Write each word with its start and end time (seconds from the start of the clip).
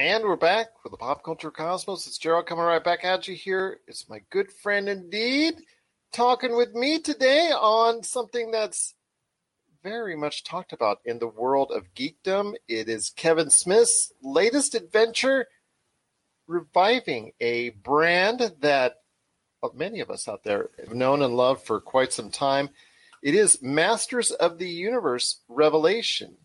And 0.00 0.24
we're 0.24 0.36
back 0.36 0.68
with 0.82 0.92
the 0.92 0.96
Pop 0.96 1.22
Culture 1.22 1.50
Cosmos. 1.50 2.06
It's 2.06 2.16
Gerald 2.16 2.46
coming 2.46 2.64
right 2.64 2.82
back 2.82 3.04
at 3.04 3.28
you 3.28 3.34
here. 3.34 3.80
It's 3.86 4.08
my 4.08 4.22
good 4.30 4.50
friend 4.50 4.88
indeed 4.88 5.56
talking 6.10 6.56
with 6.56 6.72
me 6.72 7.00
today 7.00 7.50
on 7.50 8.02
something 8.02 8.50
that's 8.50 8.94
very 9.82 10.16
much 10.16 10.42
talked 10.42 10.72
about 10.72 11.00
in 11.04 11.18
the 11.18 11.28
world 11.28 11.70
of 11.70 11.92
geekdom. 11.94 12.54
It 12.66 12.88
is 12.88 13.12
Kevin 13.14 13.50
Smith's 13.50 14.10
latest 14.22 14.74
adventure 14.74 15.48
reviving 16.46 17.32
a 17.38 17.68
brand 17.68 18.54
that 18.60 18.94
many 19.74 20.00
of 20.00 20.08
us 20.08 20.26
out 20.26 20.44
there 20.44 20.70
have 20.78 20.94
known 20.94 21.20
and 21.20 21.36
loved 21.36 21.66
for 21.66 21.78
quite 21.78 22.14
some 22.14 22.30
time. 22.30 22.70
It 23.22 23.34
is 23.34 23.60
Masters 23.60 24.30
of 24.30 24.56
the 24.56 24.70
Universe 24.70 25.42
Revelation. 25.46 26.38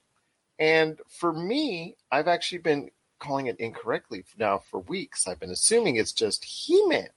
And 0.59 0.99
for 1.07 1.31
me, 1.31 1.95
I've 2.11 2.27
actually 2.27 2.59
been 2.59 2.89
calling 3.25 3.47
it 3.47 3.59
incorrectly 3.59 4.23
now 4.37 4.59
for 4.59 4.79
weeks. 4.81 5.27
I've 5.27 5.39
been 5.39 5.51
assuming 5.51 5.95
it's 5.95 6.13
just 6.13 6.43
He 6.43 6.85
Man 6.87 7.09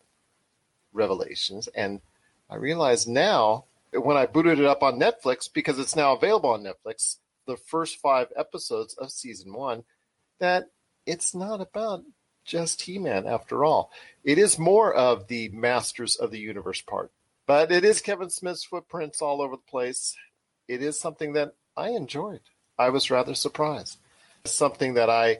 Revelations. 0.92 1.68
And 1.74 2.00
I 2.48 2.56
realize 2.56 3.06
now 3.06 3.64
when 3.92 4.16
I 4.16 4.26
booted 4.26 4.58
it 4.58 4.66
up 4.66 4.82
on 4.82 4.98
Netflix, 4.98 5.52
because 5.52 5.78
it's 5.78 5.96
now 5.96 6.14
available 6.14 6.50
on 6.50 6.64
Netflix, 6.64 7.16
the 7.46 7.56
first 7.56 7.98
five 8.00 8.28
episodes 8.36 8.94
of 8.94 9.10
season 9.10 9.52
one, 9.52 9.84
that 10.38 10.70
it's 11.06 11.34
not 11.34 11.60
about 11.60 12.04
just 12.44 12.82
He 12.82 12.98
Man 12.98 13.26
after 13.26 13.64
all. 13.64 13.90
It 14.24 14.38
is 14.38 14.58
more 14.58 14.92
of 14.94 15.28
the 15.28 15.48
Masters 15.50 16.16
of 16.16 16.30
the 16.30 16.38
Universe 16.38 16.80
part, 16.80 17.10
but 17.46 17.70
it 17.70 17.84
is 17.84 18.00
Kevin 18.00 18.30
Smith's 18.30 18.64
footprints 18.64 19.20
all 19.20 19.42
over 19.42 19.56
the 19.56 19.70
place. 19.70 20.16
It 20.66 20.82
is 20.82 20.98
something 20.98 21.34
that 21.34 21.54
I 21.76 21.90
enjoyed. 21.90 22.40
I 22.78 22.90
was 22.90 23.10
rather 23.10 23.34
surprised. 23.34 23.98
Something 24.44 24.94
that 24.94 25.10
I 25.10 25.38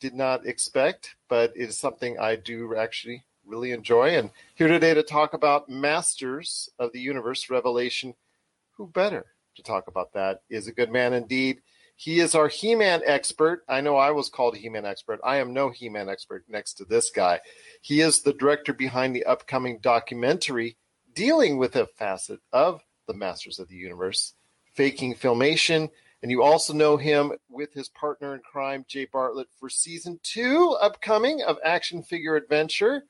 did 0.00 0.14
not 0.14 0.46
expect, 0.46 1.14
but 1.28 1.52
it 1.54 1.68
is 1.68 1.78
something 1.78 2.18
I 2.18 2.36
do 2.36 2.74
actually 2.74 3.24
really 3.44 3.72
enjoy. 3.72 4.16
And 4.16 4.30
here 4.54 4.68
today 4.68 4.94
to 4.94 5.02
talk 5.02 5.34
about 5.34 5.68
Masters 5.68 6.68
of 6.78 6.92
the 6.92 7.00
Universe 7.00 7.50
Revelation. 7.50 8.14
Who 8.76 8.86
better 8.86 9.26
to 9.56 9.62
talk 9.62 9.88
about 9.88 10.14
that 10.14 10.42
is 10.48 10.66
a 10.66 10.72
good 10.72 10.90
man 10.90 11.12
indeed. 11.12 11.60
He 11.96 12.20
is 12.20 12.34
our 12.34 12.48
He 12.48 12.74
Man 12.74 13.02
expert. 13.04 13.62
I 13.68 13.82
know 13.82 13.96
I 13.96 14.10
was 14.10 14.30
called 14.30 14.56
He 14.56 14.70
Man 14.70 14.86
expert. 14.86 15.20
I 15.22 15.36
am 15.36 15.52
no 15.52 15.68
He 15.68 15.90
Man 15.90 16.08
expert 16.08 16.44
next 16.48 16.74
to 16.74 16.86
this 16.86 17.10
guy. 17.10 17.40
He 17.82 18.00
is 18.00 18.22
the 18.22 18.32
director 18.32 18.72
behind 18.72 19.14
the 19.14 19.24
upcoming 19.24 19.80
documentary 19.80 20.78
dealing 21.14 21.58
with 21.58 21.76
a 21.76 21.86
facet 21.98 22.40
of 22.52 22.80
the 23.06 23.12
Masters 23.12 23.58
of 23.58 23.68
the 23.68 23.76
Universe, 23.76 24.32
faking 24.72 25.14
filmation. 25.14 25.90
And 26.22 26.30
you 26.30 26.42
also 26.42 26.74
know 26.74 26.96
him 26.98 27.32
with 27.48 27.72
his 27.72 27.88
partner 27.88 28.34
in 28.34 28.40
crime, 28.40 28.84
Jay 28.86 29.06
Bartlett, 29.10 29.48
for 29.58 29.70
season 29.70 30.20
two 30.22 30.76
upcoming 30.80 31.42
of 31.42 31.56
Action 31.64 32.02
Figure 32.02 32.36
Adventure. 32.36 33.04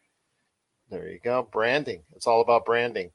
There 0.91 1.09
you 1.09 1.19
go. 1.23 1.49
Branding. 1.51 2.05
It's 2.15 2.27
all 2.27 2.41
about 2.41 2.65
branding. 2.65 3.11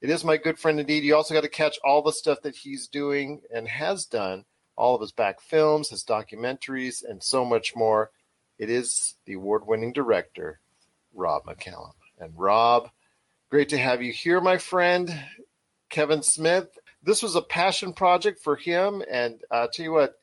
It 0.00 0.10
is 0.10 0.24
my 0.24 0.36
good 0.36 0.58
friend 0.58 0.80
indeed. 0.80 1.04
You 1.04 1.14
also 1.16 1.34
got 1.34 1.42
to 1.42 1.48
catch 1.48 1.78
all 1.84 2.02
the 2.02 2.12
stuff 2.12 2.42
that 2.42 2.56
he's 2.56 2.88
doing 2.88 3.40
and 3.54 3.68
has 3.68 4.04
done, 4.04 4.44
all 4.76 4.94
of 4.94 5.00
his 5.00 5.12
back 5.12 5.40
films, 5.40 5.90
his 5.90 6.04
documentaries, 6.04 7.04
and 7.08 7.22
so 7.22 7.44
much 7.44 7.74
more. 7.76 8.10
It 8.58 8.70
is 8.70 9.14
the 9.26 9.34
award 9.34 9.66
winning 9.66 9.92
director, 9.92 10.60
Rob 11.14 11.44
McCallum. 11.44 11.94
And 12.18 12.32
Rob, 12.36 12.90
great 13.50 13.68
to 13.70 13.78
have 13.78 14.02
you 14.02 14.12
here, 14.12 14.40
my 14.40 14.58
friend. 14.58 15.12
Kevin 15.88 16.22
Smith. 16.22 16.78
This 17.02 17.22
was 17.22 17.36
a 17.36 17.42
passion 17.42 17.92
project 17.92 18.40
for 18.42 18.56
him. 18.56 19.02
And 19.10 19.40
I'll 19.50 19.68
tell 19.68 19.84
you 19.84 19.92
what, 19.92 20.18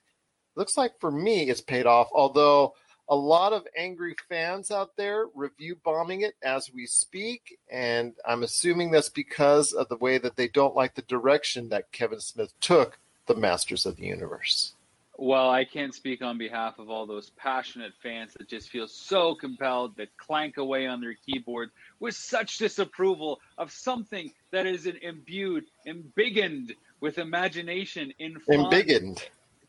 looks 0.55 0.77
like 0.77 0.99
for 0.99 1.11
me 1.11 1.49
it's 1.49 1.61
paid 1.61 1.85
off, 1.85 2.09
although 2.13 2.73
a 3.09 3.15
lot 3.15 3.53
of 3.53 3.65
angry 3.75 4.15
fans 4.29 4.69
out 4.69 4.95
there 4.95 5.25
review 5.33 5.75
bombing 5.83 6.21
it 6.21 6.35
as 6.43 6.71
we 6.71 6.85
speak, 6.85 7.57
and 7.71 8.13
I'm 8.25 8.43
assuming 8.43 8.91
that's 8.91 9.09
because 9.09 9.73
of 9.73 9.89
the 9.89 9.97
way 9.97 10.19
that 10.19 10.35
they 10.35 10.47
don't 10.47 10.75
like 10.75 10.93
the 10.93 11.01
direction 11.01 11.69
that 11.69 11.91
Kevin 11.91 12.19
Smith 12.19 12.53
took 12.61 12.99
the 13.25 13.35
Masters 13.35 13.87
of 13.87 13.95
the 13.95 14.05
Universe. 14.05 14.75
Well, 15.17 15.49
I 15.49 15.65
can't 15.65 15.93
speak 15.93 16.21
on 16.21 16.37
behalf 16.37 16.79
of 16.79 16.89
all 16.89 17.05
those 17.05 17.31
passionate 17.31 17.93
fans 18.01 18.33
that 18.33 18.47
just 18.47 18.69
feel 18.69 18.87
so 18.87 19.35
compelled 19.35 19.97
to 19.97 20.07
clank 20.17 20.57
away 20.57 20.85
on 20.85 21.01
their 21.01 21.15
keyboard 21.25 21.71
with 21.99 22.15
such 22.15 22.57
disapproval 22.57 23.41
of 23.57 23.71
something 23.71 24.31
that 24.51 24.65
is 24.65 24.85
imbued, 24.85 25.65
embiggened 25.87 26.75
with 26.99 27.17
imagination 27.17 28.13
in 28.19 28.39
fun. 28.39 28.65
Embiggened. 28.65 29.21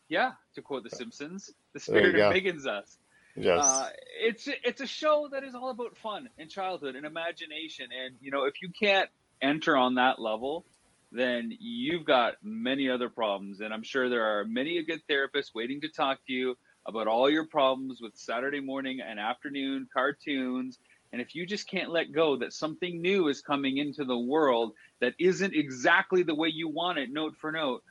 Yeah, 0.09 0.31
to 0.55 0.61
quote 0.61 0.83
The 0.83 0.89
Simpsons, 0.89 1.53
the 1.73 1.79
spirit 1.79 2.15
embiggens 2.15 2.65
us. 2.65 2.97
Yes. 3.35 3.63
Uh, 3.63 3.89
it's 4.19 4.49
it's 4.63 4.81
a 4.81 4.87
show 4.87 5.29
that 5.31 5.43
is 5.43 5.55
all 5.55 5.69
about 5.69 5.95
fun 5.97 6.27
and 6.37 6.49
childhood 6.49 6.95
and 6.95 7.05
imagination, 7.05 7.87
and 8.05 8.15
you 8.19 8.29
know 8.29 8.43
if 8.43 8.61
you 8.61 8.69
can't 8.77 9.09
enter 9.41 9.77
on 9.77 9.95
that 9.95 10.19
level, 10.19 10.65
then 11.11 11.55
you've 11.59 12.05
got 12.05 12.35
many 12.43 12.89
other 12.89 13.09
problems. 13.09 13.61
And 13.61 13.73
I'm 13.73 13.83
sure 13.83 14.09
there 14.09 14.39
are 14.39 14.45
many 14.45 14.77
a 14.77 14.83
good 14.83 15.01
therapist 15.07 15.53
waiting 15.55 15.81
to 15.81 15.89
talk 15.89 16.19
to 16.27 16.33
you 16.33 16.57
about 16.85 17.07
all 17.07 17.29
your 17.29 17.45
problems 17.45 17.99
with 18.01 18.13
Saturday 18.15 18.59
morning 18.59 18.99
and 19.01 19.19
afternoon 19.19 19.87
cartoons. 19.93 20.79
And 21.11 21.21
if 21.21 21.35
you 21.35 21.45
just 21.45 21.67
can't 21.67 21.91
let 21.91 22.11
go 22.11 22.37
that 22.37 22.53
something 22.53 23.01
new 23.01 23.27
is 23.27 23.41
coming 23.41 23.77
into 23.77 24.05
the 24.05 24.17
world 24.17 24.73
that 25.01 25.13
isn't 25.19 25.53
exactly 25.53 26.23
the 26.23 26.35
way 26.35 26.47
you 26.47 26.69
want 26.69 26.99
it, 26.99 27.09
note 27.11 27.35
for 27.39 27.51
note, 27.51 27.83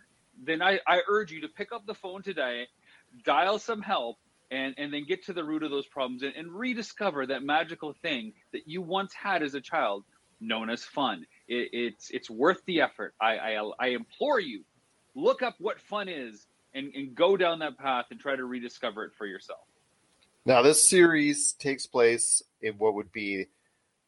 then 0.43 0.63
I, 0.63 0.81
I 0.87 1.01
urge 1.09 1.31
you 1.31 1.43
to 1.43 1.49
pick 1.49 1.73
up 1.73 1.85
the 1.87 1.95
phone 1.95 2.23
today, 2.23 2.67
dial 3.25 3.59
some 3.59 3.83
help, 3.83 4.17
and 4.51 4.75
and 4.79 4.93
then 4.93 5.05
get 5.05 5.25
to 5.27 5.33
the 5.33 5.45
root 5.45 5.63
of 5.63 5.71
those 5.71 5.87
problems 5.87 6.23
and, 6.23 6.35
and 6.35 6.51
rediscover 6.53 7.27
that 7.27 7.43
magical 7.43 7.95
thing 8.03 8.33
that 8.53 8.63
you 8.67 8.83
once 8.83 9.13
had 9.15 9.43
as 9.43 9.55
a 9.55 9.61
child 9.61 10.05
known 10.41 10.71
as 10.71 10.83
fun. 10.83 11.27
It, 11.47 11.69
it's 11.73 12.11
it's 12.11 12.31
worth 12.31 12.61
the 12.67 12.81
effort. 12.81 13.15
I, 13.21 13.37
I 13.37 13.71
i 13.79 13.87
implore 13.89 14.41
you 14.41 14.65
look 15.15 15.43
up 15.43 15.55
what 15.59 15.81
fun 15.81 16.09
is 16.09 16.47
and 16.75 16.93
and 16.95 17.15
go 17.15 17.37
down 17.37 17.61
that 17.61 17.79
path 17.79 18.07
and 18.11 18.19
try 18.19 18.35
to 18.35 18.45
rediscover 18.45 19.05
it 19.05 19.13
for 19.17 19.27
yourself. 19.27 19.61
Now 20.47 20.63
this 20.63 20.89
series 20.89 21.53
takes 21.53 21.87
place 21.87 22.43
in 22.63 22.75
what 22.75 22.95
would 22.95 23.13
be 23.13 23.47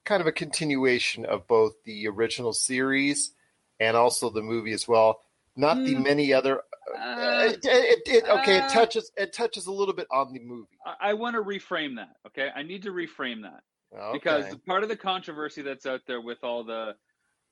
kind 0.05 0.21
of 0.21 0.27
a 0.27 0.33
continuation 0.33 1.25
of 1.25 1.47
both 1.47 1.75
the 1.85 2.09
original 2.09 2.53
series 2.53 3.33
and 3.79 3.97
also 3.97 4.31
the 4.31 4.43
movie 4.43 4.73
as 4.73 4.89
well 4.89 5.21
not 5.57 5.77
mm. 5.77 5.87
the 5.87 5.95
many 5.97 6.33
other 6.33 6.63
uh, 6.91 7.49
it, 7.49 7.61
it, 7.63 8.03
it, 8.07 8.25
okay, 8.29 8.57
it 8.57 8.65
uh, 8.65 8.69
touches 8.69 9.13
it 9.17 9.33
touches 9.33 9.67
a 9.67 9.73
little 9.73 9.95
bit 9.95 10.09
on 10.11 10.33
the 10.33 10.41
movie. 10.41 10.79
I, 10.85 11.11
I 11.11 11.15
want 11.15 11.37
to 11.37 11.43
reframe 11.43 11.97
that. 11.97 12.17
Okay, 12.27 12.49
I 12.55 12.63
need 12.65 12.83
to 12.83 12.91
reframe 12.91 13.43
that 13.43 13.63
okay. 13.97 14.13
because 14.13 14.57
part 14.67 14.83
of 14.83 14.89
the 14.89 14.97
controversy 14.97 15.63
that's 15.63 15.87
out 15.87 16.01
there 16.07 16.21
with 16.21 16.43
all 16.43 16.65
the 16.65 16.95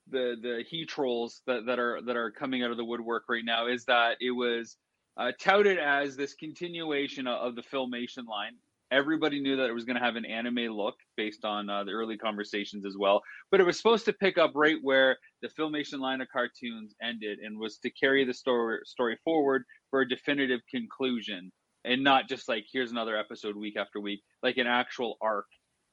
the 0.09 0.37
the 0.41 0.65
he 0.69 0.85
trolls 0.85 1.43
that, 1.47 1.67
that 1.67 1.79
are 1.79 2.01
that 2.03 2.17
are 2.17 2.31
coming 2.31 2.63
out 2.63 2.71
of 2.71 2.77
the 2.77 2.85
woodwork 2.85 3.25
right 3.29 3.45
now 3.45 3.67
is 3.67 3.85
that 3.85 4.17
it 4.21 4.33
was 4.33 4.77
uh, 5.17 5.33
touted 5.39 5.79
as 5.79 6.17
this 6.17 6.35
continuation 6.35 7.27
of 7.27 7.55
the 7.55 7.63
filmation 7.63 8.27
line 8.27 8.57
Everybody 8.93 9.41
knew 9.41 9.57
that 9.57 9.69
it 9.69 9.75
was 9.75 9.85
going 9.85 9.99
to 9.99 10.05
have 10.05 10.17
an 10.17 10.25
anime 10.25 10.77
look 10.77 10.97
based 11.17 11.45
on 11.45 11.71
uh, 11.71 11.85
the 11.85 11.93
early 11.93 12.17
conversations 12.17 12.85
as 12.85 12.97
well. 12.99 13.23
But 13.51 13.61
it 13.61 13.67
was 13.67 13.77
supposed 13.77 14.05
to 14.07 14.13
pick 14.13 14.37
up 14.37 14.53
right 14.55 14.79
where 14.83 15.17
the 15.43 15.49
Filmation 15.49 16.01
line 16.01 16.21
of 16.21 16.29
cartoons 16.33 16.95
ended 17.03 17.39
and 17.39 17.59
was 17.59 17.79
to 17.79 17.91
carry 17.91 18.25
the 18.25 18.35
story, 18.35 18.81
story 18.85 19.19
forward 19.25 19.65
for 19.91 20.01
a 20.01 20.09
definitive 20.09 20.61
conclusion 20.71 21.53
and 21.85 22.05
not 22.05 22.29
just 22.29 22.49
like, 22.49 22.65
here's 22.71 22.91
another 22.91 23.17
episode 23.17 23.57
week 23.57 23.77
after 23.77 24.01
week, 24.01 24.21
like 24.43 24.59
an 24.59 24.67
actual 24.67 25.17
arc 25.21 25.47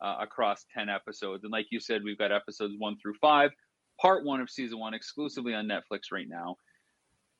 uh, 0.04 0.18
across 0.20 0.66
10 0.76 0.90
episodes. 0.90 1.44
And 1.44 1.52
like 1.52 1.68
you 1.72 1.80
said, 1.80 2.04
we've 2.04 2.18
got 2.18 2.32
episodes 2.32 2.74
one 2.78 2.98
through 3.02 3.16
five, 3.22 3.52
part 4.02 4.26
one 4.26 4.42
of 4.42 4.50
season 4.50 4.80
one 4.80 4.94
exclusively 4.94 5.54
on 5.54 5.68
Netflix 5.68 6.12
right 6.12 6.28
now 6.28 6.58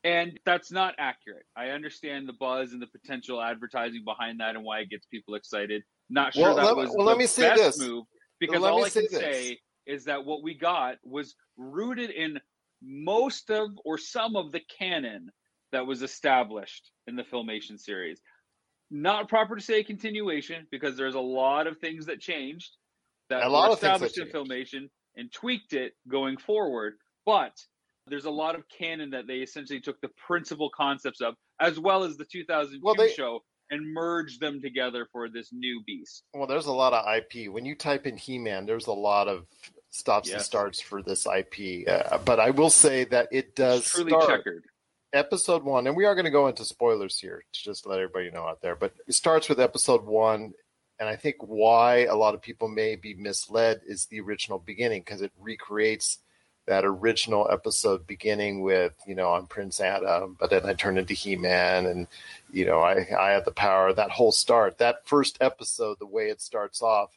and 0.08 0.40
that's 0.46 0.72
not 0.72 0.94
accurate. 0.98 1.44
I 1.54 1.68
understand 1.68 2.28
the 2.28 2.32
buzz 2.32 2.72
and 2.72 2.80
the 2.80 2.86
potential 2.86 3.42
advertising 3.42 4.04
behind 4.04 4.40
that 4.40 4.56
and 4.56 4.64
why 4.64 4.80
it 4.80 4.90
gets 4.90 5.06
people 5.06 5.34
excited. 5.34 5.82
Not 6.08 6.32
sure 6.32 6.44
well, 6.44 6.56
that 6.56 6.64
let, 6.64 6.76
was 6.76 6.88
well, 6.88 6.98
the 6.98 7.04
let 7.04 7.18
me 7.18 7.26
say 7.26 7.50
best 7.50 7.78
this. 7.78 7.78
move 7.78 8.04
because 8.40 8.62
well, 8.62 8.72
all 8.74 8.84
I 8.84 8.88
can 8.88 9.06
this. 9.10 9.20
say 9.20 9.58
is 9.86 10.04
that 10.04 10.24
what 10.24 10.42
we 10.42 10.54
got 10.54 10.96
was 11.04 11.34
rooted 11.58 12.10
in 12.10 12.40
most 12.82 13.50
of 13.50 13.68
or 13.84 13.98
some 13.98 14.34
of 14.34 14.50
the 14.50 14.60
canon 14.78 15.30
that 15.72 15.86
was 15.86 16.02
established 16.02 16.90
in 17.06 17.14
the 17.14 17.24
filmation 17.24 17.78
series. 17.78 18.22
Not 18.90 19.28
proper 19.28 19.56
to 19.56 19.62
say 19.62 19.82
continuation 19.84 20.66
because 20.70 20.96
there's 20.96 21.16
a 21.16 21.20
lot 21.20 21.66
of 21.66 21.76
things 21.78 22.06
that 22.06 22.20
changed 22.20 22.70
that 23.28 23.42
a 23.42 23.46
were 23.46 23.52
lot 23.52 23.72
established 23.74 24.18
of 24.18 24.28
in 24.28 24.32
filmation 24.32 24.88
and 25.16 25.30
tweaked 25.30 25.74
it 25.74 25.92
going 26.08 26.38
forward. 26.38 26.94
But 27.26 27.52
there's 28.08 28.24
a 28.24 28.30
lot 28.30 28.54
of 28.54 28.64
canon 28.68 29.10
that 29.10 29.26
they 29.26 29.36
essentially 29.36 29.80
took 29.80 30.00
the 30.00 30.10
principal 30.26 30.70
concepts 30.70 31.20
of, 31.20 31.34
as 31.60 31.78
well 31.78 32.04
as 32.04 32.16
the 32.16 32.24
2002 32.24 32.80
well, 32.82 32.94
they, 32.94 33.12
show, 33.12 33.42
and 33.70 33.92
merged 33.92 34.40
them 34.40 34.60
together 34.60 35.06
for 35.12 35.28
this 35.28 35.52
new 35.52 35.82
beast. 35.86 36.22
Well, 36.34 36.46
there's 36.46 36.66
a 36.66 36.72
lot 36.72 36.92
of 36.92 37.04
IP. 37.06 37.52
When 37.52 37.64
you 37.64 37.74
type 37.74 38.06
in 38.06 38.16
He-Man, 38.16 38.66
there's 38.66 38.86
a 38.86 38.92
lot 38.92 39.28
of 39.28 39.46
stops 39.90 40.30
and 40.30 40.40
starts 40.40 40.80
for 40.80 41.02
this 41.02 41.26
IP. 41.26 41.88
Uh, 41.88 42.18
but 42.18 42.40
I 42.40 42.50
will 42.50 42.70
say 42.70 43.04
that 43.04 43.28
it 43.32 43.54
does 43.54 43.80
it's 43.80 43.90
truly 43.90 44.10
start 44.10 44.28
checkered. 44.28 44.64
Episode 45.14 45.64
one, 45.64 45.86
and 45.86 45.96
we 45.96 46.04
are 46.04 46.14
going 46.14 46.26
to 46.26 46.30
go 46.30 46.48
into 46.48 46.66
spoilers 46.66 47.18
here 47.18 47.42
to 47.52 47.62
just 47.62 47.86
let 47.86 47.98
everybody 47.98 48.30
know 48.30 48.46
out 48.46 48.60
there. 48.60 48.76
But 48.76 48.92
it 49.06 49.14
starts 49.14 49.48
with 49.48 49.58
episode 49.58 50.04
one, 50.04 50.52
and 51.00 51.08
I 51.08 51.16
think 51.16 51.36
why 51.40 52.04
a 52.04 52.14
lot 52.14 52.34
of 52.34 52.42
people 52.42 52.68
may 52.68 52.94
be 52.94 53.14
misled 53.14 53.80
is 53.86 54.04
the 54.06 54.20
original 54.20 54.58
beginning 54.58 55.00
because 55.00 55.22
it 55.22 55.32
recreates 55.38 56.18
that 56.68 56.84
original 56.84 57.48
episode 57.50 58.06
beginning 58.06 58.60
with 58.62 58.92
you 59.06 59.14
know 59.14 59.32
I'm 59.32 59.46
Prince 59.46 59.80
Adam, 59.80 60.36
but 60.38 60.50
then 60.50 60.66
I 60.66 60.74
turn 60.74 60.98
into 60.98 61.14
He 61.14 61.34
Man, 61.34 61.86
and 61.86 62.06
you 62.52 62.66
know 62.66 62.80
I 62.80 63.06
I 63.18 63.30
have 63.30 63.44
the 63.44 63.50
power. 63.50 63.92
That 63.92 64.10
whole 64.10 64.32
start, 64.32 64.78
that 64.78 65.06
first 65.06 65.38
episode, 65.40 65.98
the 65.98 66.06
way 66.06 66.28
it 66.28 66.40
starts 66.40 66.82
off 66.82 67.10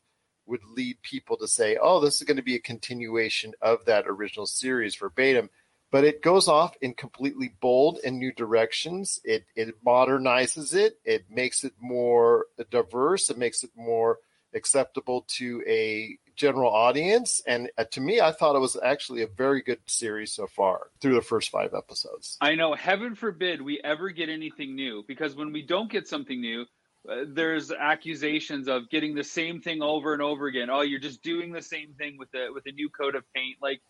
would 0.47 0.61
lead 0.75 1.01
people 1.01 1.37
to 1.37 1.47
say, 1.47 1.77
oh, 1.81 1.99
this 1.99 2.15
is 2.15 2.23
going 2.23 2.37
to 2.37 2.43
be 2.43 2.55
a 2.55 2.59
continuation 2.59 3.53
of 3.61 3.85
that 3.85 4.05
original 4.07 4.45
series 4.45 4.95
verbatim. 4.95 5.49
But 5.91 6.03
it 6.05 6.23
goes 6.23 6.47
off 6.47 6.75
in 6.81 6.93
completely 6.93 7.53
bold 7.59 7.99
and 8.03 8.17
new 8.17 8.31
directions. 8.31 9.19
It 9.25 9.45
it 9.55 9.83
modernizes 9.85 10.73
it. 10.73 10.97
It 11.03 11.25
makes 11.29 11.65
it 11.65 11.73
more 11.79 12.45
diverse. 12.69 13.29
It 13.29 13.37
makes 13.37 13.63
it 13.63 13.71
more 13.75 14.19
acceptable 14.53 15.25
to 15.27 15.61
a 15.67 16.17
general 16.35 16.71
audience. 16.71 17.41
And 17.47 17.69
uh, 17.77 17.85
to 17.91 18.01
me, 18.01 18.21
I 18.21 18.31
thought 18.31 18.55
it 18.55 18.59
was 18.59 18.77
actually 18.83 19.21
a 19.21 19.27
very 19.27 19.61
good 19.61 19.79
series 19.87 20.31
so 20.31 20.47
far 20.47 20.87
through 20.99 21.15
the 21.15 21.21
first 21.21 21.49
five 21.49 21.73
episodes. 21.73 22.37
I 22.41 22.55
know. 22.55 22.73
Heaven 22.73 23.15
forbid 23.15 23.61
we 23.61 23.79
ever 23.83 24.09
get 24.09 24.29
anything 24.29 24.75
new 24.75 25.03
because 25.07 25.35
when 25.35 25.51
we 25.51 25.61
don't 25.61 25.91
get 25.91 26.07
something 26.07 26.39
new, 26.39 26.65
uh, 27.09 27.25
there's 27.27 27.71
accusations 27.71 28.67
of 28.67 28.89
getting 28.89 29.15
the 29.15 29.23
same 29.23 29.59
thing 29.59 29.81
over 29.81 30.13
and 30.13 30.21
over 30.21 30.47
again. 30.47 30.69
Oh, 30.69 30.81
you're 30.81 30.99
just 30.99 31.23
doing 31.23 31.51
the 31.51 31.61
same 31.61 31.93
thing 31.97 32.17
with 32.17 32.29
the 32.31 32.49
with 32.53 32.65
a 32.67 32.71
new 32.71 32.89
coat 32.89 33.15
of 33.15 33.23
paint. 33.33 33.57
Like 33.61 33.81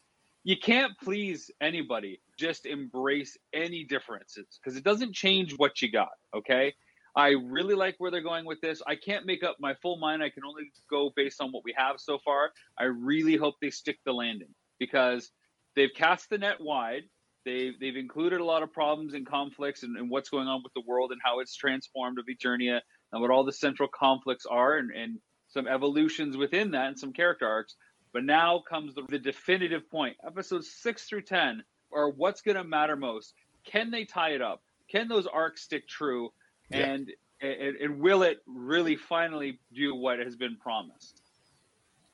you 0.44 0.58
can't 0.58 0.94
please 1.04 1.52
anybody. 1.60 2.22
Just 2.38 2.66
embrace 2.66 3.38
any 3.54 3.84
differences 3.84 4.60
because 4.62 4.78
it 4.78 4.84
doesn't 4.84 5.14
change 5.14 5.54
what 5.58 5.82
you 5.82 5.92
got. 5.92 6.12
Okay. 6.36 6.74
I 7.16 7.30
really 7.30 7.76
like 7.76 7.96
where 7.98 8.10
they're 8.10 8.22
going 8.22 8.46
with 8.46 8.62
this. 8.62 8.82
I 8.88 8.96
can't 8.96 9.26
make 9.26 9.44
up 9.44 9.58
my 9.60 9.74
full 9.82 9.98
mind. 9.98 10.24
I 10.24 10.30
can 10.30 10.44
only 10.46 10.72
go 10.90 11.12
based 11.16 11.42
on 11.42 11.52
what 11.52 11.64
we 11.64 11.74
have 11.78 12.00
so 12.00 12.20
far. 12.24 12.52
I 12.78 12.86
really 12.86 13.36
hope 13.36 13.56
they 13.62 13.70
stick 13.70 14.00
the 14.06 14.14
landing 14.14 14.54
because 14.80 15.30
they've 15.76 15.94
cast 15.94 16.30
the 16.30 16.38
net 16.38 16.62
wide. 16.62 17.04
They've 17.44 17.74
they've 17.80 17.98
included 17.98 18.40
a 18.40 18.46
lot 18.46 18.64
of 18.64 18.72
problems 18.72 19.14
and 19.14 19.26
conflicts 19.26 19.84
and, 19.84 19.98
and 19.98 20.10
what's 20.10 20.30
going 20.30 20.48
on 20.48 20.62
with 20.64 20.74
the 20.74 20.84
world 20.88 21.12
and 21.12 21.20
how 21.24 21.40
it's 21.40 21.56
transformed 21.56 22.20
of 22.20 22.26
Eternia 22.28 22.82
and 23.12 23.22
what 23.22 23.32
all 23.32 23.44
the 23.44 23.52
central 23.52 23.90
conflicts 23.90 24.46
are 24.46 24.78
and, 24.78 24.92
and 24.92 25.20
some 25.50 25.68
evolutions 25.68 26.38
within 26.38 26.72
that 26.72 26.88
and 26.88 27.00
some 27.00 27.14
character 27.14 27.48
arcs. 27.48 27.76
But 28.14 28.24
now 28.24 28.62
comes 28.68 28.94
the, 28.94 29.04
the 29.10 29.20
definitive 29.20 29.90
point. 29.90 30.18
Episodes 30.26 30.70
six 30.70 31.06
through 31.06 31.24
10 31.24 31.64
are 31.94 32.10
what's 32.10 32.42
going 32.42 32.58
to 32.58 32.64
matter 32.64 32.96
most. 32.96 33.34
Can 33.66 33.92
they 33.92 34.06
tie 34.06 34.32
it 34.32 34.42
up? 34.42 34.62
Can 34.90 35.08
those 35.08 35.28
arcs 35.28 35.62
stick 35.62 35.88
true? 35.88 36.32
Yeah. 36.72 36.92
And, 36.92 37.12
and, 37.42 37.76
and 37.78 38.00
will 38.00 38.24
it 38.24 38.42
really 38.46 38.96
finally 38.96 39.60
do 39.74 39.96
what 39.96 40.20
has 40.20 40.36
been 40.36 40.56
promised? 40.58 41.22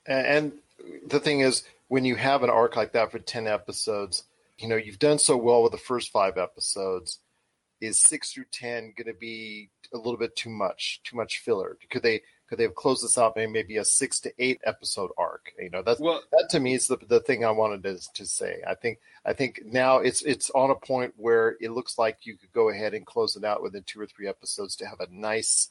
And 0.05 0.53
the 1.05 1.19
thing 1.19 1.41
is, 1.41 1.63
when 1.89 2.05
you 2.05 2.15
have 2.15 2.43
an 2.43 2.49
arc 2.49 2.75
like 2.75 2.93
that 2.93 3.11
for 3.11 3.19
10 3.19 3.47
episodes, 3.47 4.23
you 4.57 4.67
know, 4.67 4.75
you've 4.75 4.99
done 4.99 5.19
so 5.19 5.37
well 5.37 5.63
with 5.63 5.71
the 5.71 5.77
first 5.77 6.11
five 6.11 6.37
episodes. 6.37 7.19
Is 7.79 8.01
six 8.01 8.33
through 8.33 8.45
10 8.51 8.93
going 8.97 9.13
to 9.13 9.19
be 9.19 9.69
a 9.93 9.97
little 9.97 10.17
bit 10.17 10.35
too 10.35 10.49
much, 10.49 11.01
too 11.03 11.15
much 11.15 11.39
filler? 11.39 11.77
Could 11.91 12.01
they 12.01 12.21
could 12.47 12.59
they 12.59 12.63
have 12.63 12.75
closed 12.75 13.03
this 13.03 13.17
out 13.17 13.35
in 13.37 13.51
maybe 13.51 13.77
a 13.77 13.85
six 13.85 14.19
to 14.21 14.33
eight 14.39 14.61
episode 14.63 15.11
arc? 15.17 15.51
You 15.59 15.69
know, 15.69 15.81
that's 15.81 15.99
well, 15.99 16.21
that 16.31 16.47
to 16.51 16.59
me 16.59 16.75
is 16.75 16.87
the 16.87 16.97
the 17.07 17.19
thing 17.19 17.43
I 17.43 17.51
wanted 17.51 17.83
to, 17.83 17.99
to 18.13 18.25
say. 18.25 18.61
I 18.67 18.75
think 18.75 18.99
I 19.25 19.33
think 19.33 19.61
now 19.65 19.97
it's 19.97 20.21
it's 20.21 20.49
on 20.51 20.71
a 20.71 20.75
point 20.75 21.13
where 21.17 21.57
it 21.59 21.71
looks 21.71 21.97
like 21.97 22.19
you 22.25 22.37
could 22.37 22.51
go 22.53 22.69
ahead 22.69 22.93
and 22.93 23.05
close 23.05 23.35
it 23.35 23.43
out 23.43 23.61
within 23.61 23.83
two 23.83 23.99
or 23.99 24.07
three 24.07 24.27
episodes 24.27 24.75
to 24.77 24.85
have 24.85 24.99
a 24.99 25.07
nice, 25.11 25.69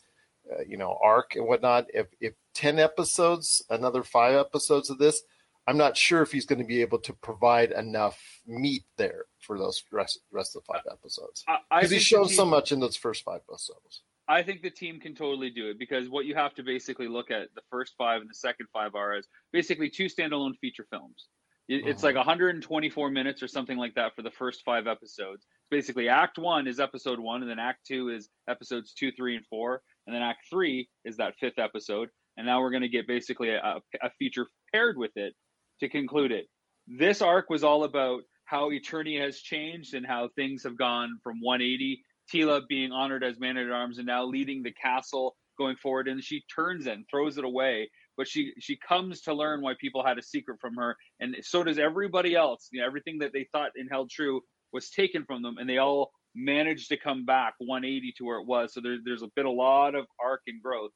uh, 0.52 0.62
you 0.66 0.76
know, 0.76 0.98
arc 1.02 1.36
and 1.36 1.46
whatnot. 1.46 1.86
If 1.94 2.06
if 2.20 2.34
ten 2.54 2.78
episodes, 2.78 3.64
another 3.70 4.02
five 4.02 4.34
episodes 4.34 4.90
of 4.90 4.98
this, 4.98 5.22
I'm 5.66 5.78
not 5.78 5.96
sure 5.96 6.22
if 6.22 6.30
he's 6.30 6.46
going 6.46 6.60
to 6.60 6.64
be 6.66 6.82
able 6.82 6.98
to 7.00 7.12
provide 7.12 7.72
enough 7.72 8.20
meat 8.46 8.84
there 8.96 9.24
for 9.40 9.58
those 9.58 9.82
rest, 9.90 10.20
rest 10.30 10.54
of 10.54 10.62
the 10.62 10.72
five 10.72 10.82
episodes. 10.90 11.44
Because 11.70 11.90
he 11.90 11.98
shows 11.98 12.36
so 12.36 12.44
much 12.44 12.70
in 12.70 12.80
those 12.80 12.96
first 12.96 13.24
five 13.24 13.40
episodes. 13.50 14.02
I 14.28 14.42
think 14.42 14.62
the 14.62 14.70
team 14.70 14.98
can 14.98 15.14
totally 15.14 15.50
do 15.50 15.70
it 15.70 15.78
because 15.78 16.08
what 16.08 16.26
you 16.26 16.34
have 16.34 16.54
to 16.54 16.62
basically 16.62 17.06
look 17.06 17.30
at 17.30 17.48
the 17.54 17.62
first 17.70 17.94
five 17.96 18.20
and 18.20 18.30
the 18.30 18.34
second 18.34 18.66
five 18.72 18.94
are 18.94 19.14
as 19.14 19.26
basically 19.52 19.88
two 19.88 20.06
standalone 20.06 20.56
feature 20.60 20.86
films. 20.90 21.28
It's 21.68 22.04
uh-huh. 22.04 22.08
like 22.08 22.16
124 22.16 23.10
minutes 23.10 23.42
or 23.42 23.48
something 23.48 23.76
like 23.76 23.94
that 23.94 24.14
for 24.14 24.22
the 24.22 24.30
first 24.30 24.62
five 24.64 24.86
episodes. 24.86 25.46
Basically, 25.70 26.08
Act 26.08 26.38
One 26.38 26.68
is 26.68 26.78
episode 26.78 27.18
one, 27.18 27.42
and 27.42 27.50
then 27.50 27.58
Act 27.58 27.84
Two 27.84 28.08
is 28.08 28.28
episodes 28.48 28.92
two, 28.92 29.10
three, 29.10 29.34
and 29.34 29.44
four, 29.46 29.82
and 30.06 30.14
then 30.14 30.22
Act 30.22 30.46
Three 30.48 30.88
is 31.04 31.16
that 31.16 31.34
fifth 31.40 31.58
episode. 31.58 32.08
And 32.36 32.46
now 32.46 32.60
we're 32.60 32.70
going 32.70 32.82
to 32.82 32.88
get 32.88 33.08
basically 33.08 33.50
a, 33.50 33.80
a 34.02 34.10
feature 34.18 34.46
paired 34.72 34.96
with 34.96 35.16
it 35.16 35.34
to 35.80 35.88
conclude 35.88 36.30
it. 36.30 36.46
This 36.86 37.20
arc 37.20 37.50
was 37.50 37.64
all 37.64 37.82
about 37.82 38.22
how 38.44 38.70
Eternia 38.70 39.22
has 39.22 39.40
changed 39.40 39.94
and 39.94 40.06
how 40.06 40.28
things 40.36 40.62
have 40.62 40.76
gone 40.76 41.18
from 41.24 41.40
180 41.40 42.00
Teela 42.32 42.66
being 42.68 42.92
honored 42.92 43.24
as 43.24 43.38
man 43.38 43.56
at 43.56 43.70
arms 43.70 43.98
and 43.98 44.06
now 44.06 44.24
leading 44.24 44.62
the 44.62 44.72
castle 44.72 45.36
going 45.58 45.76
forward. 45.76 46.08
And 46.08 46.22
she 46.22 46.42
turns 46.54 46.86
it 46.86 46.92
and 46.92 47.04
throws 47.10 47.38
it 47.38 47.44
away. 47.44 47.90
But 48.16 48.28
she 48.28 48.52
she 48.58 48.76
comes 48.76 49.20
to 49.22 49.34
learn 49.34 49.60
why 49.60 49.74
people 49.78 50.04
had 50.04 50.18
a 50.18 50.22
secret 50.22 50.58
from 50.60 50.74
her, 50.76 50.96
and 51.20 51.36
so 51.42 51.62
does 51.62 51.78
everybody 51.78 52.34
else. 52.34 52.68
You 52.72 52.80
know, 52.80 52.86
everything 52.86 53.18
that 53.18 53.32
they 53.34 53.46
thought 53.52 53.72
and 53.76 53.90
held 53.90 54.10
true 54.10 54.40
was 54.72 54.90
taken 54.90 55.24
from 55.24 55.42
them, 55.42 55.58
and 55.58 55.68
they 55.68 55.78
all 55.78 56.12
managed 56.34 56.88
to 56.88 56.96
come 56.96 57.24
back 57.24 57.54
180 57.58 58.14
to 58.18 58.24
where 58.24 58.38
it 58.38 58.46
was. 58.46 58.74
So 58.74 58.80
there, 58.80 58.98
there's 59.04 59.22
a 59.22 59.30
bit 59.36 59.46
a 59.46 59.50
lot 59.50 59.94
of 59.94 60.06
arc 60.22 60.42
and 60.46 60.62
growth. 60.62 60.92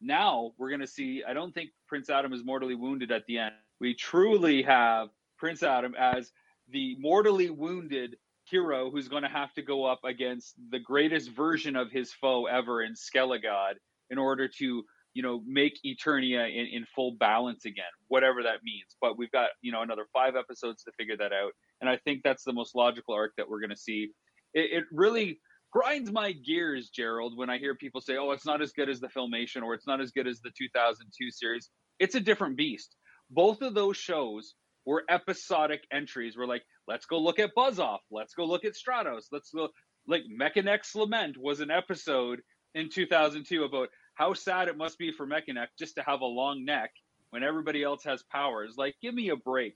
Now 0.00 0.52
we're 0.58 0.70
gonna 0.70 0.86
see. 0.86 1.22
I 1.26 1.34
don't 1.34 1.52
think 1.52 1.70
Prince 1.88 2.08
Adam 2.08 2.32
is 2.32 2.44
mortally 2.44 2.74
wounded 2.74 3.12
at 3.12 3.26
the 3.26 3.38
end. 3.38 3.54
We 3.80 3.94
truly 3.94 4.62
have 4.62 5.08
Prince 5.38 5.62
Adam 5.62 5.94
as 5.98 6.32
the 6.68 6.96
mortally 6.98 7.50
wounded 7.50 8.16
hero 8.52 8.90
who's 8.90 9.08
going 9.08 9.22
to 9.22 9.28
have 9.28 9.52
to 9.54 9.62
go 9.62 9.84
up 9.86 10.00
against 10.04 10.54
the 10.70 10.78
greatest 10.78 11.30
version 11.30 11.74
of 11.74 11.90
his 11.90 12.12
foe 12.12 12.44
ever 12.44 12.82
in 12.82 12.92
Skelegod 12.92 13.74
in 14.10 14.18
order 14.18 14.46
to 14.58 14.84
you 15.14 15.22
know 15.22 15.42
make 15.46 15.80
Eternia 15.84 16.48
in, 16.48 16.66
in 16.66 16.86
full 16.94 17.16
balance 17.18 17.64
again, 17.64 17.84
whatever 18.08 18.42
that 18.42 18.62
means. 18.62 18.94
But 19.00 19.18
we've 19.18 19.32
got 19.32 19.48
you 19.62 19.72
know 19.72 19.82
another 19.82 20.06
five 20.12 20.36
episodes 20.36 20.84
to 20.84 20.92
figure 20.92 21.16
that 21.16 21.32
out, 21.32 21.52
and 21.80 21.90
I 21.90 21.96
think 22.04 22.20
that's 22.22 22.44
the 22.44 22.52
most 22.52 22.74
logical 22.76 23.14
arc 23.14 23.32
that 23.38 23.48
we're 23.48 23.60
going 23.60 23.70
to 23.70 23.76
see. 23.76 24.10
It, 24.54 24.78
it 24.78 24.84
really 24.92 25.40
grinds 25.72 26.12
my 26.12 26.32
gears, 26.32 26.90
Gerald, 26.90 27.36
when 27.36 27.48
I 27.50 27.58
hear 27.58 27.74
people 27.74 28.00
say, 28.00 28.16
"Oh, 28.18 28.30
it's 28.32 28.46
not 28.46 28.62
as 28.62 28.72
good 28.72 28.90
as 28.90 29.00
the 29.00 29.08
Filmation 29.08 29.62
or 29.62 29.74
it's 29.74 29.86
not 29.86 30.00
as 30.00 30.10
good 30.12 30.28
as 30.28 30.40
the 30.40 30.50
2002 30.56 31.30
series." 31.30 31.70
It's 31.98 32.14
a 32.14 32.20
different 32.20 32.56
beast. 32.56 32.96
Both 33.30 33.62
of 33.62 33.74
those 33.74 33.96
shows 33.96 34.54
were 34.84 35.04
episodic 35.08 35.84
entries. 35.92 36.36
We're 36.36 36.46
like, 36.46 36.62
let's 36.88 37.06
go 37.06 37.18
look 37.18 37.38
at 37.38 37.54
Buzz 37.54 37.78
Off. 37.78 38.00
Let's 38.10 38.34
go 38.34 38.44
look 38.44 38.64
at 38.64 38.74
Stratos. 38.74 39.26
Let's 39.30 39.50
go 39.50 39.68
like 40.06 40.22
Mekaneck's 40.40 40.94
Lament 40.94 41.36
was 41.38 41.60
an 41.60 41.70
episode 41.70 42.40
in 42.74 42.88
2002 42.88 43.64
about 43.64 43.88
how 44.14 44.34
sad 44.34 44.68
it 44.68 44.76
must 44.76 44.98
be 44.98 45.12
for 45.12 45.26
Mekaneck 45.26 45.68
just 45.78 45.94
to 45.96 46.02
have 46.02 46.20
a 46.20 46.26
long 46.26 46.64
neck 46.64 46.90
when 47.30 47.42
everybody 47.42 47.82
else 47.82 48.04
has 48.04 48.22
powers. 48.24 48.74
Like, 48.76 48.94
give 49.00 49.14
me 49.14 49.30
a 49.30 49.36
break. 49.36 49.74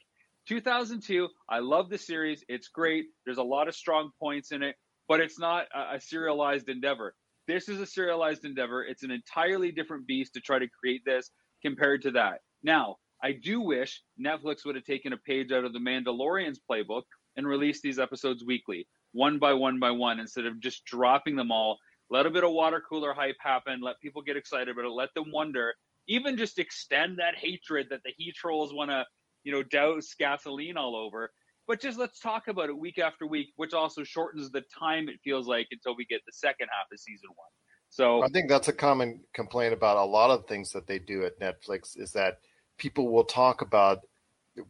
2002, 0.49 1.29
I 1.49 1.59
love 1.61 1.89
the 1.91 1.99
series. 1.99 2.45
It's 2.49 2.69
great. 2.69 3.07
There's 3.25 3.39
a 3.39 3.43
lot 3.43 3.69
of 3.69 3.75
strong 3.75 4.11
points 4.21 4.53
in 4.53 4.63
it, 4.63 4.77
but 5.09 5.21
it's 5.21 5.39
not 5.39 5.67
a, 5.75 5.97
a 5.97 6.01
serialized 6.01 6.69
endeavor. 6.69 7.15
This 7.49 7.69
is 7.69 7.81
a 7.81 7.87
serialized 7.87 8.45
endeavor. 8.45 8.85
It's 8.85 9.05
an 9.05 9.11
entirely 9.11 9.73
different 9.73 10.07
beast 10.07 10.35
to 10.35 10.41
try 10.41 10.59
to 10.59 10.69
create 10.69 11.03
this 11.05 11.31
compared 11.63 12.03
to 12.03 12.13
that. 12.13 12.41
Now, 12.63 12.97
I 13.23 13.33
do 13.33 13.61
wish 13.61 14.03
Netflix 14.21 14.65
would 14.65 14.77
have 14.77 14.85
taken 14.85 15.13
a 15.13 15.17
page 15.17 15.53
out 15.53 15.65
of 15.65 15.73
the 15.73 15.79
Mandalorian's 15.79 16.61
playbook 16.71 17.03
and 17.37 17.47
released 17.47 17.83
these 17.83 17.99
episodes 17.99 18.45
weekly, 18.45 18.87
one 19.13 19.39
by 19.39 19.53
one 19.53 19.79
by 19.79 19.91
one, 19.91 20.21
instead 20.21 20.47
of 20.47 20.61
just 20.61 20.85
dropping 20.85 21.37
them 21.37 21.51
all. 21.51 21.79
Let 22.11 22.27
a 22.27 22.31
bit 22.31 22.45
of 22.45 22.53
water 22.53 22.83
cooler 22.89 23.13
hype 23.13 23.37
happen. 23.41 23.81
Let 23.83 24.01
people 24.01 24.23
get 24.23 24.37
excited 24.37 24.77
it. 24.77 24.89
Let 24.89 25.13
them 25.15 25.33
wonder. 25.33 25.75
Even 26.09 26.37
just 26.37 26.59
extend 26.59 27.19
that 27.19 27.37
hatred 27.37 27.89
that 27.91 28.01
the 28.05 28.13
he 28.17 28.33
trolls 28.33 28.73
want 28.73 28.91
to, 28.91 29.05
you 29.43 29.53
know, 29.53 29.63
douse 29.63 30.15
gasoline 30.17 30.77
all 30.77 30.95
over. 30.95 31.31
But 31.67 31.81
just 31.81 31.99
let's 31.99 32.21
talk 32.21 32.47
about 32.47 32.69
it 32.69 32.79
week 32.79 32.99
after 32.99 33.27
week, 33.27 33.49
which 33.57 33.73
also 33.73 34.05
shortens 34.05 34.53
the 34.53 34.63
time 34.79 35.09
it 35.09 35.17
feels 35.25 35.49
like 35.49 35.67
until 35.73 35.97
we 35.97 36.05
get 36.05 36.21
the 36.25 36.33
second 36.33 36.69
half 36.71 36.87
of 36.93 37.01
season 37.01 37.31
one. 37.35 37.49
So 37.91 38.23
I 38.23 38.29
think 38.29 38.49
that's 38.49 38.69
a 38.69 38.73
common 38.73 39.21
complaint 39.35 39.73
about 39.73 39.97
a 39.97 40.05
lot 40.05 40.31
of 40.31 40.47
things 40.47 40.71
that 40.73 40.87
they 40.87 40.99
do 40.99 41.25
at 41.25 41.41
Netflix 41.41 41.99
is 41.99 42.13
that 42.13 42.39
people 42.77 43.09
will 43.09 43.25
talk 43.25 43.63
about 43.63 44.01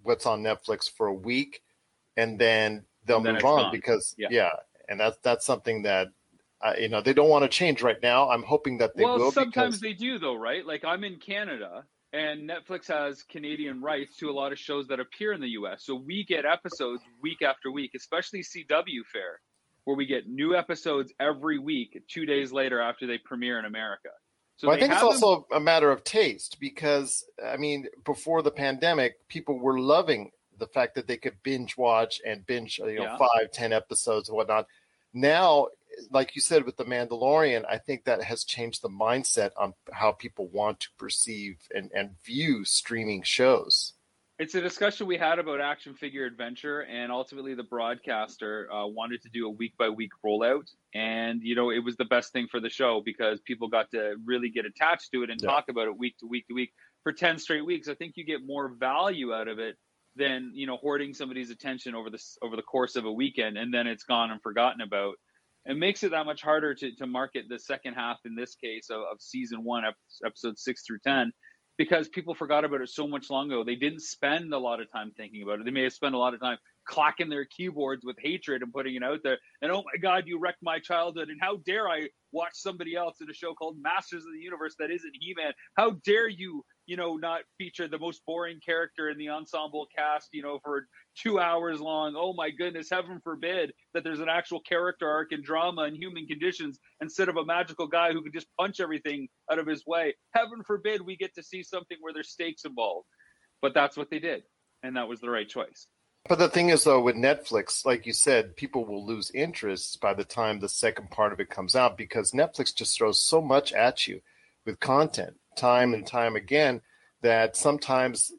what's 0.02 0.26
on 0.26 0.42
Netflix 0.42 0.90
for 0.90 1.06
a 1.06 1.14
week, 1.14 1.62
and 2.16 2.38
then 2.38 2.84
they'll 3.04 3.18
and 3.18 3.26
then 3.26 3.34
move 3.34 3.44
on 3.44 3.62
gone. 3.62 3.72
because 3.72 4.14
yeah. 4.18 4.28
yeah, 4.30 4.50
and 4.88 4.98
that's 4.98 5.18
that's 5.22 5.46
something 5.46 5.82
that 5.82 6.08
uh, 6.60 6.75
you 6.78 6.88
know 6.88 7.00
they 7.00 7.12
don't 7.12 7.28
want 7.28 7.42
to 7.44 7.48
change 7.48 7.82
right 7.82 8.02
now. 8.02 8.28
I'm 8.30 8.42
hoping 8.42 8.78
that 8.78 8.96
they 8.96 9.04
well, 9.04 9.18
will. 9.18 9.32
sometimes 9.32 9.78
because... 9.78 9.80
they 9.80 9.92
do 9.92 10.18
though, 10.18 10.36
right? 10.36 10.64
Like 10.66 10.84
I'm 10.84 11.04
in 11.04 11.16
Canada, 11.16 11.84
and 12.12 12.48
Netflix 12.48 12.88
has 12.88 13.22
Canadian 13.22 13.80
rights 13.80 14.16
to 14.16 14.30
a 14.30 14.32
lot 14.32 14.52
of 14.52 14.58
shows 14.58 14.86
that 14.88 15.00
appear 15.00 15.32
in 15.32 15.40
the 15.40 15.50
U.S. 15.50 15.84
So 15.84 15.94
we 15.94 16.25
get 16.25 16.44
episodes 16.44 17.02
week 17.22 17.42
after 17.42 17.70
week, 17.70 17.92
especially 17.94 18.42
CW 18.42 19.04
Fare, 19.12 19.40
where 19.84 19.96
we 19.96 20.06
get 20.06 20.28
new 20.28 20.56
episodes 20.56 21.12
every 21.20 21.58
week, 21.58 22.02
two 22.08 22.26
days 22.26 22.52
later 22.52 22.80
after 22.80 23.06
they 23.06 23.18
premiere 23.18 23.58
in 23.58 23.64
America. 23.64 24.10
So 24.56 24.68
well, 24.68 24.76
I 24.76 24.80
think 24.80 24.92
it's 24.92 25.02
also 25.02 25.46
a 25.52 25.60
matter 25.60 25.90
of 25.90 26.02
taste 26.02 26.58
because 26.58 27.25
I 27.44 27.56
mean, 27.56 27.86
before 28.04 28.42
the 28.42 28.50
pandemic, 28.50 29.16
people 29.28 29.58
were 29.58 29.78
loving 29.78 30.30
the 30.58 30.66
fact 30.66 30.94
that 30.94 31.06
they 31.06 31.18
could 31.18 31.42
binge 31.42 31.76
watch 31.76 32.20
and 32.26 32.46
binge, 32.46 32.78
you 32.78 32.96
know, 32.96 33.02
yeah. 33.02 33.18
five, 33.18 33.52
ten 33.52 33.72
episodes 33.72 34.28
and 34.28 34.36
whatnot. 34.36 34.66
Now, 35.12 35.68
like 36.10 36.34
you 36.34 36.40
said 36.40 36.64
with 36.64 36.76
the 36.76 36.84
Mandalorian, 36.84 37.64
I 37.68 37.78
think 37.78 38.04
that 38.04 38.22
has 38.22 38.44
changed 38.44 38.82
the 38.82 38.88
mindset 38.88 39.50
on 39.56 39.75
how 39.92 40.12
people 40.12 40.48
want 40.48 40.80
to 40.80 40.88
perceive 40.98 41.58
and, 41.75 41.90
and 41.94 42.10
view 42.25 42.64
streaming 42.64 43.22
shows 43.22 43.92
it's 44.38 44.54
a 44.54 44.60
discussion 44.60 45.06
we 45.06 45.16
had 45.16 45.38
about 45.38 45.60
action 45.60 45.94
figure 45.94 46.26
adventure 46.26 46.80
and 46.80 47.10
ultimately 47.10 47.54
the 47.54 47.62
broadcaster 47.62 48.70
uh, 48.70 48.86
wanted 48.86 49.22
to 49.22 49.30
do 49.30 49.46
a 49.46 49.50
week 49.50 49.72
by 49.78 49.88
week 49.88 50.10
rollout. 50.24 50.70
And 50.94 51.40
you 51.42 51.54
know 51.54 51.70
it 51.70 51.82
was 51.82 51.96
the 51.96 52.04
best 52.04 52.32
thing 52.32 52.46
for 52.50 52.60
the 52.60 52.68
show 52.68 53.02
because 53.04 53.40
people 53.40 53.68
got 53.68 53.90
to 53.92 54.16
really 54.24 54.50
get 54.50 54.66
attached 54.66 55.10
to 55.12 55.22
it 55.22 55.30
and 55.30 55.40
yeah. 55.40 55.48
talk 55.48 55.64
about 55.70 55.88
it 55.88 55.96
week 55.96 56.18
to 56.18 56.26
week 56.26 56.46
to 56.48 56.54
week 56.54 56.72
for 57.02 57.12
10 57.12 57.38
straight 57.38 57.64
weeks. 57.64 57.88
I 57.88 57.94
think 57.94 58.14
you 58.16 58.24
get 58.24 58.44
more 58.44 58.68
value 58.68 59.32
out 59.32 59.48
of 59.48 59.58
it 59.58 59.76
than 60.16 60.50
you 60.54 60.66
know 60.66 60.76
hoarding 60.76 61.14
somebody's 61.14 61.50
attention 61.50 61.94
over 61.94 62.10
this 62.10 62.36
over 62.42 62.56
the 62.56 62.62
course 62.62 62.96
of 62.96 63.04
a 63.04 63.12
weekend 63.12 63.56
and 63.56 63.72
then 63.72 63.86
it's 63.86 64.04
gone 64.04 64.30
and 64.30 64.42
forgotten 64.42 64.82
about. 64.82 65.14
It 65.64 65.76
makes 65.76 66.04
it 66.04 66.12
that 66.12 66.26
much 66.26 66.42
harder 66.42 66.74
to, 66.74 66.94
to 66.94 67.06
market 67.08 67.46
the 67.48 67.58
second 67.58 67.94
half 67.94 68.18
in 68.24 68.36
this 68.36 68.54
case 68.54 68.88
of, 68.88 69.00
of 69.00 69.20
season 69.20 69.64
one 69.64 69.82
episode 70.24 70.58
6 70.58 70.82
through 70.86 71.00
10 71.04 71.32
because 71.78 72.09
people 72.09 72.35
forgot 72.35 72.64
about 72.64 72.80
it 72.80 72.88
so 72.88 73.06
much 73.06 73.30
long 73.30 73.50
ago. 73.50 73.64
They 73.64 73.76
didn't 73.76 74.00
spend 74.00 74.52
a 74.52 74.59
lot 74.59 74.80
of 74.80 74.90
time 74.90 75.12
thinking 75.16 75.42
about 75.42 75.61
it. 75.61 75.64
They 75.64 75.71
may 75.71 75.83
have 75.85 75.92
spent 75.92 76.14
a 76.14 76.18
lot 76.18 76.35
of 76.35 76.40
time 76.40 76.59
clacking 76.87 77.28
their 77.28 77.45
keyboards 77.45 78.04
with 78.04 78.16
hatred 78.21 78.62
and 78.62 78.73
putting 78.73 78.95
it 78.95 79.02
out 79.02 79.21
there. 79.23 79.38
And 79.61 79.71
oh 79.73 79.83
my 79.83 80.00
God, 80.00 80.25
you 80.26 80.38
wrecked 80.38 80.62
my 80.62 80.78
childhood. 80.78 81.28
And 81.28 81.38
how 81.40 81.56
dare 81.66 81.88
I 81.88 82.09
watch 82.33 82.52
somebody 82.54 82.95
else 82.95 83.21
in 83.21 83.28
a 83.28 83.35
show 83.35 83.54
called 83.54 83.76
Masters 83.80 84.25
of 84.25 84.33
the 84.33 84.42
Universe 84.42 84.76
that 84.78 84.90
isn't 84.90 85.12
He 85.21 85.35
Man? 85.37 85.52
How 85.76 85.97
dare 86.04 86.28
you, 86.28 86.64
you 86.87 86.97
know, 86.97 87.16
not 87.16 87.40
feature 87.59 87.88
the 87.88 87.99
most 87.99 88.23
boring 88.26 88.61
character 88.64 89.11
in 89.11 89.18
the 89.18 89.28
ensemble 89.28 89.87
cast, 89.95 90.28
you 90.33 90.42
know, 90.42 90.59
for 90.62 90.87
two 91.20 91.38
hours 91.40 91.80
long? 91.80 92.14
Oh 92.16 92.32
my 92.35 92.50
goodness, 92.50 92.88
heaven 92.90 93.20
forbid 93.23 93.73
that 93.94 94.04
there's 94.04 94.20
an 94.20 94.28
actual 94.28 94.61
character 94.61 95.08
arc 95.08 95.32
and 95.32 95.42
drama 95.42 95.82
and 95.82 95.96
human 95.96 96.26
conditions 96.26 96.78
instead 97.00 97.28
of 97.28 97.37
a 97.37 97.44
magical 97.44 97.87
guy 97.87 98.12
who 98.12 98.23
can 98.23 98.32
just 98.32 98.46
punch 98.58 98.80
everything 98.80 99.28
out 99.50 99.58
of 99.58 99.66
his 99.66 99.85
way. 99.87 100.14
Heaven 100.35 100.62
forbid 100.66 101.00
we 101.02 101.16
get 101.16 101.35
to 101.35 101.42
see 101.42 101.62
something 101.62 101.96
where 102.00 102.12
there's 102.12 102.30
stakes 102.30 102.64
involved. 102.64 103.06
But 103.62 103.75
that's 103.75 103.96
what 103.96 104.11
they 104.11 104.18
did. 104.18 104.42
And 104.82 104.96
that 104.96 105.08
was 105.08 105.20
the 105.20 105.30
right 105.30 105.49
choice. 105.49 105.87
But 106.28 106.38
the 106.38 106.49
thing 106.49 106.70
is, 106.70 106.85
though, 106.85 107.00
with 107.00 107.14
Netflix, 107.14 107.85
like 107.85 108.04
you 108.04 108.12
said, 108.12 108.56
people 108.56 108.85
will 108.85 109.06
lose 109.06 109.30
interest 109.30 110.00
by 110.00 110.12
the 110.12 110.25
time 110.25 110.58
the 110.58 110.68
second 110.68 111.11
part 111.11 111.32
of 111.32 111.40
it 111.40 111.50
comes 111.50 111.76
out 111.76 111.96
because 111.96 112.32
Netflix 112.32 112.75
just 112.75 112.99
throws 112.99 113.23
so 113.23 113.40
much 113.40 113.73
at 113.73 114.08
you 114.08 114.20
with 114.64 114.80
content, 114.80 115.37
time 115.56 115.94
and 115.94 116.04
time 116.06 116.35
again, 116.35 116.82
that 117.23 117.56
sometimes, 117.56 118.32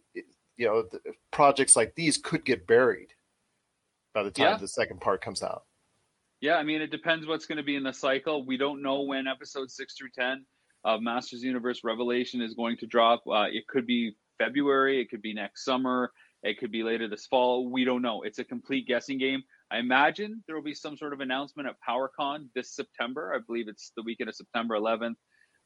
you 0.57 0.67
know, 0.67 0.83
projects 1.31 1.75
like 1.75 1.93
these 1.95 2.17
could 2.17 2.43
get 2.45 2.67
buried 2.67 3.13
by 4.13 4.23
the 4.23 4.31
time 4.31 4.45
yeah. 4.45 4.57
the 4.57 4.67
second 4.67 4.99
part 4.99 5.21
comes 5.21 5.43
out. 5.43 5.63
Yeah, 6.41 6.55
I 6.55 6.63
mean, 6.63 6.81
it 6.81 6.91
depends 6.91 7.25
what's 7.25 7.45
going 7.45 7.57
to 7.57 7.63
be 7.63 7.75
in 7.75 7.83
the 7.83 7.93
cycle. 7.93 8.45
We 8.45 8.57
don't 8.57 8.81
know 8.81 9.01
when 9.01 9.27
episode 9.27 9.71
six 9.71 9.95
through 9.95 10.09
10 10.15 10.45
of 10.83 11.01
Masters 11.01 11.43
Universe 11.43 11.81
Revelation 11.83 12.41
is 12.41 12.53
going 12.53 12.77
to 12.77 12.85
drop. 12.85 13.23
Uh, 13.27 13.45
it 13.51 13.67
could 13.67 13.87
be 13.87 14.15
February, 14.37 15.01
it 15.01 15.09
could 15.09 15.21
be 15.21 15.33
next 15.33 15.65
summer 15.65 16.11
it 16.43 16.59
could 16.59 16.71
be 16.71 16.83
later 16.83 17.07
this 17.07 17.25
fall. 17.25 17.69
We 17.69 17.83
don't 17.83 18.01
know. 18.01 18.21
It's 18.21 18.39
a 18.39 18.43
complete 18.43 18.87
guessing 18.87 19.17
game. 19.17 19.43
I 19.71 19.79
imagine 19.79 20.43
there 20.45 20.55
will 20.55 20.63
be 20.63 20.73
some 20.73 20.95
sort 20.95 21.13
of 21.13 21.19
announcement 21.19 21.67
at 21.67 21.75
PowerCon 21.87 22.47
this 22.55 22.75
September. 22.75 23.33
I 23.35 23.39
believe 23.45 23.67
it's 23.67 23.91
the 23.95 24.03
weekend 24.03 24.29
of 24.29 24.35
September 24.35 24.75
11th. 24.75 25.15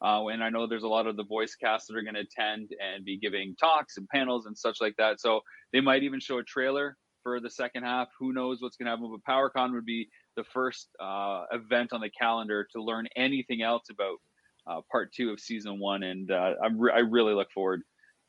Uh, 0.03 0.27
and 0.27 0.43
I 0.43 0.50
know 0.50 0.65
there's 0.65 0.84
a 0.84 0.88
lot 0.88 1.05
of 1.05 1.15
the 1.15 1.24
voice 1.24 1.55
cast 1.55 1.88
that 1.88 1.96
are 1.96 2.01
going 2.01 2.15
to 2.15 2.22
attend 2.22 2.72
and 2.81 3.05
be 3.05 3.20
giving 3.20 3.55
talks 3.60 3.98
and 3.98 4.08
panels 4.10 4.48
and 4.48 4.58
such 4.58 4.77
like 4.81 4.96
that. 4.98 5.20
So 5.20 5.41
they 5.74 5.81
might 5.81 6.03
even 6.03 6.20
show 6.20 6.39
a 6.39 6.43
trailer 6.43 6.98
for 7.24 7.39
the 7.39 7.50
second 7.50 7.84
half. 7.84 8.08
Who 8.20 8.34
knows 8.34 8.62
what's 8.62 8.77
going 8.77 8.88
to 8.88 8.91
happen? 8.91 9.12
But 9.12 9.31
PowerCon 9.31 9.74
would 9.74 9.86
be 9.86 10.10
the 10.36 10.43
first 10.43 10.89
uh, 11.00 11.43
event 11.51 11.93
on 11.93 12.01
the 12.01 12.10
calendar 12.10 12.67
to 12.74 12.81
learn 12.81 13.08
anything 13.15 13.62
else 13.62 13.84
about 13.91 14.17
uh, 14.67 14.81
part 14.91 15.13
two 15.13 15.29
of 15.31 15.39
season 15.39 15.79
one. 15.79 16.03
And 16.03 16.31
uh, 16.31 16.53
re- 16.75 16.93
i 16.96 17.00
really 17.00 17.34
look 17.34 17.51
forward 17.51 17.81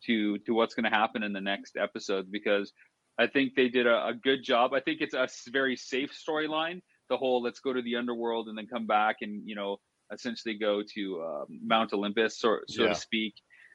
to 0.07 0.39
to 0.39 0.53
what's 0.53 0.75
going 0.75 0.85
to 0.85 0.91
happen 0.91 1.23
in 1.23 1.33
the 1.33 1.41
next 1.41 1.77
episode 1.81 2.31
because 2.31 2.73
I 3.19 3.27
think 3.27 3.55
they 3.55 3.69
did 3.69 3.87
a, 3.87 4.09
a 4.09 4.15
good 4.15 4.43
job. 4.43 4.73
I 4.75 4.81
think 4.81 5.01
it's 5.01 5.15
a 5.15 5.29
very 5.51 5.77
safe 5.77 6.11
storyline. 6.13 6.81
The 7.09 7.17
whole 7.17 7.43
let's 7.43 7.61
go 7.61 7.73
to 7.73 7.83
the 7.83 7.97
underworld 7.97 8.49
and 8.49 8.57
then 8.57 8.67
come 8.67 8.87
back 8.87 9.17
and 9.21 9.43
you 9.47 9.55
know 9.55 9.79
essentially 10.13 10.55
go 10.55 10.83
to 10.95 11.21
uh, 11.21 11.45
Mount 11.49 11.93
Olympus, 11.93 12.39
so, 12.39 12.59
so 12.69 12.83
yeah. 12.83 12.89
to 12.91 12.95
speak. 12.95 13.35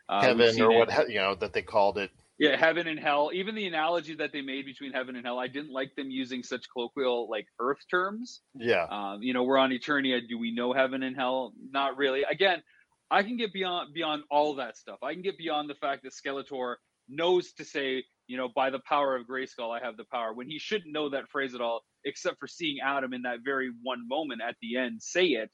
Uh, 0.10 0.22
heaven 0.22 0.62
or 0.62 0.72
what 0.72 1.10
you 1.10 1.20
know 1.20 1.36
that 1.36 1.51
they 1.51 1.62
called 1.62 1.98
it. 1.98 2.12
Yeah, 2.39 2.56
heaven 2.56 2.88
and 2.88 3.00
hell. 3.00 3.32
Even 3.34 3.56
the 3.56 3.65
analogy 3.65 4.13
that 4.15 4.32
they 4.32 4.41
made 4.41 4.65
between 4.65 4.94
heaven 4.94 5.15
and 5.15 5.25
hell, 5.25 5.39
I 5.39 5.48
didn't 5.48 5.72
like 5.72 5.96
them 5.96 6.12
using 6.12 6.44
such 6.44 6.65
colloquial 6.72 7.27
like 7.29 7.48
Earth 7.60 7.79
terms. 7.89 8.41
Yeah. 8.53 8.86
Um, 8.89 9.24
you 9.24 9.34
know, 9.34 9.44
we're 9.44 9.58
on 9.58 9.72
Eternia. 9.72 10.25
Do 10.27 10.38
we 10.38 10.53
know 10.53 10.72
heaven 10.72 11.01
and 11.01 11.15
hell? 11.15 11.53
Not 11.72 11.98
really. 11.98 12.24
Again, 12.29 12.62
I 13.10 13.24
can 13.24 13.38
get 13.38 13.53
beyond 13.53 13.94
beyond 13.94 14.24
all 14.29 14.56
that 14.56 14.77
stuff. 14.77 15.00
I 15.01 15.13
can 15.13 15.24
get 15.24 15.38
beyond 15.38 15.70
the 15.70 15.75
fact 15.75 16.03
that 16.03 16.13
Skeletor 16.13 16.75
knows 17.10 17.53
to 17.53 17.65
say, 17.65 18.03
you 18.27 18.38
know, 18.38 18.50
by 18.53 18.70
the 18.70 18.79
power 18.88 19.15
of 19.15 19.25
Grayskull, 19.25 19.75
I 19.75 19.84
have 19.84 19.98
the 19.98 20.06
power, 20.12 20.34
when 20.34 20.48
he 20.48 20.60
shouldn't 20.60 20.94
know 20.94 21.10
that 21.10 21.29
phrase 21.29 21.56
at 21.56 21.62
all, 21.62 21.82
except 22.06 22.38
for 22.39 22.48
seeing 22.48 22.77
Adam 22.86 23.13
in 23.13 23.24
that 23.24 23.39
very 23.44 23.72
one 23.82 24.08
moment 24.08 24.41
at 24.48 24.56
the 24.62 24.77
end 24.77 25.01
say 25.01 25.25
it. 25.27 25.50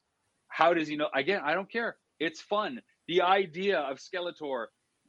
How 0.53 0.73
does 0.73 0.87
he 0.87 0.95
know? 0.95 1.09
Again, 1.15 1.41
I 1.43 1.53
don't 1.53 1.71
care. 1.71 1.97
It's 2.19 2.39
fun. 2.41 2.79
The 3.07 3.23
idea 3.23 3.79
of 3.79 3.97
Skeletor 3.97 4.67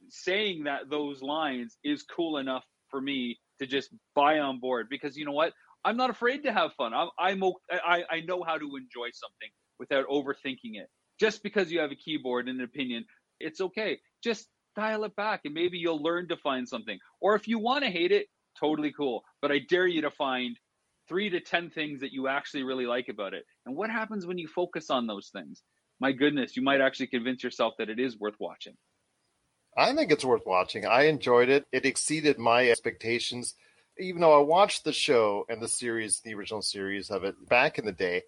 saying 0.09 0.65
that 0.65 0.91
those 0.91 1.23
lines 1.23 1.77
is 1.85 2.03
cool 2.03 2.39
enough 2.39 2.65
for 2.89 3.01
me 3.01 3.39
to 3.59 3.67
just 3.67 3.91
buy 4.15 4.39
on 4.39 4.59
board 4.59 4.87
because 4.89 5.17
you 5.17 5.25
know 5.25 5.33
what? 5.33 5.53
I'm 5.85 5.97
not 5.99 6.09
afraid 6.09 6.45
to 6.45 6.53
have 6.53 6.73
fun. 6.73 6.95
I'm, 6.95 7.09
I'm 7.19 7.43
I, 7.71 8.05
I 8.11 8.21
know 8.21 8.43
how 8.43 8.57
to 8.57 8.65
enjoy 8.65 9.09
something 9.13 9.51
without 9.79 10.07
overthinking 10.09 10.77
it 10.81 10.89
just 11.21 11.43
because 11.43 11.71
you 11.71 11.81
have 11.81 11.91
a 11.91 11.97
keyboard 11.97 12.49
and 12.49 12.59
an 12.59 12.65
opinion, 12.65 13.05
it's 13.41 13.61
okay. 13.61 13.99
Just 14.23 14.49
dial 14.77 15.05
it 15.05 15.15
back 15.17 15.41
and 15.45 15.55
maybe 15.55 15.79
you'll 15.79 16.03
learn 16.03 16.29
to 16.29 16.37
find 16.39 16.69
something. 16.69 16.99
Or 17.21 17.35
if 17.35 17.47
you 17.47 17.59
want 17.59 17.85
to 17.85 17.91
hate 17.91 18.13
it, 18.13 18.27
totally 18.59 18.93
cool. 18.93 19.23
But 19.41 19.53
I 19.53 19.61
dare 19.69 19.87
you 19.87 20.03
to 20.03 20.11
find 20.11 20.57
three 21.09 21.31
to 21.31 21.41
10 21.41 21.71
things 21.71 22.01
that 22.01 22.13
you 22.13 22.29
actually 22.29 22.63
really 22.63 22.87
like 22.87 23.09
about 23.09 23.35
it. 23.35 23.45
And 23.67 23.77
what 23.77 23.91
happens 23.91 24.27
when 24.27 24.39
you 24.39 24.49
focus 24.49 24.91
on 24.91 25.07
those 25.07 25.29
things? 25.29 25.63
My 26.01 26.13
goodness, 26.13 26.57
you 26.57 26.63
might 26.63 26.81
actually 26.81 27.07
convince 27.09 27.43
yourself 27.43 27.75
that 27.79 27.89
it 27.89 27.99
is 27.99 28.19
worth 28.19 28.35
watching. 28.39 28.75
I 29.77 29.95
think 29.95 30.13
it's 30.13 30.25
worth 30.25 30.47
watching. 30.47 30.87
I 30.87 31.05
enjoyed 31.05 31.49
it. 31.49 31.67
It 31.73 31.85
exceeded 31.85 32.39
my 32.39 32.69
expectations. 32.69 33.55
Even 33.99 34.21
though 34.21 34.39
I 34.39 34.43
watched 34.43 34.85
the 34.85 34.93
show 34.93 35.45
and 35.49 35.61
the 35.61 35.69
series, 35.69 36.21
the 36.21 36.35
original 36.35 36.63
series 36.63 37.11
of 37.11 37.25
it 37.25 37.35
back 37.49 37.79
in 37.79 37.85
the 37.85 37.93
day, 37.93 38.23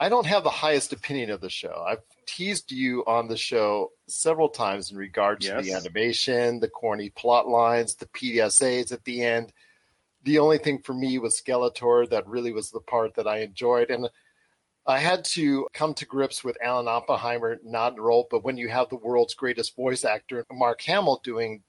I 0.00 0.08
don't 0.08 0.26
have 0.26 0.44
the 0.44 0.50
highest 0.50 0.92
opinion 0.92 1.30
of 1.30 1.40
the 1.40 1.50
show. 1.50 1.84
I've 1.86 2.02
teased 2.26 2.70
you 2.70 3.04
on 3.06 3.26
the 3.26 3.36
show 3.36 3.90
several 4.06 4.48
times 4.48 4.92
in 4.92 4.96
regards 4.96 5.46
yes. 5.46 5.56
to 5.56 5.62
the 5.62 5.76
animation, 5.76 6.60
the 6.60 6.68
corny 6.68 7.10
plot 7.10 7.48
lines, 7.48 7.96
the 7.96 8.06
PSAs 8.06 8.92
at 8.92 9.04
the 9.04 9.24
end. 9.24 9.52
The 10.24 10.38
only 10.38 10.58
thing 10.58 10.80
for 10.82 10.94
me 10.94 11.18
was 11.18 11.40
Skeletor 11.40 12.08
that 12.10 12.26
really 12.26 12.52
was 12.52 12.70
the 12.70 12.80
part 12.80 13.14
that 13.14 13.26
I 13.26 13.38
enjoyed. 13.38 13.90
And 13.90 14.08
I 14.86 14.98
had 14.98 15.24
to 15.26 15.68
come 15.72 15.94
to 15.94 16.06
grips 16.06 16.42
with 16.42 16.56
Alan 16.62 16.88
Oppenheimer 16.88 17.58
not 17.62 17.92
enrolled, 17.92 18.26
but 18.30 18.44
when 18.44 18.56
you 18.56 18.68
have 18.68 18.88
the 18.88 18.96
world's 18.96 19.34
greatest 19.34 19.76
voice 19.76 20.04
actor, 20.04 20.44
Mark 20.50 20.80
Hamill, 20.82 21.20
doing 21.22 21.62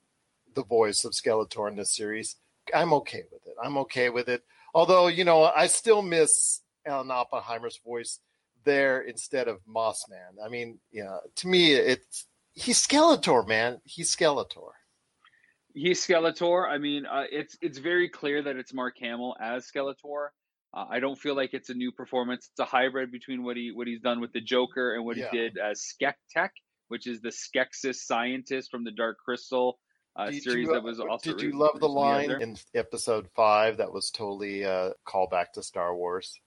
the 0.56 0.64
voice 0.64 1.06
of 1.06 1.12
Skeletor 1.12 1.70
in 1.70 1.76
this 1.76 1.96
series, 1.96 2.38
I'm 2.74 2.94
okay 2.94 3.24
with 3.32 3.46
it. 3.46 3.56
I'm 3.64 3.78
okay 3.80 4.10
with 4.10 4.30
it. 4.30 4.44
Although, 4.74 5.08
you 5.08 5.26
know, 5.26 5.44
I 5.44 5.68
still 5.68 6.02
miss 6.02 6.62
Alan 6.86 7.12
Oppenheimer's 7.12 7.80
voice 7.84 8.20
there 8.64 9.02
instead 9.02 9.48
of 9.48 9.60
Mossman. 9.68 10.44
I 10.44 10.50
mean, 10.50 10.80
know, 11.04 11.20
to 11.36 11.48
me, 11.48 11.74
it's 11.74 12.26
he's 12.54 12.86
Skeletor, 12.86 13.48
man. 13.48 13.82
He's 13.84 14.16
Skeletor. 14.16 14.72
He's 15.74 16.06
Skeletor. 16.06 16.68
I 16.68 16.78
mean, 16.78 17.06
uh, 17.06 17.24
it's 17.32 17.58
it's 17.62 17.78
very 17.78 18.10
clear 18.10 18.42
that 18.42 18.56
it's 18.56 18.74
Mark 18.74 18.96
Hamill 19.00 19.36
as 19.40 19.70
Skeletor. 19.70 20.30
Uh, 20.74 20.86
I 20.90 21.00
don't 21.00 21.18
feel 21.18 21.36
like 21.36 21.54
it's 21.54 21.70
a 21.70 21.74
new 21.74 21.92
performance. 21.92 22.50
It's 22.52 22.60
a 22.60 22.66
hybrid 22.66 23.12
between 23.12 23.44
what 23.44 23.58
he 23.58 23.72
what 23.72 23.88
he's 23.88 24.02
done 24.02 24.22
with 24.22 24.34
the 24.34 24.42
Joker 24.42 24.96
and 24.96 25.06
what 25.06 25.18
yeah. 25.18 25.30
he 25.32 25.38
did 25.38 25.58
as 25.58 25.82
Skektek, 25.82 26.50
which 26.90 27.08
is 27.08 27.22
the 27.22 27.30
Skeksis 27.30 27.96
scientist 27.96 28.70
from 28.72 28.84
the 28.84 28.92
Dark 28.92 29.18
Crystal 29.24 29.80
uh, 30.16 30.32
series 30.32 30.68
you, 30.68 30.74
that 30.74 30.84
was 30.84 31.00
also. 31.00 31.32
Did 31.32 31.42
you 31.42 31.58
love 31.58 31.80
the 31.80 31.90
line 31.90 32.32
in 32.42 32.58
episode 32.76 33.28
five 33.36 33.78
that 33.78 33.92
was 33.92 34.12
totally 34.12 34.64
a 34.64 34.94
callback 35.08 35.52
to 35.54 35.64
Star 35.64 35.96
Wars? 35.96 36.40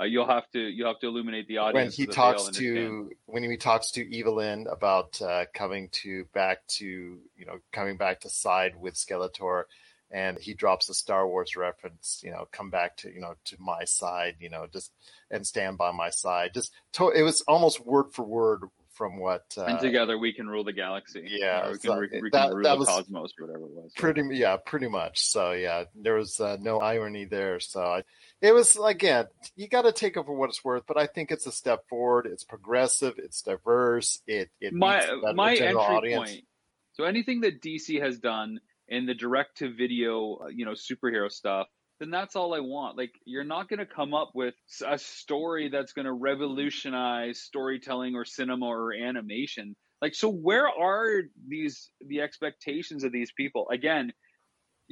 Uh, 0.00 0.04
you'll 0.04 0.26
have 0.26 0.48
to 0.50 0.60
you'll 0.60 0.88
have 0.88 1.00
to 1.00 1.08
illuminate 1.08 1.48
the 1.48 1.58
audience 1.58 1.98
when 1.98 2.06
he 2.06 2.12
talks 2.12 2.48
to 2.50 3.10
when 3.26 3.42
he 3.42 3.56
talks 3.56 3.90
to 3.90 4.14
Evil-Lyn 4.14 4.66
about 4.70 5.20
uh, 5.20 5.44
coming 5.54 5.88
to 5.90 6.24
back 6.32 6.64
to 6.68 6.86
you 6.86 7.46
know 7.46 7.58
coming 7.72 7.96
back 7.96 8.20
to 8.20 8.30
side 8.30 8.74
with 8.76 8.94
Skeletor, 8.94 9.64
and 10.10 10.38
he 10.38 10.54
drops 10.54 10.86
the 10.86 10.94
Star 10.94 11.26
Wars 11.26 11.56
reference. 11.56 12.20
You 12.24 12.30
know, 12.30 12.46
come 12.52 12.70
back 12.70 12.96
to 12.98 13.12
you 13.12 13.20
know 13.20 13.34
to 13.46 13.56
my 13.58 13.84
side. 13.84 14.36
You 14.38 14.50
know, 14.50 14.66
just 14.72 14.92
and 15.32 15.44
stand 15.44 15.78
by 15.78 15.90
my 15.90 16.10
side. 16.10 16.54
Just 16.54 16.72
to, 16.92 17.08
it 17.08 17.22
was 17.22 17.42
almost 17.42 17.84
word 17.84 18.12
for 18.12 18.24
word 18.24 18.62
from 18.98 19.16
what. 19.18 19.44
Uh, 19.56 19.62
and 19.62 19.78
together 19.78 20.18
we 20.18 20.32
can 20.32 20.48
rule 20.48 20.64
the 20.64 20.72
galaxy. 20.72 21.24
Yeah, 21.30 21.70
we 21.70 21.78
can, 21.78 21.80
so 21.80 21.98
we 22.00 22.30
that, 22.32 22.52
rule 22.52 22.64
that 22.64 22.72
the 22.72 22.78
was 22.78 22.88
cosmos, 22.88 23.32
whatever 23.38 23.64
it 23.64 23.70
was. 23.70 23.92
Pretty, 23.96 24.22
yeah, 24.32 24.56
pretty 24.56 24.88
much. 24.88 25.24
So 25.24 25.52
yeah, 25.52 25.84
there 25.94 26.16
was 26.16 26.40
uh, 26.40 26.58
no 26.60 26.80
irony 26.80 27.24
there. 27.24 27.60
So 27.60 27.80
I, 27.80 28.02
it 28.42 28.52
was 28.52 28.76
again, 28.76 29.26
you 29.56 29.68
got 29.68 29.82
to 29.82 29.92
take 29.92 30.16
it 30.16 30.26
for 30.26 30.34
what 30.34 30.50
it's 30.50 30.62
worth. 30.64 30.82
But 30.86 30.98
I 30.98 31.06
think 31.06 31.30
it's 31.30 31.46
a 31.46 31.52
step 31.52 31.88
forward. 31.88 32.26
It's 32.26 32.44
progressive. 32.44 33.14
It's 33.18 33.40
diverse. 33.40 34.20
It 34.26 34.50
it 34.60 34.74
my 34.74 35.08
my 35.34 35.54
entry 35.54 35.74
audience. 35.74 36.30
point. 36.30 36.44
So 36.94 37.04
anything 37.04 37.42
that 37.42 37.62
DC 37.62 38.02
has 38.02 38.18
done 38.18 38.60
in 38.88 39.06
the 39.06 39.14
direct 39.14 39.58
to 39.58 39.72
video, 39.72 40.40
uh, 40.42 40.46
you 40.48 40.64
know, 40.64 40.72
superhero 40.72 41.30
stuff 41.30 41.68
then 42.00 42.10
that's 42.10 42.36
all 42.36 42.54
I 42.54 42.60
want. 42.60 42.96
Like, 42.96 43.12
you're 43.24 43.44
not 43.44 43.68
going 43.68 43.80
to 43.80 43.86
come 43.86 44.14
up 44.14 44.30
with 44.34 44.54
a 44.86 44.98
story 44.98 45.68
that's 45.68 45.92
going 45.92 46.06
to 46.06 46.12
revolutionize 46.12 47.40
storytelling 47.40 48.14
or 48.14 48.24
cinema 48.24 48.66
or 48.66 48.92
animation. 48.92 49.74
Like, 50.00 50.14
so 50.14 50.28
where 50.30 50.68
are 50.68 51.22
these 51.48 51.90
the 52.06 52.20
expectations 52.20 53.02
of 53.02 53.10
these 53.10 53.32
people? 53.32 53.66
Again, 53.72 54.12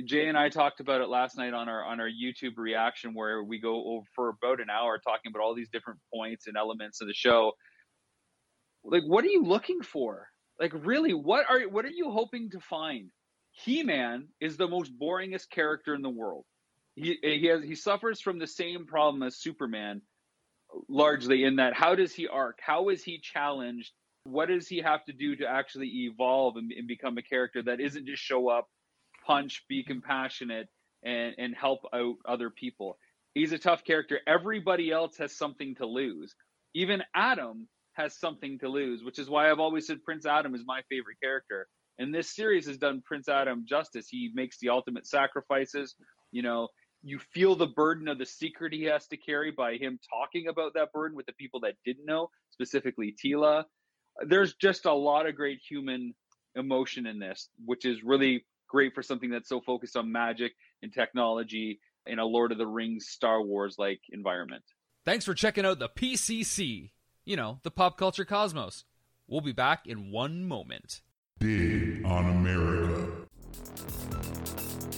Jay 0.05 0.27
and 0.27 0.37
I 0.37 0.49
talked 0.49 0.81
about 0.81 1.01
it 1.01 1.09
last 1.09 1.39
night 1.39 1.55
on 1.55 1.69
our 1.69 1.85
on 1.85 2.01
our 2.01 2.09
YouTube 2.09 2.57
reaction, 2.57 3.15
where 3.15 3.45
we 3.45 3.61
go 3.61 3.85
over 3.87 4.07
for 4.15 4.29
about 4.31 4.61
an 4.61 4.69
hour 4.69 4.99
talking 4.99 5.31
about 5.31 5.43
all 5.43 5.55
these 5.55 5.71
different 5.73 6.01
points 6.13 6.49
and 6.49 6.57
elements 6.57 7.01
of 7.01 7.07
the 7.07 7.15
show. 7.15 7.53
Like, 8.85 9.05
what 9.05 9.25
are 9.25 9.29
you 9.29 9.45
looking 9.45 9.81
for? 9.81 10.27
Like, 10.59 10.73
really, 10.75 11.15
what 11.15 11.47
are 11.49 11.61
what 11.69 11.85
are 11.85 11.89
you 11.89 12.11
hoping 12.11 12.51
to 12.51 12.61
find? 12.61 13.11
He 13.53 13.85
Man 13.85 14.27
is 14.41 14.57
the 14.57 14.69
most 14.69 14.91
boringest 15.01 15.51
character 15.51 15.95
in 15.95 16.03
the 16.03 16.11
world 16.11 16.45
he 16.97 17.19
he 17.23 17.47
has 17.47 17.63
he 17.63 17.75
suffers 17.75 18.21
from 18.21 18.39
the 18.39 18.47
same 18.47 18.87
problem 18.87 19.23
as 19.23 19.37
Superman, 19.37 20.03
largely 20.89 21.45
in 21.45 21.57
that 21.57 21.75
how 21.75 21.95
does 21.95 22.13
he 22.13 22.27
arc? 22.27 22.59
How 22.61 22.89
is 22.89 23.05
he 23.05 23.21
challenged? 23.21 23.93
What 24.25 24.49
does 24.49 24.67
he 24.67 24.79
have 24.79 25.05
to 25.05 25.13
do 25.13 25.37
to 25.37 25.47
actually 25.47 26.09
evolve 26.11 26.57
and, 26.57 26.73
and 26.73 26.89
become 26.89 27.17
a 27.19 27.23
character 27.23 27.63
that 27.63 27.81
isn't 27.81 28.07
just 28.07 28.23
show 28.23 28.49
up, 28.49 28.69
punch, 29.25 29.65
be 29.69 29.85
compassionate, 29.85 30.69
and 31.05 31.35
and 31.39 31.55
help 31.55 31.81
out 31.95 32.17
other 32.27 32.51
people? 32.51 32.99
He's 33.35 33.53
a 33.53 33.59
tough 33.59 33.85
character. 33.85 34.19
Everybody 34.27 34.91
else 34.91 35.19
has 35.19 35.37
something 35.37 35.75
to 35.77 35.87
lose. 35.87 36.35
Even 36.75 37.03
Adam 37.15 37.69
has 37.93 38.19
something 38.19 38.59
to 38.61 38.69
lose, 38.69 39.05
which 39.05 39.19
is 39.19 39.29
why 39.29 39.51
I've 39.51 39.61
always 39.61 39.87
said 39.87 40.03
Prince 40.03 40.25
Adam 40.25 40.55
is 40.55 40.63
my 40.67 40.81
favorite 40.89 41.19
character. 41.23 41.69
And 41.99 42.15
this 42.15 42.35
series 42.35 42.67
has 42.67 42.79
done 42.79 43.03
Prince 43.05 43.29
Adam 43.29 43.65
justice. 43.69 44.09
He 44.09 44.31
makes 44.35 44.59
the 44.59 44.71
ultimate 44.71 45.07
sacrifices. 45.07 45.95
You 46.33 46.43
know, 46.43 46.69
you 47.07 47.21
feel 47.33 47.55
the 47.55 47.69
burden 47.69 48.09
of 48.09 48.19
the 48.19 48.27
secret 48.27 48.73
he 48.73 48.83
has 48.85 49.07
to 49.07 49.17
carry 49.17 49.53
by 49.53 49.77
him 49.77 49.99
talking 50.11 50.49
about 50.49 50.75
that 50.75 50.93
burden 50.93 51.17
with 51.17 51.25
the 51.27 51.33
people 51.35 51.61
that 51.61 51.75
didn't 51.85 52.05
know, 52.05 52.31
specifically 52.51 53.15
Teela. 53.25 53.65
There's 54.27 54.55
just 54.55 54.87
a 54.87 54.93
lot 54.93 55.27
of 55.27 55.37
great 55.37 55.61
human 55.69 56.15
emotion 56.57 57.07
in 57.07 57.21
this, 57.21 57.49
which 57.65 57.85
is 57.85 58.03
really 58.03 58.45
great 58.69 58.93
for 58.93 59.05
something 59.05 59.31
that's 59.31 59.49
so 59.49 59.61
focused 59.61 59.97
on 59.97 60.11
magic 60.11 60.53
and 60.83 60.93
technology 60.93 61.79
in 62.07 62.19
a 62.19 62.25
Lord 62.25 62.51
of 62.51 62.59
the 62.59 62.67
Rings, 62.67 63.07
Star 63.09 63.41
Wars 63.41 63.77
like 63.79 64.01
environment. 64.11 64.65
Thanks 65.05 65.25
for 65.25 65.35
checking 65.35 65.65
out 65.65 65.79
the 65.79 65.89
PCC, 65.89 66.91
you 67.25 67.37
know, 67.37 67.61
the 67.63 67.71
pop 67.71 67.97
culture 67.97 68.25
cosmos. 68.25 68.85
We'll 69.29 69.43
be 69.43 69.53
back 69.53 69.87
in 69.87 70.11
one 70.11 70.45
moment. 70.45 71.03
Dig 71.39 72.05
on 72.05 72.29
America. 72.29 72.86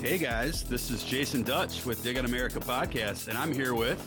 Hey 0.00 0.16
guys, 0.16 0.62
this 0.62 0.92
is 0.92 1.02
Jason 1.02 1.42
Dutch 1.42 1.84
with 1.84 2.04
Dig 2.04 2.18
on 2.18 2.24
America 2.24 2.60
podcast, 2.60 3.26
and 3.26 3.36
I'm 3.36 3.52
here 3.52 3.74
with 3.74 3.98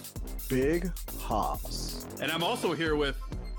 Big 0.47 0.89
Hops. 1.19 2.05
And 2.21 2.31
I'm 2.31 2.43
also 2.43 2.71
here 2.71 2.95
with 2.95 3.17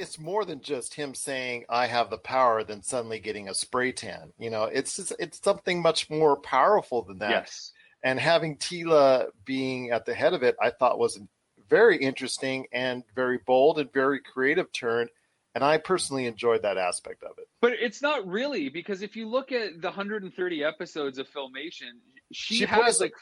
it's 0.00 0.18
more 0.18 0.44
than 0.44 0.60
just 0.60 0.94
him 0.94 1.14
saying 1.14 1.64
I 1.68 1.86
have 1.86 2.10
the 2.10 2.18
power 2.18 2.64
than 2.64 2.82
suddenly 2.82 3.20
getting 3.20 3.48
a 3.48 3.54
spray 3.54 3.92
tan. 3.92 4.32
You 4.38 4.50
know, 4.50 4.64
it's 4.64 4.96
just, 4.96 5.12
it's 5.18 5.42
something 5.42 5.82
much 5.82 6.08
more 6.08 6.36
powerful 6.36 7.02
than 7.02 7.18
that. 7.18 7.30
Yes. 7.30 7.72
And 8.02 8.18
having 8.18 8.56
Teela 8.56 9.26
being 9.44 9.90
at 9.90 10.06
the 10.06 10.14
head 10.14 10.32
of 10.32 10.42
it, 10.42 10.56
I 10.60 10.70
thought 10.70 10.98
was 10.98 11.18
a 11.18 11.20
very 11.68 11.98
interesting 11.98 12.66
and 12.72 13.04
very 13.14 13.38
bold 13.46 13.78
and 13.78 13.92
very 13.92 14.20
creative 14.20 14.72
turn. 14.72 15.08
And 15.54 15.62
I 15.62 15.78
personally 15.78 16.26
enjoyed 16.26 16.62
that 16.62 16.78
aspect 16.78 17.22
of 17.22 17.32
it. 17.38 17.48
But 17.60 17.72
it's 17.72 18.00
not 18.00 18.26
really 18.26 18.68
because 18.68 19.02
if 19.02 19.16
you 19.16 19.28
look 19.28 19.52
at 19.52 19.80
the 19.82 19.88
130 19.88 20.64
episodes 20.64 21.18
of 21.18 21.28
Filmation, 21.28 21.98
she, 22.32 22.56
she 22.56 22.64
has 22.64 23.00
like 23.00 23.12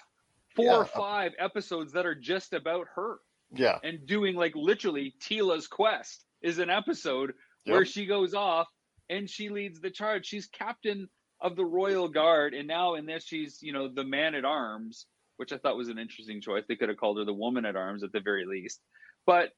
four 0.55 0.67
yeah. 0.67 0.77
or 0.77 0.85
five 0.85 1.33
episodes 1.38 1.93
that 1.93 2.07
are 2.07 2.14
just 2.14 2.53
about 2.53 2.87
her. 2.95 3.17
Yeah. 3.53 3.79
And 3.83 4.07
doing 4.07 4.37
like 4.37 4.55
literally 4.55 5.14
Teela's 5.21 5.67
quest 5.67 6.27
is 6.42 6.59
an 6.59 6.70
episode 6.70 7.33
yep. 7.64 7.74
where 7.74 7.85
she 7.85 8.07
goes 8.07 8.35
off 8.35 8.66
and 9.09 9.29
she 9.29 9.48
leads 9.48 9.81
the 9.81 9.90
charge. 9.90 10.27
She's 10.27 10.46
captain 10.46 11.09
of 11.40 11.57
the 11.57 11.64
royal 11.64 12.09
guard, 12.09 12.55
and 12.55 12.66
now 12.66 12.94
in 12.94 13.07
this 13.07 13.24
she's 13.24 13.59
you 13.62 13.72
know 13.72 13.88
the 13.88 14.05
man 14.05 14.35
at 14.35 14.44
arms, 14.44 15.07
which 15.37 15.53
I 15.53 15.59
thought 15.59 15.77
was 15.77 15.88
an 15.88 15.98
interesting 15.98 16.40
choice. 16.40 16.64
They 16.68 16.77
could 16.77 16.88
have 16.88 16.98
called 16.98 17.18
her 17.18 17.24
the 17.24 17.35
woman 17.35 17.64
at 17.64 17.77
arms 17.77 18.03
at 18.03 18.12
the 18.12 18.20
very 18.20 18.44
least, 18.44 18.81
but 19.27 19.51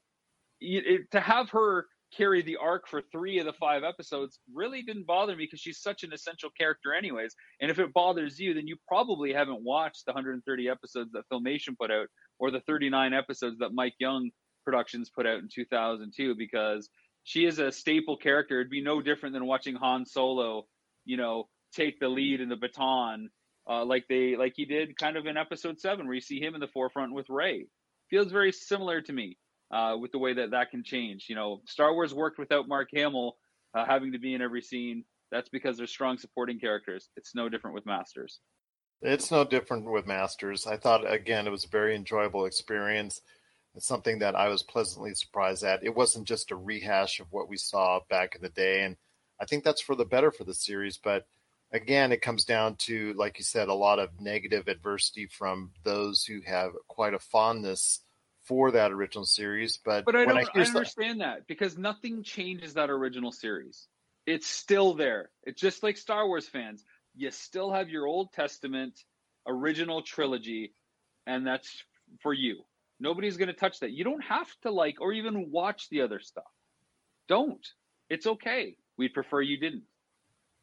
it, 0.60 1.10
to 1.12 1.20
have 1.20 1.50
her 1.50 1.86
carry 2.16 2.42
the 2.42 2.56
arc 2.56 2.88
for 2.88 3.02
three 3.12 3.38
of 3.38 3.46
the 3.46 3.52
five 3.52 3.84
episodes 3.84 4.40
really 4.52 4.82
didn't 4.82 5.06
bother 5.06 5.36
me 5.36 5.44
because 5.44 5.60
she's 5.60 5.80
such 5.80 6.02
an 6.02 6.12
essential 6.12 6.50
character 6.58 6.92
anyways 6.92 7.34
and 7.60 7.70
if 7.70 7.78
it 7.78 7.92
bothers 7.92 8.38
you 8.38 8.52
then 8.52 8.66
you 8.66 8.76
probably 8.88 9.32
haven't 9.32 9.62
watched 9.62 10.04
the 10.06 10.12
130 10.12 10.68
episodes 10.68 11.12
that 11.12 11.22
filmation 11.32 11.76
put 11.78 11.90
out 11.90 12.08
or 12.38 12.50
the 12.50 12.60
39 12.62 13.14
episodes 13.14 13.58
that 13.58 13.72
mike 13.72 13.94
young 14.00 14.28
Productions 14.64 15.10
put 15.10 15.26
out 15.26 15.38
in 15.38 15.48
2002 15.52 16.34
because 16.34 16.88
she 17.24 17.44
is 17.44 17.58
a 17.58 17.72
staple 17.72 18.16
character. 18.16 18.60
It'd 18.60 18.70
be 18.70 18.82
no 18.82 19.00
different 19.00 19.34
than 19.34 19.46
watching 19.46 19.74
Han 19.76 20.06
Solo, 20.06 20.66
you 21.04 21.16
know, 21.16 21.48
take 21.72 22.00
the 22.00 22.08
lead 22.08 22.40
in 22.40 22.48
the 22.48 22.56
baton, 22.56 23.30
uh, 23.68 23.84
like 23.84 24.06
they 24.08 24.36
like 24.36 24.54
he 24.56 24.64
did 24.64 24.96
kind 24.96 25.16
of 25.16 25.26
in 25.26 25.36
Episode 25.36 25.78
Seven, 25.78 26.06
where 26.06 26.14
you 26.14 26.20
see 26.20 26.40
him 26.40 26.54
in 26.54 26.60
the 26.60 26.68
forefront 26.68 27.12
with 27.12 27.28
Rey. 27.28 27.66
Feels 28.08 28.32
very 28.32 28.52
similar 28.52 29.00
to 29.02 29.12
me 29.12 29.36
uh, 29.70 29.96
with 30.00 30.12
the 30.12 30.18
way 30.18 30.34
that 30.34 30.50
that 30.50 30.70
can 30.70 30.82
change. 30.82 31.26
You 31.28 31.36
know, 31.36 31.60
Star 31.66 31.94
Wars 31.94 32.14
worked 32.14 32.38
without 32.38 32.68
Mark 32.68 32.88
Hamill 32.92 33.36
uh, 33.74 33.84
having 33.84 34.12
to 34.12 34.18
be 34.18 34.34
in 34.34 34.42
every 34.42 34.62
scene. 34.62 35.04
That's 35.30 35.48
because 35.48 35.76
there's 35.76 35.90
strong 35.90 36.18
supporting 36.18 36.58
characters. 36.58 37.08
It's 37.16 37.34
no 37.34 37.48
different 37.48 37.74
with 37.74 37.86
Masters. 37.86 38.40
It's 39.02 39.30
no 39.30 39.44
different 39.44 39.90
with 39.90 40.06
Masters. 40.06 40.66
I 40.66 40.76
thought 40.76 41.10
again 41.10 41.46
it 41.46 41.50
was 41.50 41.64
a 41.64 41.68
very 41.68 41.94
enjoyable 41.94 42.46
experience. 42.46 43.20
It's 43.74 43.86
something 43.86 44.18
that 44.18 44.34
I 44.34 44.48
was 44.48 44.62
pleasantly 44.62 45.14
surprised 45.14 45.62
at. 45.62 45.84
It 45.84 45.94
wasn't 45.94 46.26
just 46.26 46.50
a 46.50 46.56
rehash 46.56 47.20
of 47.20 47.28
what 47.30 47.48
we 47.48 47.56
saw 47.56 48.00
back 48.08 48.34
in 48.34 48.42
the 48.42 48.48
day, 48.48 48.82
and 48.82 48.96
I 49.40 49.44
think 49.44 49.64
that's 49.64 49.80
for 49.80 49.94
the 49.94 50.04
better 50.04 50.30
for 50.30 50.44
the 50.44 50.54
series. 50.54 50.98
But 50.98 51.26
again, 51.72 52.12
it 52.12 52.22
comes 52.22 52.44
down 52.44 52.76
to, 52.80 53.12
like 53.14 53.38
you 53.38 53.44
said, 53.44 53.68
a 53.68 53.74
lot 53.74 53.98
of 53.98 54.20
negative 54.20 54.68
adversity 54.68 55.26
from 55.26 55.70
those 55.84 56.24
who 56.24 56.40
have 56.46 56.72
quite 56.88 57.14
a 57.14 57.18
fondness 57.18 58.00
for 58.42 58.72
that 58.72 58.90
original 58.90 59.24
series. 59.24 59.78
But 59.84 60.04
but 60.04 60.16
I 60.16 60.24
don't 60.24 60.38
I, 60.38 60.60
I 60.60 60.64
understand 60.64 61.20
that 61.20 61.46
because 61.46 61.78
nothing 61.78 62.22
changes 62.22 62.74
that 62.74 62.90
original 62.90 63.32
series. 63.32 63.86
It's 64.26 64.46
still 64.46 64.94
there. 64.94 65.30
It's 65.44 65.60
just 65.60 65.82
like 65.82 65.96
Star 65.96 66.26
Wars 66.26 66.46
fans. 66.46 66.84
You 67.14 67.30
still 67.30 67.72
have 67.72 67.88
your 67.88 68.06
Old 68.06 68.32
Testament 68.32 69.00
original 69.46 70.02
trilogy, 70.02 70.74
and 71.26 71.46
that's 71.46 71.84
for 72.20 72.32
you. 72.32 72.64
Nobody's 73.00 73.38
going 73.38 73.48
to 73.48 73.54
touch 73.54 73.80
that. 73.80 73.92
You 73.92 74.04
don't 74.04 74.22
have 74.24 74.48
to 74.62 74.70
like 74.70 75.00
or 75.00 75.12
even 75.12 75.50
watch 75.50 75.88
the 75.90 76.02
other 76.02 76.20
stuff. 76.20 76.44
Don't. 77.28 77.66
It's 78.10 78.26
okay. 78.26 78.76
We'd 78.98 79.14
prefer 79.14 79.40
you 79.40 79.58
didn't. 79.58 79.84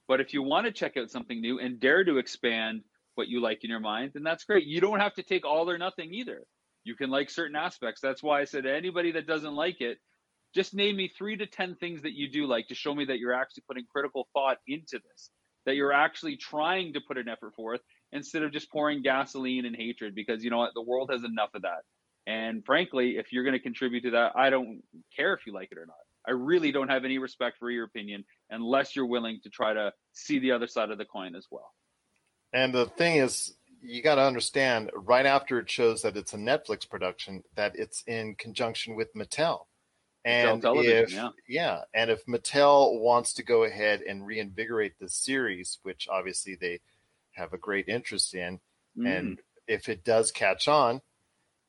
But 0.07 0.21
if 0.21 0.33
you 0.33 0.43
want 0.43 0.67
to 0.67 0.71
check 0.71 0.95
out 0.97 1.09
something 1.09 1.41
new 1.41 1.59
and 1.59 1.79
dare 1.79 2.03
to 2.03 2.17
expand 2.17 2.81
what 3.15 3.27
you 3.27 3.41
like 3.41 3.63
in 3.63 3.69
your 3.69 3.79
mind, 3.79 4.11
then 4.13 4.23
that's 4.23 4.45
great. 4.45 4.65
You 4.65 4.79
don't 4.79 4.99
have 4.99 5.15
to 5.15 5.23
take 5.23 5.45
all 5.45 5.69
or 5.69 5.77
nothing 5.77 6.13
either. 6.13 6.43
You 6.83 6.95
can 6.95 7.09
like 7.09 7.29
certain 7.29 7.55
aspects. 7.55 7.99
That's 7.99 8.23
why 8.23 8.39
I 8.39 8.45
said 8.45 8.65
anybody 8.65 9.11
that 9.13 9.27
doesn't 9.27 9.55
like 9.55 9.81
it, 9.81 9.97
just 10.53 10.73
name 10.73 10.95
me 10.95 11.09
three 11.09 11.35
to 11.37 11.45
10 11.45 11.75
things 11.75 12.03
that 12.03 12.13
you 12.13 12.31
do 12.31 12.45
like 12.45 12.67
to 12.67 12.75
show 12.75 12.93
me 12.95 13.05
that 13.05 13.19
you're 13.19 13.33
actually 13.33 13.63
putting 13.67 13.85
critical 13.91 14.27
thought 14.33 14.57
into 14.67 14.99
this, 14.99 15.29
that 15.65 15.75
you're 15.75 15.91
actually 15.91 16.37
trying 16.37 16.93
to 16.93 17.01
put 17.01 17.17
an 17.17 17.27
effort 17.27 17.53
forth 17.55 17.81
instead 18.13 18.43
of 18.43 18.53
just 18.53 18.71
pouring 18.71 19.01
gasoline 19.01 19.65
and 19.65 19.75
hatred 19.75 20.15
because 20.15 20.43
you 20.43 20.49
know 20.49 20.59
what? 20.59 20.73
The 20.73 20.81
world 20.81 21.09
has 21.11 21.23
enough 21.23 21.49
of 21.53 21.63
that. 21.63 21.81
And 22.27 22.65
frankly, 22.65 23.17
if 23.17 23.31
you're 23.31 23.45
going 23.45 23.53
to 23.53 23.59
contribute 23.59 24.01
to 24.01 24.11
that, 24.11 24.33
I 24.35 24.49
don't 24.49 24.83
care 25.15 25.33
if 25.33 25.47
you 25.47 25.53
like 25.53 25.69
it 25.71 25.77
or 25.77 25.85
not. 25.85 25.95
I 26.27 26.31
really 26.31 26.73
don't 26.73 26.89
have 26.89 27.05
any 27.05 27.19
respect 27.19 27.57
for 27.57 27.71
your 27.71 27.85
opinion 27.85 28.25
unless 28.49 28.97
you're 28.97 29.05
willing 29.05 29.39
to 29.43 29.49
try 29.49 29.73
to 29.73 29.93
see 30.11 30.39
the 30.39 30.51
other 30.51 30.67
side 30.67 30.91
of 30.91 30.97
the 30.97 31.05
coin 31.05 31.35
as 31.35 31.47
well. 31.49 31.71
And 32.51 32.73
the 32.73 32.85
thing 32.85 33.15
is, 33.15 33.53
you 33.81 34.01
got 34.01 34.15
to 34.15 34.23
understand 34.23 34.91
right 34.93 35.25
after 35.25 35.57
it 35.59 35.71
shows 35.71 36.01
that 36.01 36.17
it's 36.17 36.33
a 36.33 36.37
Netflix 36.37 36.87
production, 36.89 37.43
that 37.55 37.73
it's 37.75 38.03
in 38.07 38.35
conjunction 38.35 38.95
with 38.97 39.13
Mattel. 39.13 39.61
And 40.25 40.61
Mattel 40.61 40.83
if 40.83 41.13
yeah. 41.13 41.29
yeah, 41.47 41.81
and 41.93 42.11
if 42.11 42.25
Mattel 42.25 42.99
wants 42.99 43.33
to 43.35 43.43
go 43.43 43.63
ahead 43.63 44.01
and 44.01 44.27
reinvigorate 44.27 44.99
this 44.99 45.15
series, 45.15 45.79
which 45.83 46.09
obviously 46.11 46.55
they 46.59 46.81
have 47.35 47.53
a 47.53 47.57
great 47.57 47.87
interest 47.87 48.33
in, 48.33 48.59
mm. 48.97 49.07
and 49.07 49.39
if 49.67 49.87
it 49.87 50.03
does 50.03 50.31
catch 50.31 50.67
on, 50.67 51.01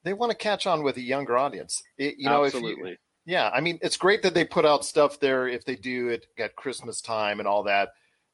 they 0.04 0.12
want 0.12 0.30
to 0.30 0.36
catch 0.36 0.66
on 0.66 0.82
with 0.82 0.96
a 0.96 1.02
younger 1.02 1.36
audience. 1.36 1.82
It, 1.96 2.16
you 2.18 2.28
know, 2.28 2.44
Absolutely. 2.44 2.92
If 2.92 2.98
you, 3.26 3.32
yeah, 3.34 3.50
I 3.52 3.60
mean, 3.60 3.78
it's 3.82 3.96
great 3.96 4.22
that 4.22 4.34
they 4.34 4.44
put 4.44 4.64
out 4.64 4.84
stuff 4.84 5.20
there 5.20 5.46
if 5.48 5.64
they 5.64 5.76
do 5.76 6.08
it 6.08 6.26
at 6.38 6.56
Christmas 6.56 7.00
time 7.00 7.40
and 7.40 7.48
all 7.48 7.64
that 7.64 7.90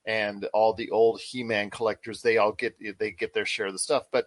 and 0.07 0.45
all 0.53 0.75
the 0.75 0.91
old 0.91 1.21
He-Man 1.21 1.71
collectors 1.71 2.23
they 2.23 2.37
all 2.37 2.53
get 2.53 2.77
they 2.99 3.11
get 3.11 3.33
their 3.35 3.47
share 3.47 3.67
of 3.67 3.73
the 3.73 3.79
stuff 3.79 4.05
but 4.13 4.27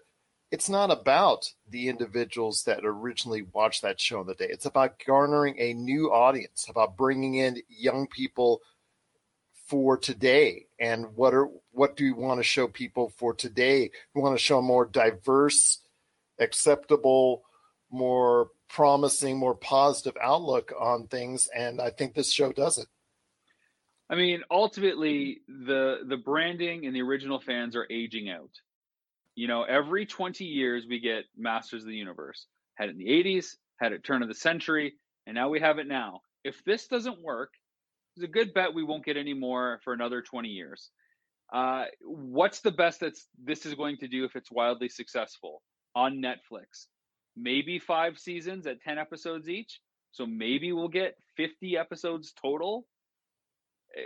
it's 0.50 0.70
not 0.70 0.92
about 0.92 1.52
the 1.70 1.90
individuals 1.90 2.64
that 2.64 2.80
originally 2.84 3.44
watched 3.54 3.82
that 3.82 4.00
show 4.00 4.22
in 4.22 4.28
the 4.28 4.34
day 4.34 4.48
it's 4.50 4.66
about 4.66 5.02
garnering 5.06 5.56
a 5.60 5.74
new 5.74 6.12
audience 6.12 6.68
about 6.70 6.98
bringing 6.98 7.36
in 7.36 7.62
young 7.70 8.08
people 8.08 8.62
for 9.68 9.98
today 9.98 10.66
and 10.80 11.06
what 11.16 11.34
are 11.34 11.50
what 11.72 11.96
do 11.96 12.06
you 12.06 12.16
want 12.16 12.40
to 12.40 12.44
show 12.44 12.68
people 12.68 13.12
for 13.18 13.34
today 13.34 13.92
we 14.16 14.22
want 14.22 14.38
to 14.38 14.44
show 14.44 14.60
a 14.60 14.64
more 14.64 14.86
diverse 14.86 15.80
acceptable 16.40 17.44
more 17.90 18.50
promising 18.70 19.38
more 19.38 19.56
positive 19.56 20.16
outlook 20.22 20.74
on 20.80 21.08
things 21.08 21.48
and 21.56 21.80
i 21.82 21.90
think 21.90 22.14
this 22.14 22.32
show 22.32 22.52
does 22.52 22.78
it 22.78 22.88
I 24.10 24.16
mean, 24.16 24.42
ultimately, 24.50 25.42
the 25.48 26.00
the 26.08 26.18
branding 26.18 26.86
and 26.86 26.96
the 26.96 27.02
original 27.02 27.40
fans 27.40 27.76
are 27.76 27.88
aging 27.90 28.30
out. 28.30 28.52
You 29.36 29.48
know, 29.48 29.64
every 29.64 30.06
20 30.06 30.46
years 30.46 30.86
we 30.88 31.00
get 31.00 31.26
Masters 31.38 31.84
of 31.84 31.90
the 31.90 31.96
Universe. 31.96 32.48
Had 32.76 32.90
it 32.90 32.94
in 32.94 33.00
the 33.00 33.10
80s, 33.10 33.56
had 33.80 33.92
it 33.92 34.04
turn 34.04 34.22
of 34.22 34.30
the 34.30 34.36
century, 34.36 34.96
and 35.26 35.36
now 35.36 35.50
we 35.50 35.60
have 35.60 35.78
it 35.78 35.88
now. 35.88 36.22
If 36.44 36.64
this 36.64 36.88
doesn't 36.88 37.22
work, 37.22 37.54
it's 38.16 38.24
a 38.24 38.28
good 38.28 38.54
bet 38.54 38.74
we 38.74 38.84
won't 38.84 39.06
get 39.06 39.18
any 39.18 39.34
more 39.34 39.80
for 39.84 39.94
another 39.94 40.22
20 40.22 40.48
years. 40.48 40.90
Uh, 41.52 41.86
what's 42.02 42.62
the 42.62 42.72
best 42.72 43.02
that 43.02 43.18
this 43.44 43.66
is 43.66 43.74
going 43.74 43.98
to 43.98 44.08
do 44.08 44.26
if 44.26 44.36
it's 44.36 44.52
wildly 44.52 44.90
successful 44.90 45.62
on 45.98 46.22
Netflix? 46.22 46.86
Maybe 47.36 47.80
five 47.80 48.18
seasons 48.20 48.68
at 48.68 48.82
10 48.82 48.98
episodes 48.98 49.50
each. 49.50 49.80
So 50.12 50.26
maybe 50.26 50.72
we'll 50.72 50.88
get 50.88 51.16
50 51.36 51.78
episodes 51.78 52.34
total 52.42 52.86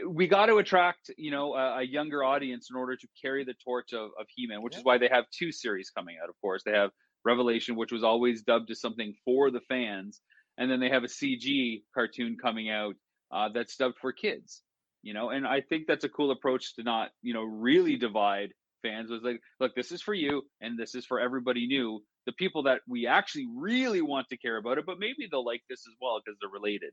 we 0.08 0.28
got 0.28 0.48
to 0.48 0.58
attract 0.58 1.12
you 1.18 1.32
know 1.32 1.54
a, 1.54 1.80
a, 1.80 1.84
younger 1.84 2.24
audience 2.24 2.70
in 2.70 2.76
order 2.76 2.96
to 2.96 3.08
carry 3.22 3.44
the 3.44 3.56
torch 3.64 3.94
of, 3.94 4.12
of 4.20 4.26
he-man 4.36 4.62
which 4.62 4.74
yeah. 4.74 4.80
is 4.80 4.86
why 4.86 4.98
they 4.98 5.10
have 5.12 5.26
two 5.32 5.52
series 5.52 5.90
coming 5.90 6.18
out 6.22 6.30
of 6.30 6.36
course 6.42 6.62
they 6.64 6.72
have 6.72 6.92
revelation 7.26 7.76
which 7.76 7.92
was 7.92 8.04
always 8.04 8.44
dubbed 8.44 8.70
as 8.72 8.80
something 8.80 9.14
for 9.26 9.52
the 9.52 9.62
fans 9.62 10.22
and 10.58 10.70
then 10.70 10.80
they 10.80 10.90
have 10.90 11.04
a 11.04 11.08
cg 11.08 11.84
cartoon 11.94 12.38
coming 12.42 12.70
out 12.70 12.96
uh, 13.32 13.50
that's 13.54 13.76
dubbed 13.76 13.98
for 14.00 14.12
kids 14.12 14.62
you 15.02 15.14
know 15.14 15.30
and 15.30 15.48
i 15.48 15.62
think 15.62 15.88
that's 15.88 16.04
a 16.04 16.10
cool 16.10 16.32
approach 16.32 16.76
to 16.76 16.84
not 16.84 17.10
you 17.22 17.34
know 17.34 17.44
really 17.44 17.96
divide 17.96 18.54
fans 18.82 19.10
was 19.10 19.22
like 19.24 19.40
look 19.60 19.74
this 19.76 19.92
is 19.92 20.02
for 20.02 20.14
you 20.14 20.42
and 20.62 20.78
this 20.78 20.96
is 20.96 21.06
for 21.06 21.20
everybody 21.20 21.68
new 21.68 22.02
the 22.26 22.32
people 22.34 22.64
that 22.64 22.82
we 22.88 23.08
actually 23.08 23.48
really 23.56 24.02
want 24.02 24.28
to 24.30 24.38
care 24.38 24.58
about 24.58 24.78
it 24.78 24.86
but 24.86 25.00
maybe 25.00 25.28
they'll 25.30 25.46
like 25.46 25.62
this 25.70 25.86
as 25.88 25.96
well 26.02 26.22
because 26.24 26.38
they're 26.40 26.50
related 26.50 26.92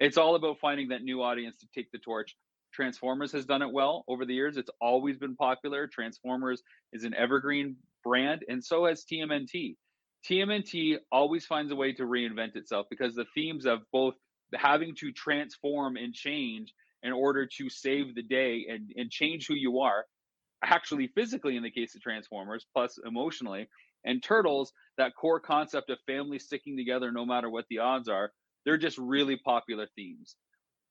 it's 0.00 0.16
all 0.16 0.36
about 0.36 0.58
finding 0.60 0.88
that 0.88 1.02
new 1.02 1.22
audience 1.22 1.56
to 1.58 1.66
take 1.74 1.90
the 1.90 1.98
torch. 1.98 2.36
Transformers 2.72 3.32
has 3.32 3.46
done 3.46 3.62
it 3.62 3.72
well 3.72 4.04
over 4.08 4.24
the 4.24 4.34
years. 4.34 4.56
It's 4.56 4.70
always 4.80 5.18
been 5.18 5.34
popular. 5.34 5.86
Transformers 5.86 6.62
is 6.92 7.04
an 7.04 7.14
evergreen 7.14 7.76
brand, 8.04 8.44
and 8.48 8.62
so 8.62 8.86
has 8.86 9.04
TMNT. 9.04 9.76
TMNT 10.28 10.98
always 11.10 11.46
finds 11.46 11.72
a 11.72 11.76
way 11.76 11.92
to 11.94 12.02
reinvent 12.02 12.56
itself 12.56 12.86
because 12.90 13.14
the 13.14 13.24
themes 13.34 13.66
of 13.66 13.80
both 13.92 14.14
having 14.54 14.94
to 14.96 15.12
transform 15.12 15.96
and 15.96 16.14
change 16.14 16.72
in 17.02 17.12
order 17.12 17.46
to 17.46 17.70
save 17.70 18.14
the 18.14 18.22
day 18.22 18.66
and, 18.68 18.92
and 18.96 19.10
change 19.10 19.46
who 19.46 19.54
you 19.54 19.80
are, 19.80 20.04
actually 20.62 21.08
physically 21.14 21.56
in 21.56 21.62
the 21.62 21.70
case 21.70 21.94
of 21.94 22.02
Transformers, 22.02 22.66
plus 22.72 22.98
emotionally, 23.04 23.68
and 24.04 24.22
Turtles, 24.22 24.72
that 24.96 25.14
core 25.16 25.40
concept 25.40 25.90
of 25.90 25.98
family 26.06 26.38
sticking 26.38 26.76
together 26.76 27.10
no 27.12 27.24
matter 27.26 27.50
what 27.50 27.66
the 27.68 27.78
odds 27.78 28.08
are, 28.08 28.32
they're 28.64 28.78
just 28.78 28.98
really 28.98 29.36
popular 29.36 29.86
themes. 29.96 30.36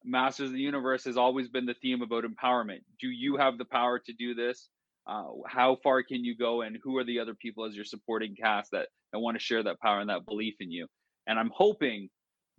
Masters 0.03 0.47
of 0.47 0.53
the 0.53 0.60
Universe 0.60 1.03
has 1.06 1.17
always 1.17 1.49
been 1.49 1.65
the 1.65 1.75
theme 1.82 2.01
about 2.01 2.23
empowerment. 2.23 2.82
Do 2.99 3.08
you 3.08 3.38
have 3.38 3.58
the 3.58 3.65
power 3.65 3.99
to 3.99 4.13
do 4.13 4.34
this? 4.34 4.69
Uh, 5.06 5.23
how 5.47 5.77
far 5.84 6.03
can 6.03 6.23
you 6.23 6.36
go, 6.36 6.62
and 6.62 6.77
who 6.84 6.97
are 6.97 7.03
the 7.03 7.19
other 7.19 7.34
people 7.34 7.65
as 7.65 7.75
your 7.75 7.86
supporting 7.86 8.36
cast 8.36 8.71
that, 8.71 8.88
that 9.12 9.19
want 9.19 9.36
to 9.36 9.43
share 9.43 9.63
that 9.63 9.80
power 9.80 9.99
and 9.99 10.10
that 10.10 10.25
belief 10.25 10.56
in 10.60 10.69
you? 10.69 10.86
And 11.27 11.39
I'm 11.39 11.51
hoping 11.53 12.10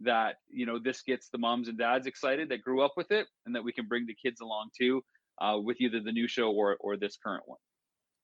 that 0.01 0.37
you 0.49 0.65
know 0.65 0.79
this 0.79 1.03
gets 1.03 1.29
the 1.29 1.39
moms 1.39 1.69
and 1.69 1.77
dads 1.77 2.07
excited 2.07 2.49
that 2.49 2.63
grew 2.63 2.83
up 2.83 2.93
with 2.97 3.11
it, 3.11 3.27
and 3.45 3.55
that 3.55 3.65
we 3.65 3.73
can 3.73 3.87
bring 3.87 4.07
the 4.07 4.15
kids 4.15 4.41
along 4.41 4.71
too 4.79 5.03
uh, 5.41 5.59
with 5.59 5.81
either 5.81 6.01
the 6.01 6.13
new 6.13 6.29
show 6.29 6.51
or 6.51 6.77
or 6.81 6.97
this 6.97 7.17
current 7.23 7.45
one. 7.47 7.59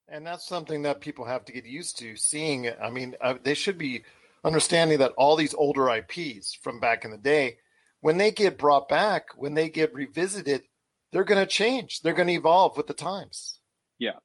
And 0.08 0.26
that's 0.26 0.46
something 0.46 0.82
that 0.82 1.00
people 1.00 1.24
have 1.24 1.44
to 1.46 1.52
get 1.52 1.64
used 1.64 1.98
to 1.98 2.16
seeing. 2.16 2.70
I 2.82 2.90
mean, 2.90 3.14
uh, 3.22 3.34
they 3.42 3.54
should 3.54 3.78
be 3.78 4.04
understanding 4.44 4.98
that 4.98 5.12
all 5.16 5.36
these 5.36 5.54
older 5.54 5.88
IPs 5.88 6.58
from 6.62 6.78
back 6.78 7.04
in 7.04 7.10
the 7.10 7.16
day, 7.16 7.56
when 8.00 8.18
they 8.18 8.30
get 8.30 8.58
brought 8.58 8.88
back, 8.88 9.28
when 9.36 9.54
they 9.54 9.70
get 9.70 9.94
revisited, 9.94 10.62
they're 11.10 11.24
going 11.24 11.40
to 11.40 11.46
change. 11.46 12.02
They're 12.02 12.12
going 12.12 12.28
to 12.28 12.34
evolve 12.34 12.76
with 12.76 12.86
the 12.86 12.94
times. 12.94 13.60
Yeah. 13.98 14.18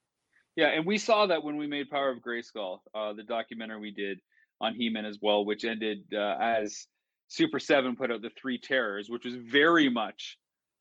Yeah. 0.57 0.67
And 0.67 0.85
we 0.85 0.97
saw 0.97 1.27
that 1.27 1.43
when 1.43 1.55
we 1.55 1.67
made 1.67 1.89
Power 1.89 2.09
of 2.09 2.19
Grayskull, 2.19 2.79
uh, 2.93 3.13
the 3.13 3.23
documentary 3.23 3.79
we 3.79 3.91
did 3.91 4.19
on 4.59 4.73
He 4.73 4.89
Man 4.89 5.05
as 5.05 5.17
well, 5.21 5.45
which 5.45 5.63
ended 5.63 5.99
uh, 6.13 6.35
as 6.41 6.87
Super 7.29 7.59
7 7.59 7.95
put 7.95 8.11
out 8.11 8.21
The 8.21 8.31
Three 8.41 8.57
Terrors, 8.57 9.09
which 9.09 9.23
was 9.23 9.35
very 9.35 9.87
much 9.87 10.37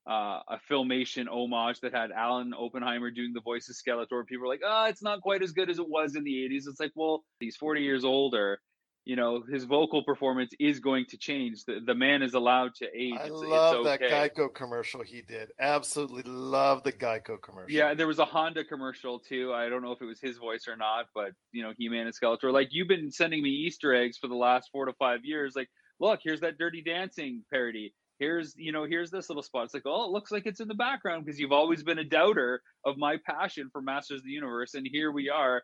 uh, 0.09 0.41
a 0.49 0.59
filmation 0.71 1.27
homage 1.29 1.81
that 1.81 1.93
had 1.93 2.11
Alan 2.11 2.55
Oppenheimer 2.55 3.11
doing 3.11 3.33
the 3.35 3.41
voice 3.41 3.69
of 3.69 3.77
Skeletor. 3.77 4.27
People 4.27 4.47
were 4.47 4.53
like, 4.53 4.63
oh, 4.67 4.87
it's 4.87 5.03
not 5.03 5.21
quite 5.21 5.43
as 5.43 5.53
good 5.53 5.69
as 5.69 5.79
it 5.79 5.89
was 5.89 6.17
in 6.17 6.25
the 6.25 6.49
80s. 6.51 6.69
It's 6.69 6.81
like, 6.81 6.93
well, 6.95 7.25
he's 7.41 7.57
40 7.57 7.83
years 7.83 8.05
older 8.05 8.61
you 9.09 9.17
know 9.17 9.43
his 9.51 9.65
vocal 9.65 10.05
performance 10.05 10.53
is 10.61 10.81
going 10.81 11.07
to 11.07 11.17
change. 11.17 11.65
The 11.65 11.81
the 11.85 11.95
man 11.95 12.23
is 12.23 12.35
allowed 12.35 12.75
to 12.77 12.85
age. 12.95 13.15
I 13.19 13.25
it's, 13.25 13.33
love 13.33 13.87
it's 13.87 13.89
okay. 13.89 14.11
that 14.11 14.37
Geico 14.37 14.55
commercial 14.55 15.03
he 15.03 15.23
did. 15.23 15.49
Absolutely 15.59 16.31
love 16.31 16.83
the 16.83 16.93
Geico 16.93 17.41
commercial. 17.41 17.75
Yeah, 17.75 17.95
there 17.95 18.07
was 18.07 18.19
a 18.19 18.27
Honda 18.27 18.65
commercial 18.65 19.19
too. 19.19 19.55
I 19.55 19.71
don't 19.71 19.81
know 19.81 19.93
if 19.93 20.03
it 20.03 20.05
was 20.05 20.21
his 20.21 20.37
voice 20.37 20.69
or 20.69 20.77
not, 20.77 21.07
but 21.15 21.31
you 21.53 21.63
know, 21.63 21.73
He 21.79 21.89
Man 21.89 22.07
and 22.07 22.15
Skeletor. 22.15 22.53
Like 22.53 22.69
you've 22.71 22.87
been 22.87 23.11
sending 23.11 23.43
me 23.43 23.49
Easter 23.49 23.95
eggs 23.95 24.19
for 24.19 24.29
the 24.29 24.37
last 24.37 24.69
four 24.71 24.85
to 24.85 24.93
five 24.93 25.21
years. 25.25 25.55
Like, 25.57 25.71
look, 25.99 26.21
here's 26.23 26.41
that 26.41 26.59
Dirty 26.59 26.83
Dancing 26.83 27.45
parody. 27.51 27.95
Here's 28.19 28.55
you 28.57 28.73
know, 28.73 28.85
here's 28.85 29.11
this 29.11 29.29
little 29.29 29.43
spot. 29.43 29.65
It's 29.65 29.75
like, 29.75 29.85
oh, 29.87 30.07
it 30.07 30.11
looks 30.11 30.31
like 30.31 30.47
it's 30.47 30.61
in 30.61 30.69
the 30.69 30.75
background 30.75 31.25
because 31.25 31.39
you've 31.39 31.53
always 31.53 31.83
been 31.83 31.99
a 31.99 32.05
doubter 32.05 32.63
of 32.85 32.97
my 32.97 33.19
passion 33.25 33.71
for 33.73 33.81
Masters 33.81 34.21
of 34.21 34.25
the 34.25 34.31
Universe, 34.31 34.75
and 34.75 34.87
here 34.91 35.13
we 35.13 35.31
are. 35.31 35.63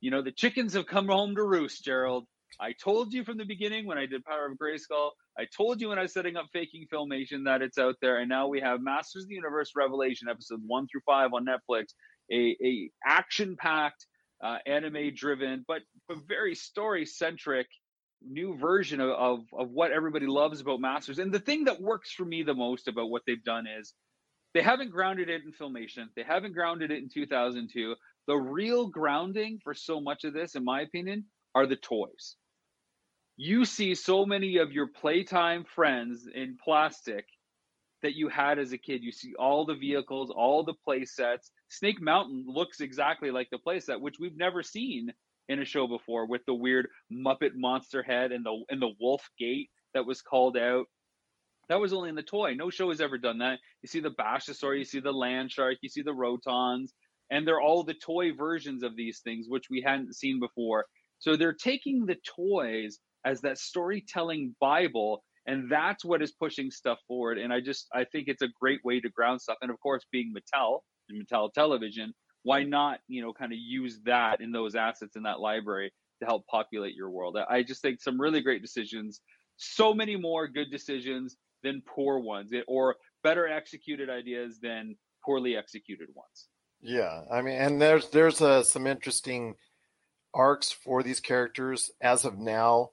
You 0.00 0.10
know, 0.10 0.22
the 0.22 0.32
chickens 0.32 0.74
have 0.74 0.86
come 0.86 1.08
home 1.08 1.34
to 1.36 1.42
roost, 1.42 1.84
Gerald. 1.84 2.26
I 2.60 2.72
told 2.72 3.12
you 3.12 3.24
from 3.24 3.38
the 3.38 3.44
beginning 3.44 3.86
when 3.86 3.98
I 3.98 4.06
did 4.06 4.24
Power 4.24 4.46
of 4.46 4.58
Grayskull 4.58 5.10
I 5.38 5.44
told 5.54 5.80
you 5.80 5.90
when 5.90 5.98
I 5.98 6.02
was 6.02 6.14
setting 6.14 6.36
up 6.36 6.46
Faking 6.52 6.86
Filmation 6.92 7.44
that 7.44 7.60
it's 7.60 7.78
out 7.78 7.96
there, 8.00 8.18
and 8.20 8.28
now 8.28 8.48
we 8.48 8.60
have 8.60 8.80
Masters 8.80 9.24
of 9.24 9.28
the 9.28 9.34
Universe 9.34 9.72
Revelation 9.76 10.28
episode 10.28 10.60
one 10.66 10.86
through 10.88 11.02
five 11.04 11.32
on 11.34 11.44
Netflix. 11.44 11.88
A, 12.32 12.56
a 12.64 12.90
action 13.04 13.56
packed, 13.58 14.06
uh, 14.42 14.58
anime 14.66 15.14
driven, 15.14 15.64
but 15.68 15.82
but 16.08 16.18
very 16.26 16.54
story 16.54 17.04
centric 17.04 17.66
new 18.28 18.56
version 18.56 19.00
of, 19.00 19.10
of 19.10 19.40
of 19.58 19.70
what 19.70 19.92
everybody 19.92 20.26
loves 20.26 20.60
about 20.60 20.80
Masters. 20.80 21.18
And 21.18 21.32
the 21.32 21.40
thing 21.40 21.64
that 21.64 21.80
works 21.80 22.12
for 22.12 22.24
me 22.24 22.42
the 22.42 22.54
most 22.54 22.88
about 22.88 23.10
what 23.10 23.22
they've 23.26 23.42
done 23.42 23.66
is 23.66 23.94
they 24.54 24.62
haven't 24.62 24.90
grounded 24.90 25.28
it 25.28 25.42
in 25.44 25.52
Filmation. 25.52 26.06
They 26.16 26.22
haven't 26.22 26.54
grounded 26.54 26.90
it 26.90 27.02
in 27.02 27.08
2002. 27.08 27.94
The 28.26 28.36
real 28.36 28.88
grounding 28.88 29.60
for 29.62 29.74
so 29.74 30.00
much 30.00 30.24
of 30.24 30.32
this, 30.32 30.54
in 30.54 30.64
my 30.64 30.80
opinion, 30.80 31.26
are 31.54 31.66
the 31.66 31.76
toys 31.76 32.36
you 33.36 33.64
see 33.64 33.94
so 33.94 34.24
many 34.24 34.56
of 34.56 34.72
your 34.72 34.86
playtime 34.86 35.64
friends 35.64 36.26
in 36.34 36.56
plastic 36.62 37.26
that 38.02 38.14
you 38.14 38.28
had 38.28 38.58
as 38.58 38.72
a 38.72 38.78
kid. 38.78 39.02
You 39.02 39.12
see 39.12 39.34
all 39.38 39.66
the 39.66 39.74
vehicles, 39.74 40.30
all 40.34 40.64
the 40.64 40.74
play 40.84 41.04
sets. 41.04 41.50
Snake 41.68 42.00
Mountain 42.00 42.44
looks 42.46 42.80
exactly 42.80 43.30
like 43.30 43.48
the 43.50 43.58
play 43.58 43.80
set, 43.80 44.00
which 44.00 44.16
we've 44.18 44.36
never 44.36 44.62
seen 44.62 45.12
in 45.48 45.60
a 45.60 45.64
show 45.64 45.86
before 45.86 46.26
with 46.26 46.42
the 46.46 46.54
weird 46.54 46.88
Muppet 47.12 47.52
monster 47.54 48.02
head 48.02 48.32
and 48.32 48.44
the 48.44 48.64
and 48.68 48.80
the 48.80 48.92
wolf 49.00 49.28
gate 49.38 49.70
that 49.94 50.06
was 50.06 50.22
called 50.22 50.56
out. 50.56 50.86
That 51.68 51.80
was 51.80 51.92
only 51.92 52.10
in 52.10 52.14
the 52.14 52.22
toy. 52.22 52.54
No 52.54 52.70
show 52.70 52.90
has 52.90 53.00
ever 53.00 53.18
done 53.18 53.38
that. 53.38 53.58
You 53.82 53.88
see 53.88 54.00
the 54.00 54.10
Bashasaur, 54.10 54.78
you 54.78 54.84
see 54.84 55.00
the 55.00 55.12
Land 55.12 55.50
Shark, 55.50 55.78
you 55.80 55.88
see 55.88 56.02
the 56.02 56.14
Rotons, 56.14 56.94
and 57.30 57.46
they're 57.46 57.60
all 57.60 57.82
the 57.82 57.94
toy 57.94 58.32
versions 58.32 58.84
of 58.84 58.94
these 58.96 59.20
things, 59.20 59.46
which 59.48 59.64
we 59.68 59.82
hadn't 59.84 60.14
seen 60.14 60.38
before. 60.38 60.86
So 61.18 61.36
they're 61.36 61.52
taking 61.52 62.06
the 62.06 62.16
toys 62.24 62.98
as 63.24 63.40
that 63.40 63.58
storytelling 63.58 64.54
Bible, 64.60 65.24
and 65.46 65.70
that's 65.70 66.04
what 66.04 66.22
is 66.22 66.32
pushing 66.32 66.70
stuff 66.70 66.98
forward. 67.08 67.38
And 67.38 67.52
I 67.52 67.60
just 67.60 67.88
I 67.92 68.04
think 68.04 68.28
it's 68.28 68.42
a 68.42 68.48
great 68.60 68.80
way 68.84 69.00
to 69.00 69.10
ground 69.10 69.40
stuff. 69.40 69.56
And 69.60 69.70
of 69.70 69.80
course, 69.80 70.04
being 70.12 70.32
Mattel 70.32 70.80
and 71.08 71.26
Mattel 71.26 71.52
Television, 71.52 72.14
why 72.46 72.62
not 72.62 73.00
you 73.08 73.22
know 73.22 73.32
kind 73.32 73.52
of 73.52 73.58
use 73.58 73.98
that 74.04 74.40
in 74.40 74.52
those 74.52 74.76
assets 74.76 75.16
in 75.16 75.24
that 75.24 75.40
library 75.40 75.92
to 76.20 76.26
help 76.26 76.46
populate 76.46 76.94
your 76.94 77.10
world? 77.10 77.36
I 77.50 77.64
just 77.64 77.82
think 77.82 78.00
some 78.00 78.20
really 78.20 78.40
great 78.40 78.62
decisions. 78.62 79.20
So 79.56 79.92
many 79.92 80.14
more 80.14 80.46
good 80.46 80.70
decisions 80.70 81.36
than 81.64 81.82
poor 81.84 82.20
ones, 82.20 82.52
or 82.68 82.94
better 83.24 83.48
executed 83.48 84.08
ideas 84.08 84.60
than 84.62 84.94
poorly 85.24 85.56
executed 85.56 86.08
ones. 86.14 86.46
Yeah, 86.80 87.22
I 87.32 87.42
mean, 87.42 87.56
and 87.56 87.82
there's 87.82 88.10
there's 88.10 88.40
uh, 88.40 88.62
some 88.62 88.86
interesting 88.86 89.56
arcs 90.32 90.70
for 90.70 91.02
these 91.02 91.18
characters 91.18 91.90
as 92.00 92.24
of 92.24 92.38
now. 92.38 92.90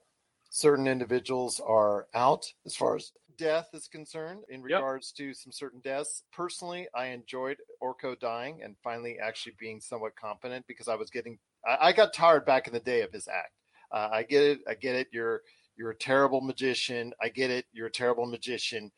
Certain 0.50 0.88
individuals 0.88 1.62
are 1.63 2.08
out 2.16 2.46
as 2.66 2.76
far 2.76 2.96
as 2.96 3.12
death 3.38 3.69
is 3.74 3.88
concerned 3.88 4.43
in 4.50 4.62
regards 4.62 5.13
yep. 5.17 5.28
to 5.28 5.34
some 5.34 5.52
certain 5.52 5.80
deaths. 5.82 6.24
Personally, 6.32 6.88
I 6.96 7.08
enjoyed 7.08 7.58
Orko 7.82 8.19
dying 8.19 8.62
and 8.63 8.76
finally 8.84 9.17
actually 9.22 9.54
being 9.60 9.80
somewhat 9.80 10.15
competent 10.15 10.65
because 10.67 10.88
I 10.88 10.96
was 10.96 11.10
getting 11.10 11.39
I, 11.65 11.89
I 11.89 11.93
got 11.93 12.13
tired 12.13 12.46
back 12.46 12.67
in 12.67 12.74
the 12.74 12.80
day 12.80 13.02
of 13.02 13.12
his 13.12 13.28
act. 13.28 13.54
Uh, 13.91 14.10
I 14.12 14.24
get 14.24 14.43
it, 14.43 14.60
I 14.67 14.74
get 14.76 14.96
it. 14.96 15.08
You're 15.12 15.41
you're 15.76 15.91
a 15.91 15.96
terrible 15.96 16.41
magician. 16.41 17.13
I 17.22 17.30
get 17.30 17.50
it. 17.50 17.65
You're 17.74 17.88
a 17.88 17.91
terrible 17.91 18.26
magician, 18.26 18.91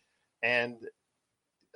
and 0.44 0.78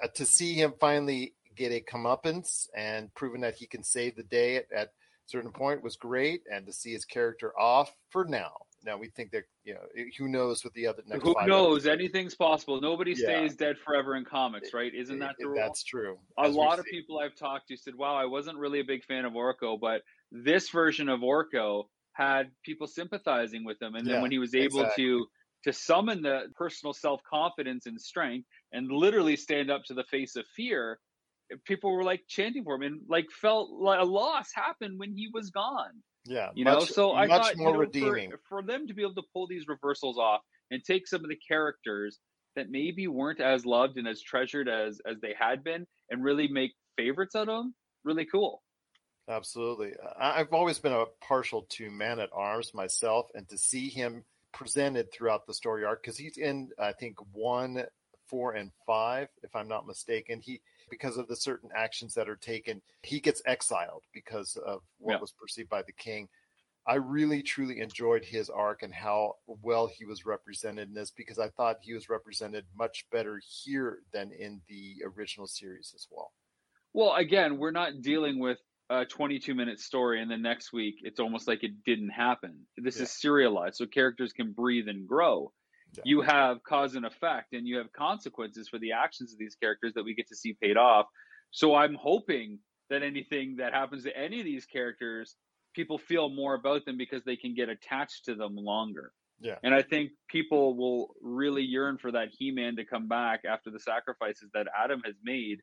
uh, 0.04 0.08
to 0.16 0.26
see 0.26 0.54
him 0.54 0.74
finally 0.80 1.34
get 1.56 1.72
a 1.72 1.82
comeuppance 1.82 2.68
and 2.76 3.14
proving 3.16 3.42
that 3.42 3.56
he 3.56 3.66
can 3.66 3.84
save 3.84 4.16
the 4.16 4.24
day 4.24 4.58
at, 4.58 4.66
at 4.76 4.90
certain 5.26 5.52
point 5.52 5.84
was 5.84 5.96
great, 5.96 6.42
and 6.52 6.66
to 6.66 6.74
see 6.74 6.92
his 6.92 7.06
character 7.06 7.58
off 7.60 7.94
for 8.10 8.26
now. 8.26 8.52
Now 8.84 8.98
we 8.98 9.10
think 9.10 9.32
that 9.32 9.44
you 9.64 9.74
know 9.74 9.82
eh, 9.98 10.06
who 10.18 10.28
knows 10.28 10.64
what 10.64 10.74
the 10.74 10.88
other 10.88 11.04
next. 11.08 11.24
Who 11.24 11.36
knows? 11.46 11.86
Anything's 11.86 12.36
possible. 12.36 12.80
Nobody 12.80 13.12
yeah. 13.12 13.26
stays 13.26 13.56
dead 13.56 13.78
forever 13.78 14.16
in 14.16 14.26
comics, 14.26 14.70
eh, 14.74 14.78
right? 14.78 14.94
Isn't 14.94 15.22
eh, 15.22 15.26
that 15.26 15.36
the 15.40 15.48
rule? 15.48 15.58
That's 15.58 15.84
true. 15.84 16.18
A 16.38 16.48
lot 16.48 16.80
of 16.80 16.86
people 16.86 17.20
I've 17.20 17.36
talked 17.36 17.68
to 17.70 17.78
said, 17.78 17.96
"Wow, 17.96 18.16
I 18.16 18.26
wasn't 18.26 18.58
really 18.58 18.80
a 18.80 18.86
big 18.86 19.04
fan 19.04 19.26
of 19.26 19.34
Orko, 19.34 19.80
but 19.80 20.02
this 20.32 20.70
version 20.70 21.10
of 21.10 21.22
Orko 21.22 21.86
had 22.14 22.52
people 22.64 22.88
sympathizing 22.88 23.64
with 23.64 23.82
him, 23.82 23.96
and 23.96 24.06
then 24.06 24.16
yeah, 24.16 24.22
when 24.22 24.32
he 24.32 24.40
was 24.40 24.56
able 24.56 24.82
exactly. 24.82 25.04
to 25.06 25.28
to 25.66 25.74
summon 25.74 26.22
the 26.22 26.44
personal 26.56 26.94
self 26.94 27.22
confidence 27.30 27.86
and 27.86 28.00
strength 28.00 28.48
and 28.72 28.90
literally 28.92 29.36
stand 29.36 29.70
up 29.70 29.84
to 29.86 29.94
the 29.94 30.04
face 30.06 30.36
of 30.36 30.46
fear, 30.56 31.00
people 31.66 31.92
were 31.92 32.04
like 32.04 32.22
chanting 32.28 32.64
for 32.64 32.76
him 32.76 32.84
and 32.84 33.02
like 33.10 33.26
felt 33.42 33.70
like 33.72 34.00
a 34.00 34.04
loss 34.04 34.50
happened 34.54 35.00
when 35.00 35.12
he 35.12 35.30
was 35.34 35.50
gone. 35.50 36.02
Yeah, 36.26 36.50
you 36.54 36.66
much, 36.66 36.80
know. 36.80 36.86
So 36.86 37.14
I 37.14 37.28
thought 37.28 37.58
more 37.58 37.70
you 37.70 37.74
know, 37.74 37.80
redeeming 37.80 38.32
for, 38.32 38.40
for 38.50 38.62
them 38.62 38.88
to 38.88 38.94
be 38.94 39.02
able 39.02 39.16
to 39.16 39.24
pull 39.34 39.48
these 39.48 39.68
reversals 39.68 40.18
off 40.18 40.42
and 40.72 40.84
take 40.84 41.08
some 41.08 41.24
of 41.24 41.30
the 41.30 41.40
characters 41.48 42.20
that 42.56 42.70
maybe 42.70 43.08
weren't 43.08 43.40
as 43.40 43.66
loved 43.66 43.98
and 43.98 44.08
as 44.08 44.22
treasured 44.22 44.68
as 44.68 45.00
as 45.10 45.20
they 45.22 45.34
had 45.40 45.64
been, 45.64 45.88
and 46.10 46.24
really 46.24 46.48
make 46.48 46.72
favorites 46.98 47.36
out 47.36 47.50
of 47.50 47.64
them. 47.64 47.76
Really 48.04 48.26
cool. 48.26 48.62
Absolutely. 49.30 49.94
I've 50.20 50.54
always 50.54 50.80
been 50.80 50.92
a 50.92 51.06
partial 51.22 51.68
to 51.70 51.92
Man 51.92 52.20
at 52.20 52.30
Arms 52.34 52.74
myself, 52.74 53.28
and 53.36 53.48
to 53.50 53.58
see 53.58 53.90
him 53.90 54.24
presented 54.52 55.12
throughout 55.12 55.46
the 55.46 55.54
story 55.54 55.86
arc 55.86 56.02
because 56.02 56.18
he's 56.18 56.38
in 56.38 56.70
I 56.80 56.94
think 56.94 57.18
one, 57.32 57.84
four, 58.28 58.54
and 58.54 58.72
five, 58.86 59.28
if 59.44 59.56
I'm 59.56 59.68
not 59.68 59.88
mistaken. 59.88 60.42
He 60.42 60.62
because 60.90 61.18
of 61.18 61.28
the 61.28 61.36
certain 61.36 61.70
actions 61.76 62.14
that 62.16 62.30
are 62.30 62.36
taken, 62.36 62.82
he 63.04 63.20
gets 63.20 63.42
exiled 63.46 64.04
because 64.14 64.58
of 64.58 64.82
what 64.98 65.14
yeah. 65.14 65.20
was 65.20 65.32
perceived 65.32 65.70
by 65.70 65.82
the 65.82 65.92
king. 65.92 66.28
I 66.88 66.96
really 66.96 67.44
truly 67.44 67.82
enjoyed 67.82 68.26
his 68.26 68.50
arc 68.50 68.82
and 68.82 68.94
how 68.94 69.36
well 69.48 69.88
he 69.88 70.06
was 70.06 70.26
represented 70.26 70.88
in 70.88 70.94
this 70.94 71.12
because 71.12 71.38
I 71.38 71.50
thought 71.50 71.78
he 71.82 71.94
was 71.94 72.10
represented 72.10 72.66
much 72.76 73.06
better 73.12 73.40
here 73.64 74.00
than 74.12 74.32
in 74.32 74.62
the 74.68 75.04
original 75.06 75.46
series 75.46 75.94
as 75.96 76.08
well. 76.10 76.32
Well, 76.94 77.14
again, 77.14 77.60
we're 77.60 77.72
not 77.72 78.02
dealing 78.02 78.40
with 78.40 78.58
a 78.90 79.06
22 79.06 79.54
minute 79.54 79.80
story 79.80 80.20
and 80.20 80.32
then 80.32 80.42
next 80.42 80.74
week 80.74 80.96
it's 81.04 81.20
almost 81.20 81.48
like 81.48 81.64
it 81.64 81.84
didn't 81.86 82.10
happen. 82.10 82.66
This 82.76 82.98
yeah. 82.98 83.04
is 83.04 83.12
serialized 83.12 83.76
so 83.76 83.86
characters 83.86 84.34
can 84.34 84.52
breathe 84.52 84.88
and 84.88 85.08
grow. 85.08 85.52
Yeah. 85.96 86.04
You 86.06 86.22
have 86.22 86.64
cause 86.64 86.96
and 86.96 87.06
effect 87.06 87.54
and 87.54 87.68
you 87.68 87.78
have 87.78 87.92
consequences 87.94 88.70
for 88.70 88.78
the 88.80 88.92
actions 88.92 89.34
of 89.34 89.40
these 89.40 89.56
characters 89.56 89.94
that 89.96 90.04
we 90.04 90.14
get 90.14 90.28
to 90.28 90.36
see 90.36 90.56
paid 90.62 90.78
off. 90.78 91.08
So 91.52 91.76
I'm 91.76 91.96
hoping 91.96 92.60
that 92.90 93.04
anything 93.04 93.56
that 93.58 93.74
happens 93.74 94.04
to 94.04 94.16
any 94.18 94.40
of 94.40 94.46
these 94.46 94.66
characters, 94.66 95.36
people 95.74 95.98
feel 95.98 96.30
more 96.30 96.56
about 96.56 96.86
them 96.86 96.98
because 96.98 97.24
they 97.24 97.36
can 97.36 97.56
get 97.56 97.70
attached 97.70 98.26
to 98.26 98.36
them 98.36 98.56
longer. 98.56 99.12
Yeah. 99.42 99.56
And 99.64 99.74
I 99.74 99.82
think 99.82 100.12
people 100.28 100.76
will 100.76 101.16
really 101.22 101.64
yearn 101.64 101.98
for 101.98 102.12
that 102.12 102.30
He 102.32 102.52
Man 102.52 102.76
to 102.76 102.86
come 102.86 103.08
back 103.08 103.42
after 103.50 103.72
the 103.72 103.80
sacrifices 103.80 104.50
that 104.54 104.68
Adam 104.78 105.02
has 105.06 105.16
made. 105.24 105.62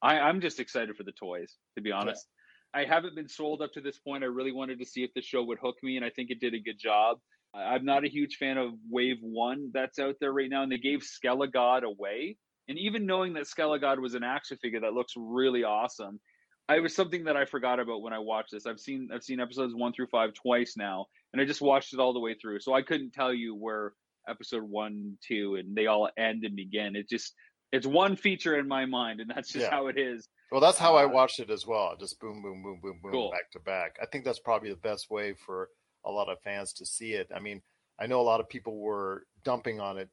I, 0.00 0.20
I'm 0.20 0.40
just 0.40 0.60
excited 0.60 0.96
for 0.96 1.02
the 1.02 1.12
toys, 1.12 1.56
to 1.76 1.82
be 1.82 1.90
honest. 1.90 2.26
I 2.72 2.84
haven't 2.84 3.16
been 3.16 3.28
sold 3.28 3.62
up 3.62 3.72
to 3.72 3.80
this 3.80 3.98
point. 3.98 4.22
I 4.22 4.26
really 4.26 4.52
wanted 4.52 4.78
to 4.78 4.84
see 4.84 5.02
if 5.02 5.12
the 5.14 5.22
show 5.22 5.42
would 5.42 5.58
hook 5.58 5.76
me, 5.82 5.96
and 5.96 6.04
I 6.04 6.10
think 6.10 6.30
it 6.30 6.38
did 6.38 6.54
a 6.54 6.60
good 6.60 6.78
job. 6.78 7.18
I'm 7.54 7.84
not 7.84 8.04
a 8.04 8.08
huge 8.08 8.36
fan 8.36 8.58
of 8.58 8.72
Wave 8.90 9.18
One 9.20 9.70
that's 9.72 9.98
out 9.98 10.16
there 10.20 10.32
right 10.32 10.50
now, 10.50 10.62
and 10.62 10.70
they 10.70 10.78
gave 10.78 11.00
Skelegod 11.00 11.82
away. 11.82 12.36
And 12.68 12.78
even 12.78 13.06
knowing 13.06 13.32
that 13.34 13.44
Skelegod 13.44 13.98
was 13.98 14.14
an 14.14 14.22
action 14.22 14.58
figure 14.60 14.80
that 14.80 14.92
looks 14.92 15.14
really 15.16 15.64
awesome, 15.64 16.20
I 16.68 16.80
was 16.80 16.94
something 16.94 17.24
that 17.24 17.36
I 17.36 17.46
forgot 17.46 17.80
about 17.80 18.02
when 18.02 18.12
I 18.12 18.18
watched 18.18 18.50
this. 18.52 18.66
I've 18.66 18.78
seen 18.78 19.08
I've 19.12 19.22
seen 19.22 19.40
episodes 19.40 19.74
one 19.74 19.92
through 19.92 20.08
five 20.08 20.34
twice 20.34 20.74
now, 20.76 21.06
and 21.32 21.40
I 21.40 21.46
just 21.46 21.62
watched 21.62 21.94
it 21.94 22.00
all 22.00 22.12
the 22.12 22.20
way 22.20 22.34
through. 22.34 22.60
So 22.60 22.74
I 22.74 22.82
couldn't 22.82 23.12
tell 23.12 23.32
you 23.32 23.54
where 23.54 23.94
episode 24.28 24.62
one, 24.62 25.16
two, 25.26 25.56
and 25.56 25.74
they 25.74 25.86
all 25.86 26.10
end 26.18 26.44
and 26.44 26.54
begin. 26.54 26.94
It 26.94 27.08
just 27.08 27.34
it's 27.72 27.86
one 27.86 28.16
feature 28.16 28.58
in 28.58 28.68
my 28.68 28.84
mind, 28.84 29.20
and 29.20 29.30
that's 29.34 29.50
just 29.50 29.64
yeah. 29.64 29.70
how 29.70 29.86
it 29.86 29.98
is. 29.98 30.28
Well, 30.52 30.60
that's 30.60 30.78
how 30.78 30.96
uh, 30.96 31.00
I 31.00 31.04
watched 31.06 31.40
it 31.40 31.50
as 31.50 31.66
well. 31.66 31.94
Just 31.98 32.20
boom, 32.20 32.42
boom, 32.42 32.62
boom, 32.62 32.80
boom, 32.82 33.00
boom, 33.02 33.12
cool. 33.12 33.30
back 33.30 33.50
to 33.52 33.60
back. 33.60 33.96
I 34.02 34.06
think 34.06 34.24
that's 34.24 34.38
probably 34.38 34.70
the 34.70 34.76
best 34.76 35.10
way 35.10 35.34
for 35.46 35.68
a 36.08 36.12
lot 36.12 36.28
of 36.28 36.40
fans 36.40 36.72
to 36.74 36.86
see 36.86 37.12
it. 37.12 37.30
I 37.34 37.38
mean, 37.38 37.62
I 38.00 38.06
know 38.06 38.20
a 38.20 38.22
lot 38.22 38.40
of 38.40 38.48
people 38.48 38.78
were 38.78 39.26
dumping 39.44 39.80
on 39.80 39.98
it 39.98 40.08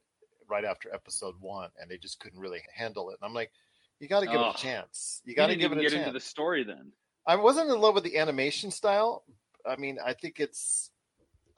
right 0.48 0.64
after 0.64 0.94
episode 0.94 1.34
one, 1.40 1.70
and 1.80 1.90
they 1.90 1.96
just 1.96 2.20
couldn't 2.20 2.38
really 2.38 2.62
handle 2.74 3.10
it. 3.10 3.18
And 3.20 3.28
I'm 3.28 3.34
like, 3.34 3.50
you 3.98 4.08
got 4.08 4.20
to 4.20 4.26
give 4.26 4.36
oh, 4.36 4.50
it 4.50 4.56
a 4.56 4.58
chance. 4.58 5.22
You 5.24 5.34
got 5.34 5.46
to 5.48 5.56
give 5.56 5.72
it 5.72 5.78
a 5.78 5.80
get 5.80 5.92
chance. 5.92 6.06
into 6.06 6.12
the 6.12 6.20
story 6.20 6.64
then. 6.64 6.92
I 7.26 7.36
wasn't 7.36 7.70
in 7.70 7.80
love 7.80 7.94
with 7.94 8.04
the 8.04 8.18
animation 8.18 8.70
style. 8.70 9.24
I 9.68 9.76
mean, 9.76 9.98
I 10.04 10.12
think 10.12 10.38
it's 10.38 10.90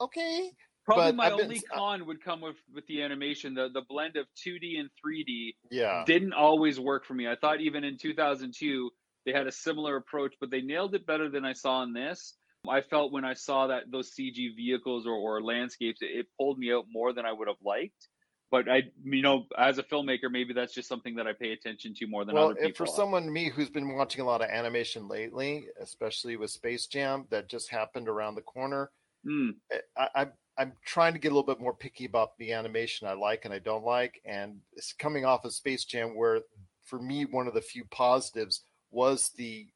okay. 0.01 0.51
Probably 0.85 1.11
my 1.11 1.29
been, 1.29 1.41
only 1.41 1.59
con 1.59 2.07
would 2.07 2.23
come 2.23 2.41
with 2.41 2.55
with 2.73 2.87
the 2.87 3.03
animation. 3.03 3.53
The 3.53 3.69
the 3.71 3.83
blend 3.87 4.15
of 4.15 4.25
2D 4.43 4.79
and 4.79 4.89
3D 5.05 5.53
yeah. 5.69 6.03
didn't 6.07 6.33
always 6.33 6.79
work 6.79 7.05
for 7.05 7.13
me. 7.13 7.27
I 7.27 7.35
thought 7.35 7.61
even 7.61 7.83
in 7.83 7.97
2002 7.97 8.89
they 9.25 9.31
had 9.31 9.45
a 9.45 9.51
similar 9.51 9.97
approach, 9.97 10.33
but 10.39 10.49
they 10.49 10.61
nailed 10.61 10.95
it 10.95 11.05
better 11.05 11.29
than 11.29 11.45
I 11.45 11.53
saw 11.53 11.83
in 11.83 11.93
this. 11.93 12.33
I 12.67 12.81
felt 12.81 13.11
when 13.11 13.25
I 13.25 13.33
saw 13.33 13.67
that 13.67 13.91
those 13.91 14.11
CG 14.11 14.55
vehicles 14.55 15.05
or, 15.05 15.13
or 15.13 15.41
landscapes, 15.41 16.01
it, 16.01 16.11
it 16.11 16.27
pulled 16.37 16.59
me 16.59 16.73
out 16.73 16.85
more 16.91 17.13
than 17.13 17.25
I 17.25 17.31
would 17.31 17.47
have 17.47 17.57
liked. 17.63 18.07
But 18.51 18.67
I, 18.67 18.83
you 19.03 19.21
know, 19.21 19.45
as 19.57 19.77
a 19.77 19.83
filmmaker, 19.83 20.31
maybe 20.31 20.53
that's 20.53 20.73
just 20.73 20.89
something 20.89 21.15
that 21.15 21.27
I 21.27 21.33
pay 21.33 21.51
attention 21.51 21.93
to 21.95 22.07
more 22.07 22.25
than 22.25 22.33
well, 22.33 22.45
other 22.45 22.55
people. 22.55 22.85
for 22.85 22.91
someone 22.91 23.31
me 23.31 23.49
who's 23.49 23.69
been 23.69 23.95
watching 23.95 24.21
a 24.21 24.25
lot 24.25 24.41
of 24.41 24.49
animation 24.49 25.07
lately, 25.07 25.67
especially 25.79 26.35
with 26.35 26.49
Space 26.49 26.87
Jam 26.87 27.25
that 27.29 27.47
just 27.47 27.69
happened 27.69 28.09
around 28.09 28.35
the 28.35 28.41
corner, 28.41 28.89
mm. 29.27 29.51
I, 29.95 30.07
I 30.15 30.27
I'm 30.57 30.73
trying 30.83 31.13
to 31.13 31.19
get 31.19 31.31
a 31.31 31.35
little 31.35 31.45
bit 31.47 31.61
more 31.61 31.75
picky 31.75 32.05
about 32.05 32.37
the 32.37 32.51
animation 32.53 33.07
I 33.07 33.13
like 33.13 33.45
and 33.45 33.53
I 33.53 33.59
don't 33.59 33.85
like. 33.85 34.19
And 34.25 34.57
it's 34.73 34.93
coming 34.93 35.25
off 35.25 35.45
of 35.45 35.53
Space 35.53 35.85
Jam, 35.85 36.17
where 36.17 36.41
for 36.85 36.99
me, 36.99 37.25
one 37.25 37.47
of 37.47 37.53
the 37.53 37.61
few 37.61 37.85
positives 37.85 38.63
was 38.89 39.29
the 39.37 39.67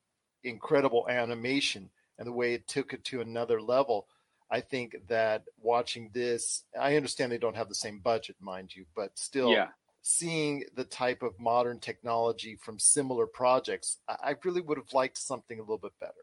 incredible 0.43 1.07
animation 1.09 1.89
and 2.17 2.27
the 2.27 2.31
way 2.31 2.53
it 2.53 2.67
took 2.67 2.93
it 2.93 3.03
to 3.05 3.21
another 3.21 3.61
level. 3.61 4.07
I 4.51 4.61
think 4.61 4.95
that 5.07 5.43
watching 5.59 6.11
this, 6.13 6.63
I 6.79 6.95
understand 6.95 7.31
they 7.31 7.37
don't 7.37 7.55
have 7.55 7.69
the 7.69 7.75
same 7.75 7.99
budget, 7.99 8.35
mind 8.39 8.75
you, 8.75 8.85
but 8.95 9.17
still, 9.17 9.51
yeah. 9.51 9.69
seeing 10.03 10.65
the 10.75 10.83
type 10.83 11.23
of 11.23 11.39
modern 11.39 11.79
technology 11.79 12.57
from 12.61 12.77
similar 12.77 13.25
projects, 13.25 13.97
I 14.07 14.35
really 14.43 14.61
would 14.61 14.77
have 14.77 14.93
liked 14.93 15.17
something 15.17 15.57
a 15.57 15.61
little 15.61 15.79
bit 15.79 15.93
better, 15.99 16.13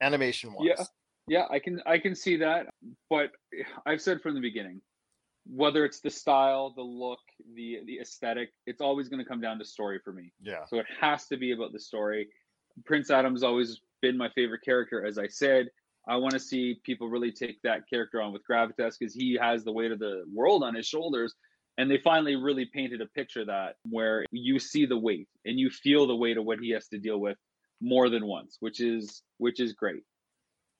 animation 0.00 0.52
wise. 0.52 0.66
Yeah. 0.78 0.84
Yeah, 1.28 1.46
I 1.50 1.58
can 1.58 1.82
I 1.86 1.98
can 1.98 2.14
see 2.14 2.36
that, 2.36 2.68
but 3.10 3.32
I've 3.84 4.00
said 4.00 4.20
from 4.20 4.34
the 4.34 4.40
beginning, 4.40 4.80
whether 5.44 5.84
it's 5.84 5.98
the 5.98 6.10
style, 6.10 6.72
the 6.76 6.82
look, 6.82 7.18
the 7.54 7.80
the 7.84 7.98
aesthetic, 7.98 8.50
it's 8.64 8.80
always 8.80 9.08
going 9.08 9.18
to 9.18 9.28
come 9.28 9.40
down 9.40 9.58
to 9.58 9.64
story 9.64 9.98
for 10.04 10.12
me. 10.12 10.32
Yeah. 10.40 10.64
So 10.68 10.78
it 10.78 10.86
has 11.00 11.26
to 11.26 11.36
be 11.36 11.50
about 11.50 11.72
the 11.72 11.80
story. 11.80 12.28
Prince 12.84 13.10
Adam's 13.10 13.42
always 13.42 13.80
been 14.06 14.16
my 14.16 14.28
favorite 14.34 14.62
character, 14.64 15.04
as 15.04 15.18
I 15.18 15.26
said. 15.26 15.66
I 16.08 16.16
want 16.16 16.34
to 16.34 16.40
see 16.40 16.80
people 16.84 17.08
really 17.08 17.32
take 17.32 17.60
that 17.62 17.88
character 17.90 18.22
on 18.22 18.32
with 18.32 18.42
gravitas 18.48 18.94
because 18.98 19.12
he 19.12 19.36
has 19.40 19.64
the 19.64 19.72
weight 19.72 19.90
of 19.90 19.98
the 19.98 20.22
world 20.32 20.62
on 20.62 20.74
his 20.74 20.86
shoulders. 20.86 21.34
And 21.78 21.90
they 21.90 21.98
finally 21.98 22.36
really 22.36 22.70
painted 22.72 23.00
a 23.00 23.06
picture 23.06 23.44
that 23.44 23.74
where 23.90 24.24
you 24.30 24.58
see 24.58 24.86
the 24.86 24.96
weight 24.96 25.28
and 25.44 25.58
you 25.58 25.68
feel 25.68 26.06
the 26.06 26.16
weight 26.16 26.38
of 26.38 26.44
what 26.44 26.60
he 26.60 26.70
has 26.70 26.86
to 26.88 26.98
deal 26.98 27.18
with 27.18 27.36
more 27.80 28.08
than 28.08 28.26
once, 28.26 28.56
which 28.60 28.80
is 28.80 29.22
which 29.38 29.60
is 29.60 29.72
great. 29.72 30.02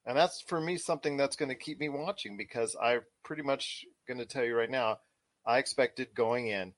And 0.06 0.16
that's 0.16 0.40
for 0.46 0.60
me 0.60 0.78
something 0.78 1.16
that's 1.16 1.36
going 1.36 1.48
to 1.48 1.56
keep 1.56 1.80
me 1.80 1.88
watching 1.88 2.36
because 2.36 2.76
I'm 2.80 3.00
pretty 3.24 3.42
much 3.42 3.84
going 4.06 4.18
to 4.18 4.24
tell 4.24 4.44
you 4.44 4.56
right 4.56 4.70
now, 4.70 4.98
I 5.44 5.58
expected 5.58 6.14
going 6.14 6.46
in 6.46 6.72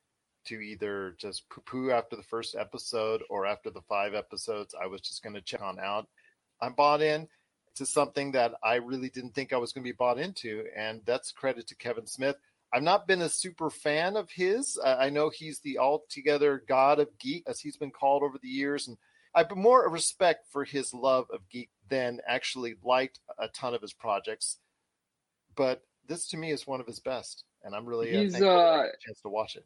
to 0.47 0.55
either 0.55 1.15
just 1.21 1.49
poo 1.51 1.61
poo 1.61 1.91
after 1.91 2.17
the 2.17 2.23
first 2.23 2.57
episode 2.59 3.23
or 3.29 3.47
after 3.47 3.71
the 3.71 3.83
five 3.83 4.15
episodes. 4.15 4.75
I 4.83 4.87
was 4.87 5.03
just 5.03 5.23
going 5.23 5.35
to 5.35 5.43
check 5.43 5.63
on 5.63 5.79
out. 5.79 6.09
I'm 6.61 6.75
bought 6.75 7.03
in 7.03 7.29
to 7.77 7.87
something 7.87 8.33
that 8.33 8.55
I 8.63 8.77
really 8.77 9.09
didn't 9.09 9.35
think 9.35 9.53
I 9.53 9.57
was 9.57 9.73
going 9.73 9.85
to 9.85 9.89
be 9.89 9.97
bought 9.97 10.19
into, 10.19 10.65
and 10.77 11.01
that's 11.07 11.33
credit 11.33 11.67
to 11.69 11.77
Kevin 11.77 12.07
Smith. 12.07 12.37
I've 12.73 12.83
not 12.83 13.07
been 13.07 13.23
a 13.23 13.29
super 13.29 13.71
fan 13.71 14.17
of 14.17 14.31
his. 14.31 14.79
I 14.85 15.09
know 15.11 15.31
he's 15.31 15.61
the 15.61 15.79
altogether 15.79 16.63
god 16.69 16.99
of 16.99 17.19
geek, 17.19 17.45
as 17.47 17.61
he's 17.61 17.77
been 17.77 17.91
called 17.91 18.23
over 18.23 18.37
the 18.39 18.49
years, 18.49 18.89
and 18.89 18.99
I've 19.35 19.55
more 19.57 19.89
respect 19.89 20.47
for 20.51 20.65
his 20.65 20.93
love 20.93 21.27
of 21.33 21.49
geek 21.49 21.71
than 21.89 22.21
actually 22.27 22.75
liked 22.83 23.21
a 23.39 23.49
ton 23.49 23.75
of 23.75 23.81
his 23.81 23.93
projects. 23.93 24.59
But 25.55 25.83
this 26.07 26.29
to 26.29 26.37
me 26.37 26.51
is 26.51 26.67
one 26.67 26.81
of 26.81 26.87
his 26.87 27.01
best, 27.01 27.45
and 27.63 27.75
I'm 27.75 27.87
really 27.87 28.15
uh, 28.15 28.21
he's 28.21 28.35
uh, 28.35 28.87
chance 29.01 29.21
to 29.23 29.29
watch 29.29 29.57
it. 29.57 29.65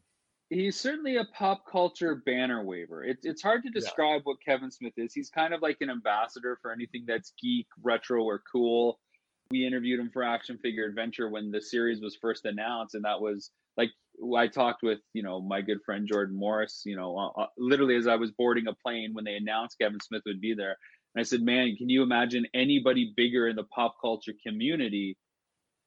He's 0.52 0.78
certainly 0.78 1.16
a 1.16 1.24
pop 1.24 1.64
culture 1.66 2.14
banner 2.14 2.62
waver. 2.62 3.02
It's 3.02 3.24
it's 3.24 3.40
hard 3.40 3.62
to 3.62 3.70
describe 3.70 4.20
yeah. 4.20 4.24
what 4.24 4.36
Kevin 4.44 4.70
Smith 4.70 4.92
is. 4.98 5.14
He's 5.14 5.30
kind 5.30 5.54
of 5.54 5.62
like 5.62 5.78
an 5.80 5.88
ambassador 5.88 6.58
for 6.60 6.72
anything 6.72 7.04
that's 7.06 7.32
geek, 7.40 7.66
retro, 7.82 8.22
or 8.22 8.42
cool. 8.52 9.00
We 9.50 9.66
interviewed 9.66 9.98
him 9.98 10.10
for 10.12 10.22
Action 10.22 10.58
Figure 10.58 10.84
Adventure 10.84 11.30
when 11.30 11.50
the 11.50 11.62
series 11.62 12.02
was 12.02 12.18
first 12.20 12.44
announced, 12.44 12.94
and 12.94 13.04
that 13.06 13.18
was 13.18 13.50
like 13.78 13.92
I 14.36 14.46
talked 14.46 14.82
with 14.82 14.98
you 15.14 15.22
know 15.22 15.40
my 15.40 15.62
good 15.62 15.78
friend 15.86 16.06
Jordan 16.06 16.36
Morris. 16.36 16.82
You 16.84 16.96
know, 16.96 17.16
uh, 17.16 17.40
uh 17.40 17.46
literally 17.56 17.96
as 17.96 18.06
I 18.06 18.16
was 18.16 18.30
boarding 18.32 18.66
a 18.66 18.74
plane 18.74 19.14
when 19.14 19.24
they 19.24 19.36
announced 19.36 19.78
Kevin 19.80 20.00
Smith 20.00 20.22
would 20.26 20.42
be 20.42 20.52
there, 20.52 20.76
and 21.14 21.20
I 21.20 21.22
said, 21.22 21.40
"Man, 21.40 21.76
can 21.76 21.88
you 21.88 22.02
imagine 22.02 22.46
anybody 22.52 23.14
bigger 23.16 23.48
in 23.48 23.56
the 23.56 23.64
pop 23.64 23.96
culture 24.02 24.34
community 24.46 25.16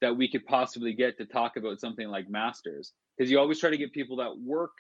that 0.06 0.16
we 0.16 0.30
could 0.30 0.46
possibly 0.46 0.94
get 0.94 1.18
to 1.18 1.26
talk 1.26 1.58
about 1.58 1.80
something 1.80 2.08
like 2.08 2.30
Masters?" 2.30 2.94
Because 3.18 3.32
you 3.32 3.40
always 3.40 3.60
try 3.60 3.72
to 3.72 3.78
get 3.78 3.92
people 3.92 4.18
that 4.18 4.38
work 4.38 4.72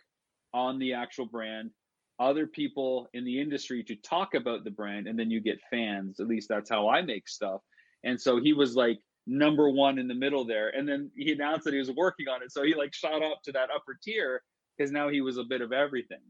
on 0.53 0.79
the 0.79 0.93
actual 0.93 1.25
brand, 1.25 1.71
other 2.19 2.47
people 2.47 3.09
in 3.13 3.25
the 3.25 3.39
industry 3.41 3.83
to 3.83 3.95
talk 3.95 4.35
about 4.35 4.63
the 4.63 4.71
brand, 4.71 5.07
and 5.07 5.17
then 5.17 5.31
you 5.31 5.41
get 5.41 5.59
fans. 5.69 6.19
At 6.19 6.27
least 6.27 6.47
that's 6.49 6.69
how 6.69 6.87
I 6.89 7.01
make 7.01 7.27
stuff. 7.27 7.61
And 8.03 8.19
so 8.19 8.39
he 8.39 8.53
was 8.53 8.75
like 8.75 8.99
number 9.27 9.69
one 9.69 9.97
in 9.99 10.07
the 10.07 10.13
middle 10.13 10.45
there. 10.45 10.69
And 10.69 10.87
then 10.87 11.11
he 11.15 11.31
announced 11.31 11.65
that 11.65 11.73
he 11.73 11.79
was 11.79 11.91
working 11.91 12.27
on 12.27 12.43
it. 12.43 12.51
So 12.51 12.63
he 12.63 12.75
like 12.75 12.93
shot 12.93 13.23
up 13.23 13.41
to 13.45 13.51
that 13.53 13.69
upper 13.75 13.97
tier 14.01 14.41
because 14.77 14.91
now 14.91 15.09
he 15.09 15.21
was 15.21 15.37
a 15.37 15.43
bit 15.43 15.61
of 15.61 15.71
everything. 15.71 16.21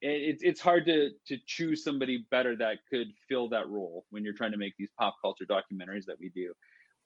It's 0.00 0.44
it's 0.44 0.60
hard 0.60 0.86
to 0.86 1.10
to 1.26 1.38
choose 1.46 1.82
somebody 1.82 2.24
better 2.30 2.54
that 2.56 2.78
could 2.88 3.08
fill 3.28 3.48
that 3.48 3.68
role 3.68 4.04
when 4.10 4.22
you're 4.24 4.32
trying 4.32 4.52
to 4.52 4.58
make 4.58 4.74
these 4.78 4.90
pop 4.98 5.16
culture 5.20 5.44
documentaries 5.44 6.04
that 6.06 6.20
we 6.20 6.30
do. 6.30 6.52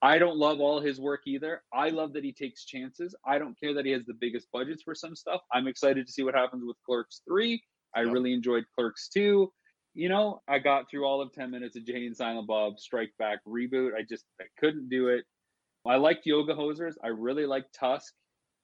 I 0.03 0.19
don't 0.19 0.37
love 0.37 0.61
all 0.61 0.81
his 0.81 1.01
work 1.01 1.21
either. 1.27 1.63
I 1.73 1.91
love 1.91 2.13
that 2.15 2.25
he 2.25 2.33
takes 2.33 2.65
chances. 2.65 3.15
I 3.25 3.39
don't 3.39 3.59
care 3.59 3.73
that 3.75 3.87
he 3.87 3.93
has 3.93 4.05
the 4.05 4.15
biggest 4.21 4.49
budgets 4.53 4.83
for 4.83 4.95
some 4.95 5.15
stuff. 5.15 5.41
I'm 5.53 5.69
excited 5.69 6.07
to 6.07 6.13
see 6.13 6.25
what 6.25 6.35
happens 6.35 6.65
with 6.67 6.77
Clerks 6.85 7.23
3. 7.29 7.63
I 7.95 8.03
yep. 8.03 8.13
really 8.13 8.33
enjoyed 8.33 8.65
Clerks 8.77 9.09
2 9.09 9.51
you 9.95 10.09
know, 10.09 10.41
I 10.49 10.59
got 10.59 10.91
through 10.91 11.05
all 11.05 11.21
of 11.21 11.33
10 11.33 11.51
minutes 11.51 11.77
of 11.77 11.85
Jay 11.85 12.07
and 12.07 12.17
Silent 12.17 12.47
Bob 12.47 12.79
Strike 12.79 13.13
Back 13.19 13.41
reboot. 13.47 13.91
I 13.95 14.03
just 14.09 14.25
I 14.41 14.45
couldn't 14.59 14.89
do 14.89 15.09
it. 15.09 15.25
I 15.87 15.97
liked 15.97 16.27
Yoga 16.27 16.55
Hosers. 16.55 16.95
I 17.03 17.09
really 17.09 17.45
liked 17.45 17.75
Tusk. 17.79 18.13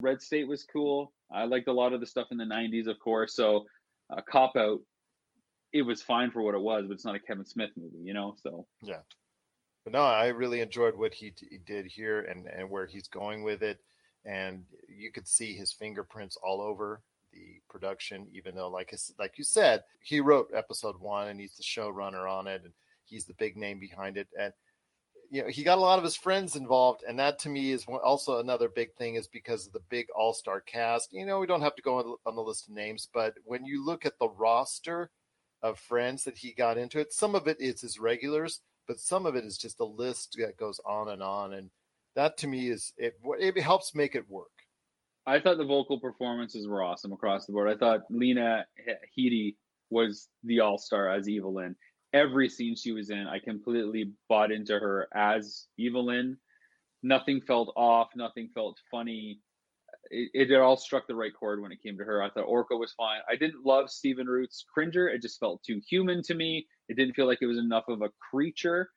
Red 0.01 0.23
State 0.23 0.49
was 0.49 0.65
cool. 0.65 1.13
I 1.33 1.45
liked 1.45 1.69
a 1.69 1.73
lot 1.73 1.93
of 1.93 2.01
the 2.01 2.07
stuff 2.07 2.29
in 2.31 2.39
the 2.39 2.45
90s, 2.45 2.87
of 2.87 2.99
course. 3.01 3.35
So, 3.35 3.65
uh, 4.11 4.21
Cop 4.31 4.53
Out, 4.57 4.79
it 5.73 5.83
was 5.83 6.01
fine 6.01 6.31
for 6.31 6.43
what 6.43 6.55
it 6.55 6.61
was, 6.61 6.85
but 6.87 6.95
it's 6.95 7.05
not 7.05 7.17
a 7.17 7.21
Kevin 7.21 7.45
Smith 7.45 7.71
movie, 7.77 7.99
you 8.03 8.15
know? 8.15 8.35
So, 8.43 8.67
yeah. 8.83 9.01
But 9.85 9.93
no, 9.93 10.03
I 10.03 10.29
really 10.29 10.61
enjoyed 10.61 10.97
what 10.97 11.15
he, 11.15 11.31
t- 11.31 11.49
he 11.51 11.59
did 11.59 11.87
here 11.87 12.23
and, 12.23 12.47
and 12.47 12.69
where 12.69 12.87
he's 12.87 13.09
going 13.09 13.43
with 13.43 13.63
it. 13.63 13.79
And 14.25 14.65
you 14.89 15.11
could 15.11 15.27
see 15.27 15.55
his 15.55 15.73
fingerprints 15.73 16.37
all 16.43 16.61
over 16.61 17.01
the 17.33 17.61
production, 17.71 18.27
even 18.33 18.55
though, 18.55 18.69
like 18.69 18.95
like 19.19 19.39
you 19.39 19.45
said, 19.45 19.85
he 20.03 20.21
wrote 20.21 20.51
episode 20.55 21.01
one 21.01 21.29
and 21.29 21.41
he's 21.41 21.57
the 21.57 21.63
showrunner 21.63 22.31
on 22.31 22.47
it, 22.47 22.63
and 22.65 22.73
he's 23.05 23.25
the 23.25 23.35
big 23.35 23.57
name 23.57 23.79
behind 23.79 24.17
it. 24.17 24.29
And 24.39 24.53
you 25.31 25.43
know, 25.43 25.49
he 25.49 25.63
got 25.63 25.79
a 25.79 25.81
lot 25.81 25.99
of 25.99 26.05
his 26.05 26.17
friends 26.17 26.57
involved, 26.57 27.05
and 27.07 27.19
that 27.19 27.39
to 27.41 27.49
me 27.49 27.73
is 27.73 27.85
also 27.87 28.39
another 28.39 28.69
big 28.69 28.95
thing, 28.95 29.15
is 29.15 29.29
because 29.29 29.67
of 29.67 29.73
the 29.73 29.83
big 29.89 30.07
all 30.17 30.33
star 30.33 30.61
cast. 30.61 31.13
You 31.13 31.27
know, 31.27 31.39
we 31.39 31.47
don't 31.47 31.63
have 31.63 31.77
to 31.77 31.83
go 31.83 32.19
on 32.25 32.35
the 32.35 32.43
list 32.43 32.69
of 32.69 32.75
names, 32.75 33.09
but 33.13 33.35
when 33.45 33.65
you 33.65 33.85
look 33.85 34.07
at 34.07 34.19
the 34.19 34.29
roster 34.29 35.11
of 35.63 35.79
friends 35.79 36.25
that 36.25 36.39
he 36.39 36.53
got 36.53 36.79
into 36.79 36.99
it, 36.99 37.13
some 37.13 37.35
of 37.35 37.47
it 37.47 37.61
is 37.61 37.81
his 37.81 37.99
regulars, 37.99 38.61
but 38.89 38.99
some 38.99 39.27
of 39.27 39.37
it 39.37 39.45
is 39.45 39.59
just 39.59 39.79
a 39.79 39.85
list 39.85 40.37
that 40.39 40.57
goes 40.57 40.81
on 40.85 41.11
and 41.11 41.23
on, 41.23 41.53
and 41.53 41.71
that 42.17 42.39
to 42.39 42.49
me 42.49 42.71
is 42.71 42.93
it. 42.97 43.21
It 43.39 43.61
helps 43.61 43.95
make 43.95 44.17
it 44.17 44.29
work. 44.29 44.49
I 45.27 45.39
thought 45.39 45.59
the 45.59 45.65
vocal 45.65 46.01
performances 46.01 46.67
were 46.67 46.83
awesome 46.83 47.13
across 47.13 47.45
the 47.45 47.53
board. 47.53 47.69
I 47.69 47.77
thought 47.77 48.01
Lena 48.09 48.65
Headey 49.17 49.57
was 49.91 50.29
the 50.43 50.61
all 50.61 50.79
star 50.79 51.11
as 51.11 51.29
Evil-Lyn. 51.29 51.77
Every 52.15 52.49
scene 52.49 52.75
she 52.75 52.93
was 52.93 53.11
in, 53.11 53.27
I 53.27 53.39
completely 53.39 54.13
bought 54.31 54.51
into 54.51 54.73
her 54.79 55.07
as 55.15 55.67
Evil-Lyn. 55.77 56.39
Nothing 57.03 57.43
felt 57.43 57.75
off. 57.77 58.09
Nothing 58.17 58.49
felt 58.55 58.79
funny. 58.91 59.41
It, 60.11 60.51
it, 60.51 60.57
all 60.57 60.79
struck 60.79 61.07
the 61.07 61.15
right 61.15 61.33
chord 61.39 61.61
when 61.61 61.73
it 61.73 61.83
came 61.83 61.99
to 61.99 62.05
her. 62.05 62.23
I 62.23 62.31
thought 62.31 62.49
Orko 62.49 62.81
was 62.81 62.95
fine. 62.97 63.21
I 63.31 63.37
didn't 63.37 63.67
love 63.67 63.91
Stephen 63.91 64.27
Root's 64.27 64.65
Cringer. 64.73 65.09
It 65.09 65.21
just 65.21 65.39
felt 65.39 65.63
too 65.63 65.83
human 65.87 66.23
to 66.23 66.35
me. 66.35 66.67
It 66.89 66.97
didn't 66.97 67.15
feel 67.15 67.27
like 67.27 67.39
it 67.43 67.47
was 67.47 67.59
enough 67.59 67.85
of 67.89 68.03
a 68.03 68.11
creature 68.31 68.91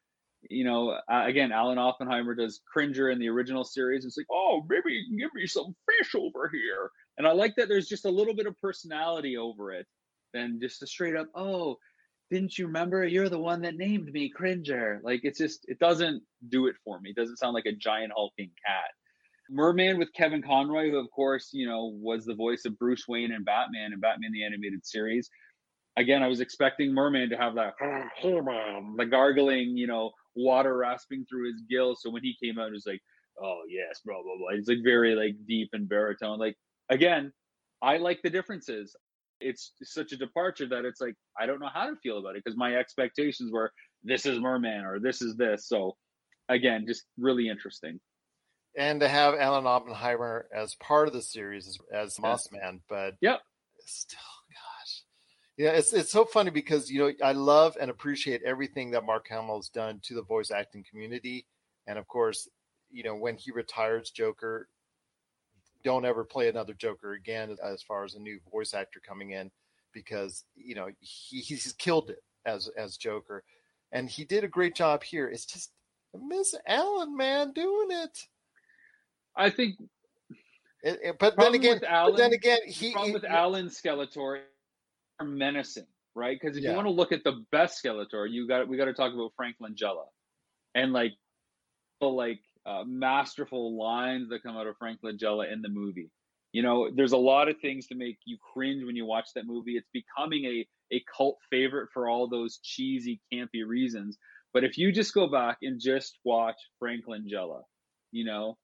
you 0.49 0.63
know, 0.63 0.97
again, 1.10 1.51
Alan 1.51 1.77
Oppenheimer 1.77 2.34
does 2.34 2.62
Cringer 2.71 3.10
in 3.10 3.19
the 3.19 3.30
original 3.30 3.63
series. 3.63 4.06
It's 4.06 4.17
like, 4.17 4.27
oh, 4.32 4.65
maybe 4.67 4.93
you 4.93 5.06
can 5.08 5.17
give 5.17 5.34
me 5.34 5.45
some 5.45 5.75
fish 5.89 6.15
over 6.15 6.49
here. 6.51 6.89
And 7.17 7.27
I 7.27 7.32
like 7.32 7.56
that 7.58 7.67
there's 7.67 7.88
just 7.88 8.06
a 8.06 8.10
little 8.10 8.34
bit 8.34 8.47
of 8.47 8.58
personality 8.60 9.38
over 9.38 9.71
it 9.71 9.86
than 10.34 10.60
just 10.62 10.82
a 10.82 10.88
straight 10.88 11.15
up, 11.15 11.27
oh, 11.36 11.77
didn't 12.32 12.58
you 12.58 12.67
remember? 12.67 13.06
You're 13.06 13.30
the 13.30 13.39
one 13.39 13.62
that 13.62 13.75
named 13.75 14.12
me 14.12 14.30
Cringer. 14.30 15.01
Like, 15.04 15.21
it's 15.23 15.38
just, 15.38 15.65
it 15.67 15.80
doesn't 15.80 16.23
do 16.49 16.67
it 16.67 16.75
for 16.84 16.99
me. 16.99 17.12
It 17.12 17.15
doesn't 17.15 17.38
sound 17.38 17.54
like 17.54 17.65
a 17.65 17.73
giant 17.73 18.13
hulking 18.15 18.51
cat. 18.65 18.89
Merman 19.49 19.99
with 19.99 20.13
Kevin 20.13 20.41
Conroy, 20.41 20.91
who, 20.91 20.97
of 20.97 21.12
course, 21.12 21.49
you 21.51 21.67
know, 21.67 21.91
was 22.01 22.25
the 22.25 22.34
voice 22.34 22.63
of 22.65 22.80
Bruce 22.80 23.06
Wayne 23.08 23.34
and 23.34 23.43
Batman 23.43 23.91
and 23.91 24.01
Batman 24.01 24.32
the 24.32 24.45
Animated 24.45 24.86
Series. 24.86 25.30
Again, 25.97 26.23
I 26.23 26.27
was 26.27 26.39
expecting 26.39 26.93
Merman 26.93 27.30
to 27.30 27.38
have 27.38 27.56
that, 27.56 27.73
oh, 28.23 28.95
the 28.97 29.06
gargling, 29.06 29.75
you 29.75 29.88
know, 29.88 30.12
water 30.36 30.77
rasping 30.77 31.25
through 31.30 31.51
his 31.51 31.62
gills. 31.69 31.99
So 32.01 32.10
when 32.10 32.23
he 32.23 32.36
came 32.41 32.58
out, 32.58 32.69
it 32.69 32.73
was 32.73 32.86
like, 32.88 33.01
oh 33.41 33.62
yes, 33.69 34.01
blah 34.06 34.21
blah 34.23 34.38
blah. 34.38 34.58
It's 34.58 34.67
like 34.67 34.84
very 34.84 35.15
like 35.15 35.36
deep 35.47 35.69
and 35.73 35.88
baritone. 35.88 36.39
Like 36.39 36.56
again, 36.89 37.32
I 37.82 37.97
like 37.97 38.21
the 38.23 38.30
differences. 38.30 38.95
It's 39.39 39.73
such 39.82 40.12
a 40.12 40.17
departure 40.17 40.67
that 40.69 40.86
it's 40.86 41.01
like 41.01 41.15
I 41.39 41.45
don't 41.45 41.60
know 41.60 41.69
how 41.73 41.89
to 41.89 41.95
feel 42.04 42.19
about 42.19 42.36
it 42.36 42.43
because 42.43 42.58
my 42.58 42.75
expectations 42.75 43.51
were 43.51 43.71
this 44.04 44.25
is 44.25 44.39
Merman 44.39 44.86
or 44.86 44.99
this 44.99 45.21
is 45.21 45.36
this. 45.36 45.67
So 45.67 45.95
again, 46.49 46.86
just 46.88 47.04
really 47.17 47.49
interesting. 47.49 47.99
And 48.77 49.01
to 49.01 49.10
have 49.10 49.34
Alan 49.36 49.67
Oppenheimer 49.67 50.47
as 50.56 50.75
part 50.75 51.08
of 51.08 51.13
the 51.13 51.21
series 51.21 51.67
as, 51.67 51.77
as 51.93 52.15
Mossman, 52.17 52.80
but 52.88 53.15
yeah, 53.19 53.38
still 53.86 54.19
yeah, 55.62 55.73
it's 55.73 55.93
it's 55.93 56.12
so 56.12 56.25
funny 56.25 56.49
because 56.49 56.89
you 56.89 56.97
know 56.97 57.12
I 57.23 57.33
love 57.33 57.77
and 57.79 57.91
appreciate 57.91 58.41
everything 58.43 58.89
that 58.91 59.05
Mark 59.05 59.27
Hamill 59.29 59.57
has 59.57 59.69
done 59.69 59.99
to 60.05 60.15
the 60.15 60.23
voice 60.23 60.49
acting 60.49 60.83
community, 60.89 61.45
and 61.85 61.99
of 61.99 62.07
course, 62.07 62.49
you 62.89 63.03
know 63.03 63.13
when 63.13 63.37
he 63.37 63.51
retires 63.51 64.09
Joker, 64.09 64.69
don't 65.83 66.03
ever 66.03 66.23
play 66.23 66.49
another 66.49 66.73
Joker 66.73 67.13
again 67.13 67.55
as 67.63 67.83
far 67.83 68.03
as 68.03 68.15
a 68.15 68.19
new 68.19 68.39
voice 68.51 68.73
actor 68.73 68.99
coming 69.07 69.31
in, 69.31 69.51
because 69.93 70.45
you 70.55 70.73
know 70.73 70.89
he, 70.99 71.41
he's 71.41 71.73
killed 71.73 72.09
it 72.09 72.23
as 72.47 72.67
as 72.75 72.97
Joker, 72.97 73.43
and 73.91 74.09
he 74.09 74.25
did 74.25 74.43
a 74.43 74.47
great 74.47 74.73
job 74.73 75.03
here. 75.03 75.27
It's 75.27 75.45
just 75.45 75.73
Miss 76.19 76.55
Allen, 76.65 77.15
man, 77.15 77.53
doing 77.53 77.89
it. 77.91 78.17
I 79.35 79.51
think. 79.51 79.75
It, 80.81 80.99
it, 81.03 81.19
but 81.19 81.37
then 81.37 81.53
again, 81.53 81.81
Alan, 81.87 82.13
but 82.13 82.17
then 82.17 82.33
again, 82.33 82.62
he 82.65 82.93
problem 82.93 83.13
with 83.13 83.21
he, 83.21 83.27
Alan 83.27 83.67
Skeletor 83.67 84.39
menacing, 85.24 85.88
right? 86.15 86.38
Because 86.40 86.58
if 86.58 86.63
yeah. 86.63 86.72
you 86.72 86.76
want 86.76 86.88
to 86.88 86.94
look 86.94 87.12
at 87.12 87.24
the 87.24 87.44
best 87.52 87.84
Skeletor, 87.84 88.30
you 88.30 88.48
got 88.48 88.67
we 88.67 88.78
got 88.78 88.86
to 88.86 88.94
talk 88.94 89.13
about 89.13 89.32
Frank 89.36 89.58
Langella, 89.62 90.06
and 90.76 90.94
like, 90.94 91.13
the 92.00 92.08
like 92.08 92.40
uh, 92.65 92.84
masterful 92.86 93.78
lines 93.78 94.30
that 94.30 94.44
come 94.44 94.58
out 94.58 94.67
of 94.67 94.78
Frank 94.78 95.00
Langella 95.04 95.52
in 95.52 95.62
the 95.62 95.69
movie. 95.69 96.10
You 96.54 96.63
know, 96.63 96.90
there's 96.94 97.13
a 97.13 97.17
lot 97.17 97.48
of 97.48 97.56
things 97.62 97.88
to 97.88 97.96
make 97.96 98.17
you 98.26 98.38
cringe 98.54 98.84
when 98.84 98.96
you 98.96 99.06
watch 99.06 99.30
that 99.36 99.48
movie. 99.48 99.78
It's 99.78 99.90
becoming 99.94 100.46
a 100.46 100.67
a 100.94 101.04
cult 101.15 101.38
favorite 101.50 101.90
for 101.94 102.10
all 102.10 102.28
those 102.28 102.60
cheesy, 102.63 103.22
campy 103.34 103.65
reasons. 103.65 104.17
But 104.54 104.65
if 104.65 104.78
you 104.78 104.92
just 104.92 105.13
go 105.13 105.28
back 105.28 105.60
and 105.62 105.80
just 105.80 106.19
watch 106.26 106.58
Frank 106.78 107.06
Langella, 107.08 107.62
you 108.12 108.26
know, 108.26 108.58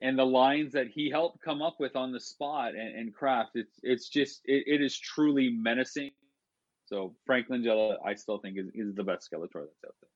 and 0.00 0.18
the 0.18 0.26
lines 0.26 0.72
that 0.72 0.88
he 0.88 1.10
helped 1.10 1.42
come 1.42 1.62
up 1.62 1.76
with 1.78 1.96
on 1.96 2.12
the 2.12 2.20
spot 2.20 2.74
and, 2.74 2.96
and 2.96 3.14
craft, 3.14 3.50
it's 3.54 3.78
it's 3.82 4.08
just 4.08 4.40
it, 4.44 4.64
it 4.66 4.82
is 4.82 4.98
truly 4.98 5.50
menacing. 5.50 6.10
So 6.86 7.14
Frank 7.24 7.48
Langella, 7.48 7.96
I 8.04 8.14
still 8.14 8.38
think 8.38 8.58
is, 8.58 8.66
is 8.74 8.94
the 8.94 9.02
best 9.02 9.28
Skeletor 9.30 9.64
that's 9.64 9.84
out 9.84 9.94
there. 10.00 10.10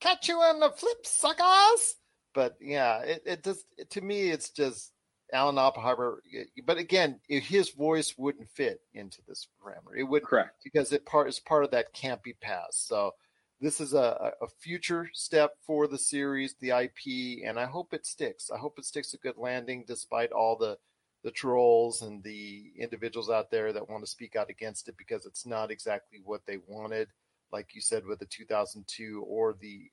Catch 0.00 0.28
you 0.28 0.36
on 0.36 0.60
the 0.60 0.70
flip, 0.70 1.04
suckers! 1.04 1.96
But 2.34 2.56
yeah, 2.60 3.00
it, 3.00 3.22
it 3.26 3.42
does 3.42 3.64
to 3.90 4.00
me. 4.00 4.30
It's 4.30 4.50
just 4.50 4.92
Alan 5.32 5.58
Oppenheimer, 5.58 6.22
but 6.64 6.78
again, 6.78 7.18
his 7.28 7.70
voice 7.70 8.14
wouldn't 8.16 8.48
fit 8.50 8.80
into 8.94 9.18
this 9.26 9.48
parameter. 9.60 9.98
It 9.98 10.04
wouldn't 10.04 10.28
correct 10.28 10.60
because 10.62 10.92
it 10.92 11.04
part 11.04 11.28
is 11.28 11.40
part 11.40 11.64
of 11.64 11.70
that 11.72 11.94
campy 11.94 12.38
past. 12.40 12.86
So 12.86 13.12
this 13.60 13.80
is 13.80 13.94
a, 13.94 14.32
a 14.42 14.48
future 14.60 15.08
step 15.14 15.52
for 15.66 15.86
the 15.86 15.98
series, 15.98 16.54
the 16.60 16.70
IP, 16.70 17.44
and 17.46 17.58
I 17.58 17.66
hope 17.66 17.94
it 17.94 18.06
sticks. 18.06 18.50
I 18.50 18.58
hope 18.58 18.78
it 18.78 18.84
sticks 18.84 19.14
a 19.14 19.18
good 19.18 19.36
landing, 19.36 19.84
despite 19.86 20.32
all 20.32 20.56
the 20.56 20.78
the 21.24 21.30
trolls 21.32 22.02
and 22.02 22.22
the 22.22 22.70
individuals 22.78 23.30
out 23.30 23.50
there 23.50 23.72
that 23.72 23.90
want 23.90 24.04
to 24.04 24.08
speak 24.08 24.36
out 24.36 24.48
against 24.48 24.88
it 24.88 24.96
because 24.96 25.26
it's 25.26 25.44
not 25.44 25.72
exactly 25.72 26.20
what 26.24 26.46
they 26.46 26.58
wanted. 26.68 27.08
Like 27.50 27.74
you 27.74 27.80
said 27.80 28.06
with 28.06 28.20
the 28.20 28.26
2002 28.26 29.24
or 29.26 29.56
the 29.60 29.90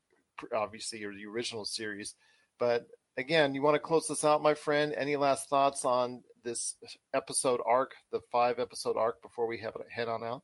obviously 0.56 1.04
or 1.04 1.12
the 1.12 1.26
original 1.26 1.66
series, 1.66 2.14
but 2.60 2.88
again, 3.18 3.56
you 3.56 3.62
want 3.62 3.76
to 3.76 3.80
close 3.80 4.08
this 4.08 4.24
out, 4.24 4.44
my 4.44 4.54
friend? 4.54 4.94
Any 4.96 5.16
last 5.16 5.50
thoughts 5.50 5.86
on 5.86 6.22
this 6.44 6.76
episode 7.14 7.62
arc, 7.66 7.94
the 8.12 8.22
five 8.32 8.60
episode 8.60 8.98
arc, 8.98 9.22
before 9.22 9.48
we 9.48 9.58
have 9.60 9.76
it 9.76 9.88
head 9.90 10.10
on 10.10 10.24
out? 10.24 10.44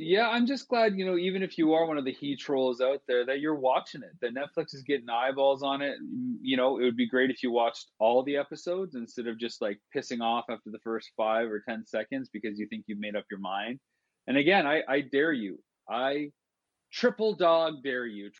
Yeah, 0.00 0.28
I'm 0.28 0.46
just 0.46 0.68
glad, 0.68 0.96
you 0.96 1.04
know, 1.04 1.16
even 1.16 1.42
if 1.42 1.58
you 1.58 1.74
are 1.74 1.84
one 1.84 1.98
of 1.98 2.04
the 2.04 2.12
he 2.12 2.36
trolls 2.36 2.80
out 2.80 3.02
there, 3.08 3.26
that 3.26 3.40
you're 3.40 3.56
watching 3.56 4.02
it, 4.02 4.12
that 4.20 4.32
Netflix 4.32 4.72
is 4.72 4.82
getting 4.82 5.10
eyeballs 5.10 5.64
on 5.64 5.82
it. 5.82 5.96
Mm, 6.00 6.36
you 6.40 6.56
know, 6.56 6.78
it 6.78 6.84
would 6.84 6.96
be 6.96 7.08
great 7.08 7.30
if 7.30 7.42
you 7.42 7.50
watched 7.50 7.90
all 7.98 8.22
the 8.22 8.36
episodes 8.36 8.94
instead 8.94 9.26
of 9.26 9.40
just 9.40 9.60
like 9.60 9.80
pissing 9.94 10.20
off 10.20 10.44
after 10.48 10.70
the 10.70 10.78
first 10.84 11.10
five 11.16 11.50
or 11.50 11.64
10 11.68 11.84
seconds 11.84 12.30
because 12.32 12.60
you 12.60 12.68
think 12.68 12.84
you've 12.86 13.00
made 13.00 13.16
up 13.16 13.24
your 13.28 13.40
mind. 13.40 13.80
And 14.28 14.36
again, 14.36 14.68
I, 14.68 14.82
I 14.88 15.00
dare 15.00 15.32
you, 15.32 15.58
I 15.88 16.30
triple 16.92 17.34
dog 17.34 17.82
dare 17.82 18.06
you 18.06 18.30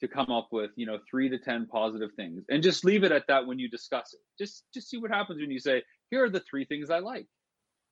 to 0.00 0.08
come 0.08 0.30
up 0.30 0.48
with 0.52 0.70
you 0.76 0.86
know 0.86 0.98
three 1.10 1.28
to 1.30 1.38
ten 1.38 1.66
positive 1.66 2.10
things 2.16 2.44
and 2.50 2.62
just 2.62 2.84
leave 2.84 3.02
it 3.02 3.12
at 3.12 3.26
that 3.28 3.46
when 3.46 3.58
you 3.58 3.68
discuss 3.68 4.12
it 4.12 4.20
just 4.38 4.64
just 4.72 4.88
see 4.88 4.98
what 4.98 5.10
happens 5.10 5.40
when 5.40 5.50
you 5.50 5.58
say 5.58 5.82
here 6.10 6.24
are 6.24 6.30
the 6.30 6.42
three 6.48 6.64
things 6.64 6.90
i 6.90 6.98
like 6.98 7.26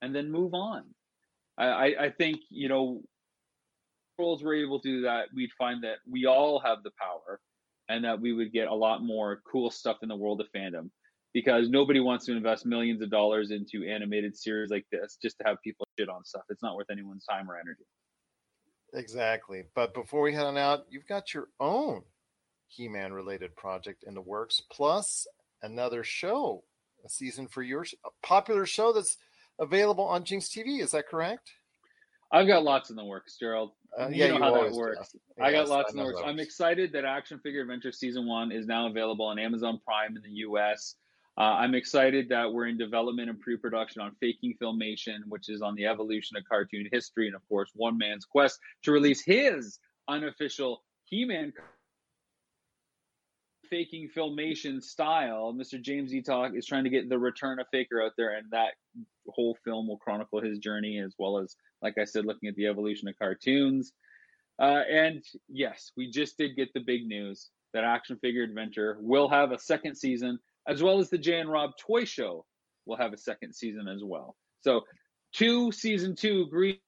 and 0.02 0.14
then 0.14 0.30
move 0.30 0.54
on 0.54 0.84
i 1.58 1.94
i 1.98 2.10
think 2.10 2.36
you 2.50 2.68
know 2.68 3.00
trolls 4.16 4.42
were 4.42 4.54
able 4.54 4.80
to 4.80 4.88
do 4.88 5.02
that 5.02 5.26
we'd 5.34 5.50
find 5.58 5.84
that 5.84 5.96
we 6.08 6.26
all 6.26 6.60
have 6.60 6.82
the 6.82 6.90
power 7.00 7.40
and 7.88 8.04
that 8.04 8.20
we 8.20 8.32
would 8.32 8.52
get 8.52 8.68
a 8.68 8.74
lot 8.74 9.02
more 9.02 9.40
cool 9.50 9.70
stuff 9.70 9.98
in 10.02 10.08
the 10.08 10.16
world 10.16 10.40
of 10.40 10.46
fandom 10.54 10.90
because 11.32 11.68
nobody 11.68 12.00
wants 12.00 12.24
to 12.26 12.32
invest 12.32 12.64
millions 12.64 13.02
of 13.02 13.10
dollars 13.10 13.50
into 13.50 13.84
animated 13.84 14.36
series 14.36 14.70
like 14.70 14.86
this 14.90 15.18
just 15.20 15.36
to 15.38 15.44
have 15.46 15.56
people 15.62 15.86
shit 15.98 16.08
on 16.08 16.24
stuff 16.24 16.44
it's 16.48 16.62
not 16.62 16.76
worth 16.76 16.90
anyone's 16.90 17.24
time 17.24 17.50
or 17.50 17.56
energy 17.56 17.84
Exactly. 18.94 19.64
But 19.74 19.92
before 19.92 20.22
we 20.22 20.32
head 20.32 20.46
on 20.46 20.56
out, 20.56 20.86
you've 20.88 21.06
got 21.06 21.34
your 21.34 21.48
own 21.58 22.02
He 22.68 22.88
Man 22.88 23.12
related 23.12 23.56
project 23.56 24.04
in 24.06 24.14
the 24.14 24.20
works, 24.20 24.62
plus 24.70 25.26
another 25.62 26.04
show, 26.04 26.62
a 27.04 27.08
season 27.08 27.48
for 27.48 27.62
your 27.62 27.84
popular 28.22 28.66
show 28.66 28.92
that's 28.92 29.16
available 29.58 30.04
on 30.04 30.24
Jinx 30.24 30.48
TV. 30.48 30.80
Is 30.80 30.92
that 30.92 31.08
correct? 31.08 31.50
I've 32.34 32.48
got 32.48 32.64
lots 32.64 32.90
in 32.90 32.96
the 32.96 33.04
works, 33.04 33.36
Gerald. 33.38 33.70
Uh, 33.96 34.08
you 34.08 34.16
yeah, 34.16 34.26
know 34.26 34.34
you 34.34 34.42
how 34.42 34.62
that 34.64 34.72
works. 34.72 35.14
I 35.40 35.52
got 35.52 35.68
lots 35.68 35.92
in 35.92 35.98
the 35.98 36.04
works. 36.04 36.20
I'm 36.24 36.40
excited 36.40 36.92
that 36.92 37.04
Action 37.04 37.38
Figure 37.38 37.60
Adventure 37.60 37.92
Season 37.92 38.26
1 38.26 38.50
is 38.50 38.66
now 38.66 38.88
available 38.88 39.24
on 39.24 39.38
Amazon 39.38 39.80
Prime 39.84 40.16
in 40.16 40.22
the 40.22 40.38
US. 40.48 40.96
Uh, 41.38 41.42
I'm 41.42 41.76
excited 41.76 42.28
that 42.30 42.52
we're 42.52 42.66
in 42.66 42.76
development 42.76 43.30
and 43.30 43.38
pre 43.38 43.56
production 43.56 44.02
on 44.02 44.16
Faking 44.20 44.54
Filmation, 44.60 45.18
which 45.28 45.48
is 45.48 45.62
on 45.62 45.76
the 45.76 45.86
evolution 45.86 46.36
of 46.36 46.42
cartoon 46.48 46.88
history, 46.90 47.28
and 47.28 47.36
of 47.36 47.48
course, 47.48 47.70
One 47.74 47.96
Man's 47.96 48.24
Quest 48.24 48.58
to 48.82 48.90
release 48.90 49.24
his 49.24 49.78
unofficial 50.08 50.82
He 51.04 51.24
Man 51.24 51.52
faking 53.74 54.08
filmation 54.16 54.82
style. 54.82 55.52
Mr. 55.52 55.80
James 55.80 56.14
E. 56.14 56.22
Talk 56.22 56.52
is 56.54 56.66
trying 56.66 56.84
to 56.84 56.90
get 56.90 57.08
the 57.08 57.18
return 57.18 57.58
of 57.58 57.66
Faker 57.72 58.02
out 58.02 58.12
there, 58.16 58.36
and 58.36 58.46
that 58.50 58.74
whole 59.28 59.56
film 59.64 59.88
will 59.88 59.96
chronicle 59.96 60.40
his 60.40 60.58
journey 60.58 60.98
as 60.98 61.14
well 61.18 61.38
as, 61.38 61.56
like 61.84 61.98
I 61.98 62.04
said, 62.04 62.24
looking 62.24 62.48
at 62.48 62.56
the 62.56 62.66
evolution 62.66 63.06
of 63.06 63.18
cartoons. 63.18 63.92
Uh, 64.60 64.82
and 64.90 65.22
yes, 65.48 65.92
we 65.96 66.10
just 66.10 66.38
did 66.38 66.56
get 66.56 66.72
the 66.74 66.80
big 66.80 67.06
news 67.06 67.50
that 67.74 67.84
Action 67.84 68.16
Figure 68.16 68.42
Adventure 68.42 68.96
will 69.00 69.28
have 69.28 69.52
a 69.52 69.58
second 69.58 69.96
season 69.96 70.38
as 70.66 70.82
well 70.82 70.98
as 70.98 71.10
the 71.10 71.18
Jay 71.18 71.38
and 71.38 71.50
Rob 71.50 71.72
Toy 71.78 72.04
Show 72.04 72.46
will 72.86 72.96
have 72.96 73.12
a 73.12 73.18
second 73.18 73.54
season 73.54 73.86
as 73.86 74.00
well. 74.02 74.36
So, 74.62 74.82
two 75.34 75.70
season 75.72 76.16
two 76.16 76.46
Green 76.48 76.78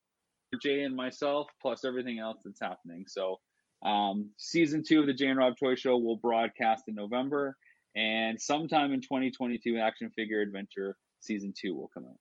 Jay 0.62 0.82
and 0.82 0.96
myself, 0.96 1.48
plus 1.60 1.84
everything 1.84 2.18
else 2.18 2.38
that's 2.44 2.60
happening. 2.60 3.04
So, 3.06 3.36
um, 3.84 4.30
season 4.38 4.82
two 4.86 5.00
of 5.00 5.06
the 5.06 5.12
Jay 5.12 5.26
and 5.26 5.38
Rob 5.38 5.54
Toy 5.58 5.74
Show 5.74 5.98
will 5.98 6.16
broadcast 6.16 6.84
in 6.88 6.94
November, 6.94 7.56
and 7.94 8.40
sometime 8.40 8.92
in 8.92 9.02
2022, 9.02 9.78
Action 9.78 10.10
Figure 10.10 10.40
Adventure 10.40 10.96
season 11.20 11.52
two 11.54 11.74
will 11.74 11.90
come 11.92 12.04
out. 12.04 12.16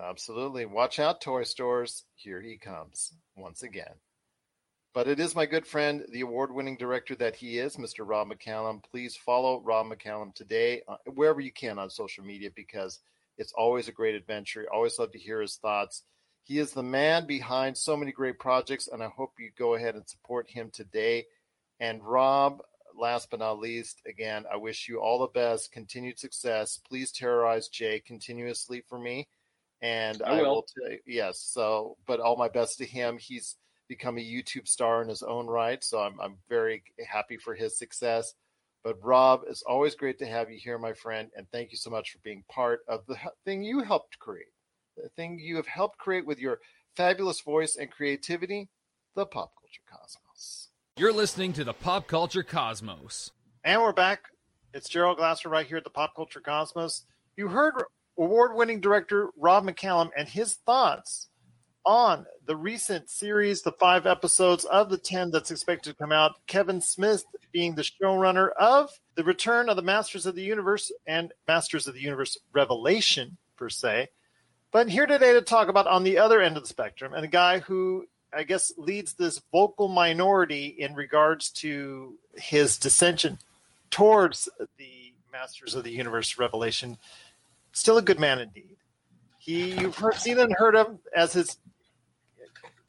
Absolutely. 0.00 0.66
Watch 0.66 0.98
out, 0.98 1.20
toy 1.20 1.44
stores. 1.44 2.04
Here 2.14 2.40
he 2.40 2.58
comes 2.58 3.12
once 3.36 3.62
again. 3.62 3.94
But 4.92 5.08
it 5.08 5.18
is 5.18 5.34
my 5.34 5.46
good 5.46 5.66
friend, 5.66 6.04
the 6.10 6.20
award 6.20 6.52
winning 6.52 6.76
director 6.76 7.14
that 7.16 7.36
he 7.36 7.58
is, 7.58 7.76
Mr. 7.76 8.06
Rob 8.06 8.28
McCallum. 8.28 8.82
Please 8.82 9.16
follow 9.16 9.60
Rob 9.60 9.86
McCallum 9.86 10.34
today, 10.34 10.82
uh, 10.86 10.96
wherever 11.12 11.40
you 11.40 11.52
can 11.52 11.78
on 11.78 11.90
social 11.90 12.24
media, 12.24 12.50
because 12.54 13.00
it's 13.36 13.52
always 13.52 13.88
a 13.88 13.92
great 13.92 14.14
adventure. 14.14 14.66
I 14.70 14.76
always 14.76 14.98
love 14.98 15.12
to 15.12 15.18
hear 15.18 15.40
his 15.40 15.56
thoughts. 15.56 16.02
He 16.44 16.58
is 16.58 16.72
the 16.72 16.82
man 16.82 17.26
behind 17.26 17.76
so 17.76 17.96
many 17.96 18.12
great 18.12 18.38
projects, 18.38 18.86
and 18.86 19.02
I 19.02 19.08
hope 19.08 19.32
you 19.38 19.50
go 19.58 19.74
ahead 19.74 19.96
and 19.96 20.08
support 20.08 20.48
him 20.48 20.70
today. 20.72 21.26
And 21.80 22.04
Rob, 22.04 22.62
last 22.96 23.30
but 23.30 23.40
not 23.40 23.58
least, 23.58 24.00
again, 24.06 24.44
I 24.52 24.56
wish 24.56 24.88
you 24.88 25.00
all 25.00 25.18
the 25.18 25.26
best, 25.26 25.72
continued 25.72 26.18
success. 26.18 26.78
Please 26.88 27.10
terrorize 27.10 27.68
Jay 27.68 28.00
continuously 28.00 28.82
for 28.88 28.98
me. 28.98 29.26
And 29.84 30.22
I, 30.22 30.38
I 30.38 30.42
will, 30.42 30.54
will 30.54 30.66
tell 30.66 30.96
yes. 31.06 31.38
So, 31.38 31.98
but 32.06 32.18
all 32.18 32.36
my 32.36 32.48
best 32.48 32.78
to 32.78 32.86
him. 32.86 33.18
He's 33.18 33.56
become 33.86 34.16
a 34.16 34.22
YouTube 34.22 34.66
star 34.66 35.02
in 35.02 35.10
his 35.10 35.22
own 35.22 35.46
right. 35.46 35.84
So 35.84 35.98
I'm, 35.98 36.18
I'm 36.22 36.38
very 36.48 36.82
happy 37.06 37.36
for 37.36 37.54
his 37.54 37.76
success. 37.76 38.32
But 38.82 38.96
Rob, 39.02 39.42
it's 39.46 39.62
always 39.62 39.94
great 39.94 40.18
to 40.20 40.26
have 40.26 40.50
you 40.50 40.58
here, 40.58 40.78
my 40.78 40.94
friend. 40.94 41.28
And 41.36 41.46
thank 41.52 41.70
you 41.70 41.76
so 41.76 41.90
much 41.90 42.12
for 42.12 42.18
being 42.20 42.44
part 42.48 42.80
of 42.88 43.04
the 43.06 43.18
thing 43.44 43.62
you 43.62 43.82
helped 43.82 44.18
create, 44.18 44.54
the 44.96 45.10
thing 45.10 45.38
you 45.38 45.56
have 45.56 45.66
helped 45.66 45.98
create 45.98 46.24
with 46.24 46.38
your 46.38 46.60
fabulous 46.96 47.42
voice 47.42 47.76
and 47.76 47.90
creativity, 47.90 48.70
the 49.14 49.26
Pop 49.26 49.52
Culture 49.60 49.82
Cosmos. 49.86 50.68
You're 50.96 51.12
listening 51.12 51.52
to 51.54 51.64
the 51.64 51.74
Pop 51.74 52.06
Culture 52.06 52.42
Cosmos. 52.42 53.32
And 53.64 53.82
we're 53.82 53.92
back. 53.92 54.20
It's 54.72 54.88
Gerald 54.88 55.18
Glasser 55.18 55.50
right 55.50 55.66
here 55.66 55.76
at 55.76 55.84
the 55.84 55.90
Pop 55.90 56.16
Culture 56.16 56.40
Cosmos. 56.40 57.04
You 57.36 57.48
heard 57.48 57.74
award 58.18 58.54
winning 58.54 58.80
director 58.80 59.30
Rob 59.36 59.64
McCallum 59.64 60.10
and 60.16 60.28
his 60.28 60.54
thoughts 60.54 61.28
on 61.84 62.26
the 62.46 62.56
recent 62.56 63.10
series, 63.10 63.62
the 63.62 63.72
five 63.72 64.06
episodes 64.06 64.64
of 64.64 64.88
the 64.88 64.96
10 64.96 65.30
that's 65.30 65.50
expected 65.50 65.90
to 65.90 65.96
come 65.96 66.12
out. 66.12 66.32
Kevin 66.46 66.80
Smith 66.80 67.24
being 67.52 67.74
the 67.74 67.82
showrunner 67.82 68.50
of 68.58 68.90
The 69.16 69.24
Return 69.24 69.68
of 69.68 69.76
the 69.76 69.82
Masters 69.82 70.26
of 70.26 70.34
the 70.34 70.42
Universe 70.42 70.90
and 71.06 71.32
Masters 71.46 71.86
of 71.86 71.94
the 71.94 72.00
Universe 72.00 72.38
Revelation, 72.52 73.36
per 73.56 73.68
se. 73.68 74.08
But 74.72 74.88
here 74.88 75.06
today 75.06 75.34
to 75.34 75.42
talk 75.42 75.68
about 75.68 75.86
on 75.86 76.04
the 76.04 76.18
other 76.18 76.40
end 76.40 76.56
of 76.56 76.62
the 76.62 76.68
spectrum, 76.68 77.12
and 77.12 77.24
a 77.24 77.28
guy 77.28 77.60
who 77.60 78.06
I 78.36 78.42
guess 78.42 78.72
leads 78.76 79.14
this 79.14 79.40
vocal 79.52 79.88
minority 79.88 80.66
in 80.66 80.94
regards 80.94 81.50
to 81.50 82.18
his 82.34 82.78
dissension 82.78 83.38
towards 83.90 84.48
the 84.76 85.14
Masters 85.30 85.74
of 85.74 85.84
the 85.84 85.92
Universe 85.92 86.38
Revelation. 86.38 86.98
Still 87.74 87.98
a 87.98 88.02
good 88.02 88.20
man 88.20 88.38
indeed. 88.38 88.76
He 89.38 89.72
you've 89.72 89.96
heard, 89.96 90.14
seen 90.14 90.38
and 90.38 90.54
heard 90.56 90.76
of 90.76 90.98
as 91.14 91.32
his 91.32 91.58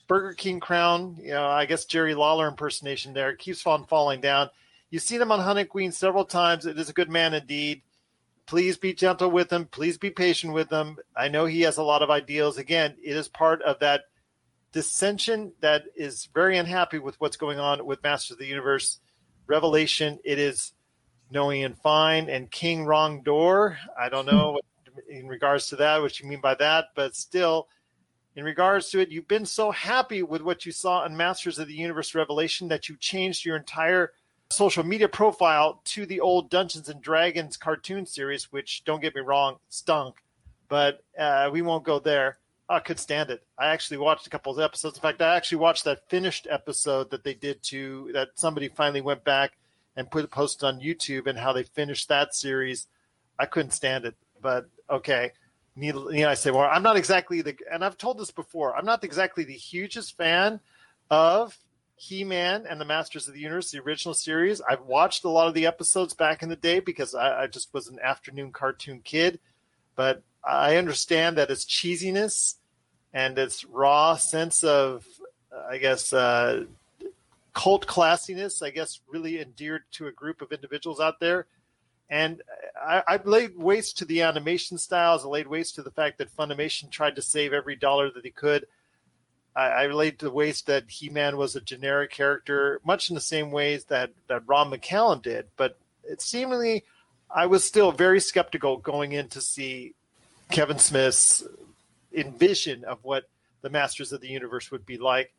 Burger 0.07 0.33
King 0.33 0.59
crown, 0.59 1.17
you 1.19 1.31
know, 1.31 1.45
I 1.45 1.65
guess 1.65 1.86
Jerry 1.86 2.13
Lawler 2.13 2.47
impersonation 2.47 3.13
there. 3.13 3.31
It 3.31 3.39
keeps 3.39 3.65
on 3.65 3.86
falling 3.86 4.21
down. 4.21 4.49
You've 4.91 5.03
seen 5.03 5.21
him 5.21 5.31
on 5.31 5.39
Hunting 5.39 5.65
Queen 5.65 5.91
several 5.91 6.23
times. 6.23 6.65
It 6.65 6.77
is 6.77 6.89
a 6.89 6.93
good 6.93 7.09
man 7.09 7.33
indeed. 7.33 7.81
Please 8.45 8.77
be 8.77 8.93
gentle 8.93 9.31
with 9.31 9.51
him. 9.51 9.65
Please 9.65 9.97
be 9.97 10.11
patient 10.11 10.53
with 10.53 10.69
him. 10.69 10.97
I 11.17 11.29
know 11.29 11.45
he 11.45 11.61
has 11.61 11.77
a 11.77 11.83
lot 11.83 12.03
of 12.03 12.11
ideals. 12.11 12.59
Again, 12.59 12.95
it 13.03 13.17
is 13.17 13.27
part 13.27 13.63
of 13.63 13.79
that 13.79 14.03
dissension 14.71 15.53
that 15.61 15.86
is 15.95 16.29
very 16.33 16.59
unhappy 16.59 16.99
with 16.99 17.19
what's 17.19 17.38
going 17.38 17.59
on 17.59 17.86
with 17.86 18.03
Master 18.03 18.36
of 18.36 18.39
the 18.39 18.45
Universe 18.45 18.99
Revelation. 19.47 20.19
It 20.23 20.38
is 20.38 20.73
Noah 21.31 21.55
Ian 21.55 21.73
Fein 21.73 22.29
and 22.29 22.51
King 22.51 22.86
Wrong 22.86 23.23
Door. 23.23 23.79
I 23.99 24.09
don't 24.09 24.27
know 24.27 24.51
what, 24.51 24.65
in 25.09 25.27
regards 25.27 25.67
to 25.69 25.75
that, 25.77 26.01
what 26.01 26.19
you 26.19 26.27
mean 26.27 26.41
by 26.41 26.55
that, 26.55 26.89
but 26.95 27.15
still, 27.15 27.67
in 28.35 28.43
regards 28.43 28.89
to 28.89 28.99
it, 28.99 29.09
you've 29.09 29.27
been 29.27 29.45
so 29.45 29.71
happy 29.71 30.21
with 30.21 30.41
what 30.41 30.65
you 30.65 30.71
saw 30.71 31.05
in 31.05 31.15
Masters 31.15 31.57
of 31.57 31.67
the 31.67 31.73
Universe 31.73 32.13
Revelation 32.13 32.67
that 32.67 32.89
you 32.89 32.97
changed 32.97 33.45
your 33.45 33.55
entire 33.55 34.11
social 34.49 34.83
media 34.83 35.07
profile 35.07 35.81
to 35.85 36.05
the 36.05 36.19
old 36.19 36.49
Dungeons 36.49 36.89
and 36.89 37.01
Dragons 37.01 37.57
cartoon 37.57 38.05
series, 38.05 38.51
which 38.51 38.83
don't 38.83 39.01
get 39.01 39.15
me 39.15 39.21
wrong, 39.21 39.57
stunk, 39.69 40.23
but 40.67 41.03
uh, 41.17 41.49
we 41.51 41.61
won't 41.61 41.83
go 41.83 41.99
there. 41.99 42.37
I 42.67 42.79
could 42.79 42.99
stand 42.99 43.29
it. 43.29 43.43
I 43.57 43.67
actually 43.67 43.97
watched 43.97 44.27
a 44.27 44.29
couple 44.29 44.51
of 44.51 44.59
episodes. 44.59 44.97
In 44.97 45.01
fact, 45.01 45.21
I 45.21 45.35
actually 45.35 45.59
watched 45.59 45.83
that 45.85 46.09
finished 46.09 46.47
episode 46.49 47.11
that 47.11 47.23
they 47.23 47.35
did 47.35 47.61
to 47.63 48.09
that 48.13 48.29
somebody 48.35 48.69
finally 48.69 49.01
went 49.01 49.23
back 49.23 49.53
and 49.95 50.09
put 50.09 50.29
posted 50.31 50.63
on 50.63 50.79
YouTube 50.79 51.27
and 51.27 51.37
how 51.37 51.53
they 51.53 51.63
finished 51.63 52.09
that 52.09 52.33
series. 52.33 52.87
I 53.37 53.45
couldn't 53.45 53.71
stand 53.71 54.05
it, 54.05 54.15
but 54.41 54.67
okay. 54.89 55.31
need, 55.75 55.95
know, 55.95 56.29
I 56.29 56.33
say, 56.36 56.51
more? 56.51 56.67
I'm 56.67 56.83
not 56.83 56.97
exactly 56.97 57.41
the, 57.41 57.55
and 57.71 57.83
I've 57.83 57.97
told 57.97 58.17
this 58.17 58.31
before. 58.31 58.75
I'm 58.75 58.86
not 58.86 59.03
exactly 59.03 59.43
the 59.43 59.53
hugest 59.53 60.17
fan 60.17 60.59
of 61.09 61.57
He-Man 61.95 62.65
and 62.69 62.79
the 62.79 62.86
Masters 62.86 63.27
of 63.27 63.33
the 63.33 63.39
Universe, 63.39 63.71
the 63.71 63.79
original 63.79 64.13
series. 64.13 64.61
I've 64.61 64.81
watched 64.81 65.23
a 65.23 65.29
lot 65.29 65.47
of 65.47 65.53
the 65.53 65.65
episodes 65.65 66.13
back 66.13 66.43
in 66.43 66.49
the 66.49 66.55
day 66.55 66.79
because 66.79 67.13
I, 67.15 67.43
I 67.43 67.47
just 67.47 67.73
was 67.73 67.88
an 67.88 67.99
afternoon 67.99 68.51
cartoon 68.51 69.01
kid, 69.03 69.39
but 69.95 70.23
I 70.43 70.77
understand 70.77 71.38
that 71.38 71.49
its 71.49 71.65
cheesiness 71.65 72.55
and 73.13 73.38
its 73.38 73.65
raw 73.65 74.15
sense 74.17 74.63
of, 74.63 75.05
I 75.69 75.77
guess, 75.77 76.13
uh, 76.13 76.65
cult 77.53 77.88
classiness, 77.88 78.61
I 78.61 78.69
guess, 78.69 78.99
really 79.07 79.39
endeared 79.39 79.83
to 79.93 80.07
a 80.07 80.11
group 80.11 80.41
of 80.41 80.51
individuals 80.51 80.99
out 80.99 81.19
there. 81.19 81.47
And 82.09 82.41
I, 82.79 83.03
I 83.07 83.19
laid 83.23 83.57
waste 83.57 83.97
to 83.97 84.05
the 84.05 84.21
animation 84.21 84.77
styles. 84.77 85.25
I 85.25 85.27
laid 85.27 85.47
waste 85.47 85.75
to 85.75 85.83
the 85.83 85.91
fact 85.91 86.17
that 86.19 86.35
Filmation 86.35 86.89
tried 86.89 87.15
to 87.15 87.21
save 87.21 87.51
every 87.51 87.75
dollar 87.75 88.11
that 88.11 88.25
he 88.25 88.31
could. 88.31 88.67
I, 89.55 89.67
I 89.67 89.87
laid 89.87 90.19
to 90.19 90.29
waste 90.29 90.67
that 90.67 90.83
He 90.87 91.09
Man 91.09 91.37
was 91.37 91.55
a 91.55 91.61
generic 91.61 92.11
character, 92.11 92.79
much 92.85 93.09
in 93.09 93.15
the 93.15 93.21
same 93.21 93.51
ways 93.51 93.85
that, 93.85 94.11
that 94.27 94.43
Rob 94.45 94.71
McCallum 94.71 95.21
did. 95.21 95.47
But 95.57 95.77
it 96.03 96.21
seemingly, 96.21 96.83
I 97.33 97.47
was 97.47 97.63
still 97.63 97.91
very 97.91 98.19
skeptical 98.19 98.77
going 98.77 99.13
in 99.13 99.29
to 99.29 99.41
see 99.41 99.93
Kevin 100.51 100.79
Smith's 100.79 101.43
envision 102.13 102.83
of 102.83 102.99
what 103.03 103.27
the 103.61 103.69
Masters 103.69 104.11
of 104.11 104.21
the 104.21 104.29
Universe 104.29 104.69
would 104.71 104.85
be 104.85 104.97
like. 104.97 105.33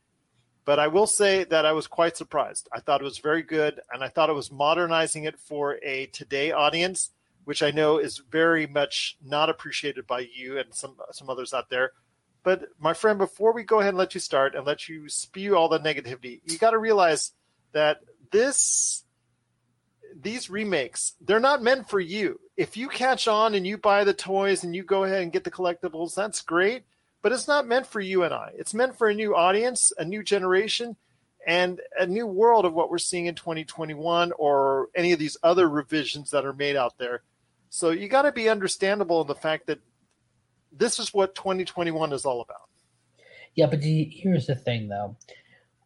But 0.67 0.81
I 0.81 0.89
will 0.89 1.07
say 1.07 1.45
that 1.45 1.65
I 1.65 1.73
was 1.73 1.87
quite 1.87 2.17
surprised. 2.17 2.69
I 2.73 2.81
thought 2.81 3.01
it 3.01 3.05
was 3.05 3.19
very 3.19 3.43
good, 3.43 3.81
and 3.93 4.03
I 4.03 4.09
thought 4.09 4.31
it 4.31 4.35
was 4.35 4.51
modernizing 4.51 5.25
it 5.25 5.39
for 5.39 5.79
a 5.83 6.07
today 6.07 6.51
audience, 6.51 7.13
which 7.45 7.63
I 7.63 7.71
know 7.71 7.99
is 7.99 8.21
very 8.31 8.67
much 8.67 9.17
not 9.25 9.49
appreciated 9.49 10.09
by 10.09 10.27
you 10.35 10.59
and 10.59 10.75
some 10.75 10.97
some 11.13 11.31
others 11.31 11.55
out 11.55 11.71
there. 11.71 11.93
But 12.43 12.65
my 12.81 12.95
friend, 12.95 13.17
before 13.17 13.55
we 13.55 13.63
go 13.63 13.79
ahead 13.79 13.91
and 13.91 13.99
let 13.99 14.15
you 14.15 14.21
start 14.21 14.57
and 14.57 14.67
let 14.67 14.89
you 14.89 15.09
spew 15.09 15.57
all 15.57 15.69
the 15.69 15.79
negativity, 15.79 16.41
you 16.45 16.59
got 16.59 16.73
to 16.73 16.79
realize 16.79 17.31
that 17.73 18.01
this 18.33 19.05
these 20.21 20.51
remakes 20.51 21.15
they're 21.21 21.39
not 21.39 21.63
meant 21.63 21.89
for 21.89 22.01
you. 22.01 22.41
If 22.57 22.77
you 22.77 22.89
catch 22.89 23.29
on 23.29 23.55
and 23.55 23.65
you 23.65 23.79
buy 23.79 24.03
the 24.03 24.15
toys 24.15 24.65
and 24.65 24.75
you 24.75 24.83
go 24.83 25.05
ahead 25.05 25.23
and 25.23 25.33
get 25.33 25.45
the 25.45 25.51
collectibles, 25.53 26.17
that's 26.17 26.43
great 26.43 26.83
but 27.23 27.33
it's 27.33 27.49
not 27.49 27.67
meant 27.67 27.87
for 27.87 28.01
you 28.01 28.23
and 28.23 28.33
I. 28.33 28.53
It's 28.57 28.75
meant 28.75 28.97
for 28.97 29.09
a 29.09 29.15
new 29.15 29.35
audience, 29.35 29.93
a 29.99 30.05
new 30.05 30.23
generation, 30.23 30.97
and 31.47 31.81
a 31.99 32.07
new 32.07 32.27
world 32.27 32.65
of 32.65 32.75
what 32.75 32.91
we're 32.91 32.99
seeing 32.99 33.27
in 33.27 33.35
2021 33.35 34.33
or 34.33 34.89
any 34.95 35.13
of 35.13 35.19
these 35.19 35.37
other 35.43 35.69
revisions 35.69 36.31
that 36.31 36.45
are 36.45 36.53
made 36.53 36.77
out 36.77 36.99
there. 36.99 37.23
So 37.71 37.91
you 37.91 38.09
got 38.09 38.23
to 38.23 38.33
be 38.33 38.49
understandable 38.49 39.21
in 39.21 39.27
the 39.29 39.35
fact 39.35 39.67
that 39.67 39.79
this 40.73 40.99
is 40.99 41.15
what 41.15 41.35
2021 41.35 42.13
is 42.13 42.25
all 42.25 42.41
about. 42.41 42.69
Yeah, 43.55 43.67
but 43.67 43.81
the, 43.81 44.11
here's 44.13 44.47
the 44.47 44.55
thing, 44.55 44.89
though. 44.89 45.17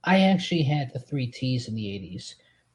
I 0.02 0.20
actually 0.20 0.62
had 0.62 0.92
the 0.92 0.98
three 0.98 1.26
T's 1.26 1.68
in 1.68 1.74
the 1.74 1.84
80s 1.84 2.34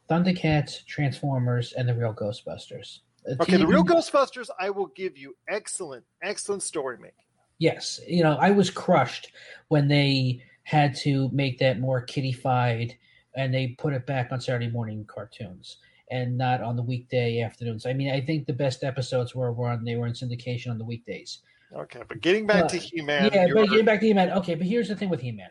Thundercats, 0.09 0.85
Transformers, 0.85 1.73
and 1.73 1.89
the 1.89 1.95
real 1.95 2.13
Ghostbusters. 2.13 2.99
okay, 3.39 3.57
the 3.57 3.65
real 3.65 3.83
Ghostbusters, 3.83 4.49
I 4.59 4.69
will 4.69 4.87
give 4.87 5.17
you 5.17 5.35
excellent, 5.49 6.05
excellent 6.21 6.61
story 6.61 6.97
making. 6.97 7.24
Yes, 7.57 7.99
you 8.07 8.23
know, 8.23 8.37
I 8.39 8.51
was 8.51 8.69
crushed 8.69 9.31
when 9.69 9.87
they 9.87 10.43
had 10.63 10.95
to 10.95 11.29
make 11.31 11.57
that 11.59 11.79
more 11.79 12.01
kiddified 12.01 12.95
and 13.35 13.53
they 13.53 13.75
put 13.77 13.93
it 13.93 14.05
back 14.05 14.31
on 14.31 14.41
Saturday 14.41 14.69
morning 14.69 15.05
cartoons 15.07 15.77
and 16.11 16.37
not 16.37 16.61
on 16.61 16.75
the 16.75 16.81
weekday 16.81 17.41
afternoons. 17.41 17.85
I 17.85 17.93
mean, 17.93 18.11
I 18.11 18.21
think 18.21 18.45
the 18.45 18.53
best 18.53 18.83
episodes 18.83 19.33
were 19.33 19.51
when 19.51 19.83
they 19.83 19.95
were 19.95 20.07
in 20.07 20.13
syndication 20.13 20.69
on 20.69 20.77
the 20.77 20.85
weekdays. 20.85 21.41
Okay, 21.75 22.01
but 22.07 22.21
getting 22.21 22.45
back 22.45 22.67
to 22.69 22.77
He 22.77 23.01
Man. 23.01 23.31
Yeah, 23.33 23.47
but 23.53 23.69
getting 23.69 23.85
back 23.85 23.99
to 24.01 24.05
He 24.05 24.13
Man. 24.13 24.31
Okay, 24.31 24.55
but 24.55 24.67
here's 24.67 24.87
the 24.87 24.95
thing 24.95 25.09
with 25.09 25.21
He 25.21 25.31
Man. 25.31 25.49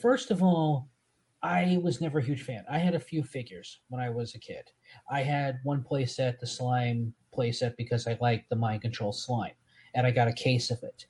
First 0.00 0.30
of 0.30 0.42
all, 0.42 0.88
I 1.42 1.78
was 1.82 2.00
never 2.00 2.18
a 2.18 2.24
huge 2.24 2.42
fan. 2.42 2.64
I 2.70 2.78
had 2.78 2.94
a 2.94 3.00
few 3.00 3.22
figures 3.22 3.80
when 3.88 4.00
I 4.00 4.10
was 4.10 4.34
a 4.34 4.38
kid. 4.38 4.70
I 5.10 5.22
had 5.22 5.58
one 5.62 5.82
playset, 5.82 6.38
the 6.38 6.46
slime 6.46 7.14
playset, 7.36 7.76
because 7.76 8.06
I 8.06 8.18
liked 8.20 8.48
the 8.48 8.56
mind 8.56 8.82
control 8.82 9.12
slime, 9.12 9.52
and 9.94 10.06
I 10.06 10.10
got 10.10 10.28
a 10.28 10.32
case 10.32 10.70
of 10.70 10.82
it. 10.82 11.06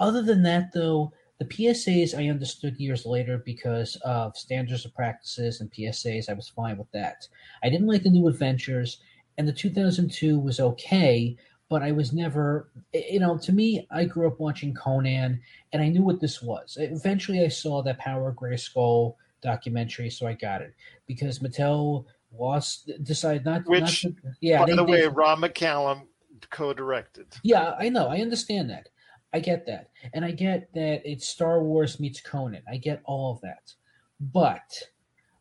Other 0.00 0.22
than 0.22 0.42
that, 0.42 0.72
though, 0.72 1.12
the 1.38 1.44
PSAs 1.46 2.18
I 2.18 2.28
understood 2.28 2.78
years 2.78 3.06
later 3.06 3.38
because 3.38 3.96
of 4.04 4.36
standards 4.36 4.84
of 4.84 4.94
practices 4.94 5.60
and 5.60 5.72
PSAs. 5.72 6.28
I 6.28 6.34
was 6.34 6.48
fine 6.48 6.76
with 6.76 6.90
that. 6.92 7.26
I 7.62 7.70
didn't 7.70 7.86
like 7.86 8.02
the 8.02 8.10
new 8.10 8.28
adventures, 8.28 9.00
and 9.38 9.46
the 9.46 9.52
2002 9.52 10.38
was 10.38 10.60
okay, 10.60 11.36
but 11.70 11.82
I 11.82 11.92
was 11.92 12.12
never, 12.12 12.70
you 12.92 13.20
know, 13.20 13.38
to 13.38 13.52
me, 13.52 13.86
I 13.90 14.04
grew 14.04 14.26
up 14.26 14.40
watching 14.40 14.74
Conan, 14.74 15.40
and 15.72 15.82
I 15.82 15.88
knew 15.88 16.02
what 16.02 16.20
this 16.20 16.42
was. 16.42 16.76
Eventually, 16.78 17.42
I 17.44 17.48
saw 17.48 17.82
that 17.82 17.98
Power 17.98 18.34
Grayskull 18.34 19.14
documentary, 19.40 20.10
so 20.10 20.26
I 20.26 20.34
got 20.34 20.60
it 20.60 20.74
because 21.06 21.38
Mattel 21.38 22.04
lost, 22.38 22.90
decided 23.02 23.44
not, 23.44 23.66
Which, 23.66 24.04
not 24.04 24.12
to. 24.12 24.14
Yeah, 24.40 24.66
by 24.66 24.74
the 24.74 24.84
way, 24.84 25.06
Rob 25.06 25.38
McCallum 25.38 26.02
co-directed. 26.50 27.28
Yeah, 27.42 27.74
I 27.78 27.88
know. 27.88 28.08
I 28.08 28.18
understand 28.18 28.68
that. 28.70 28.88
I 29.32 29.40
get 29.40 29.66
that. 29.66 29.90
And 30.12 30.24
I 30.24 30.32
get 30.32 30.72
that 30.74 31.02
it's 31.04 31.28
Star 31.28 31.62
Wars 31.62 32.00
meets 32.00 32.20
Conan. 32.20 32.62
I 32.70 32.76
get 32.76 33.02
all 33.04 33.32
of 33.32 33.40
that. 33.42 33.74
But 34.20 34.82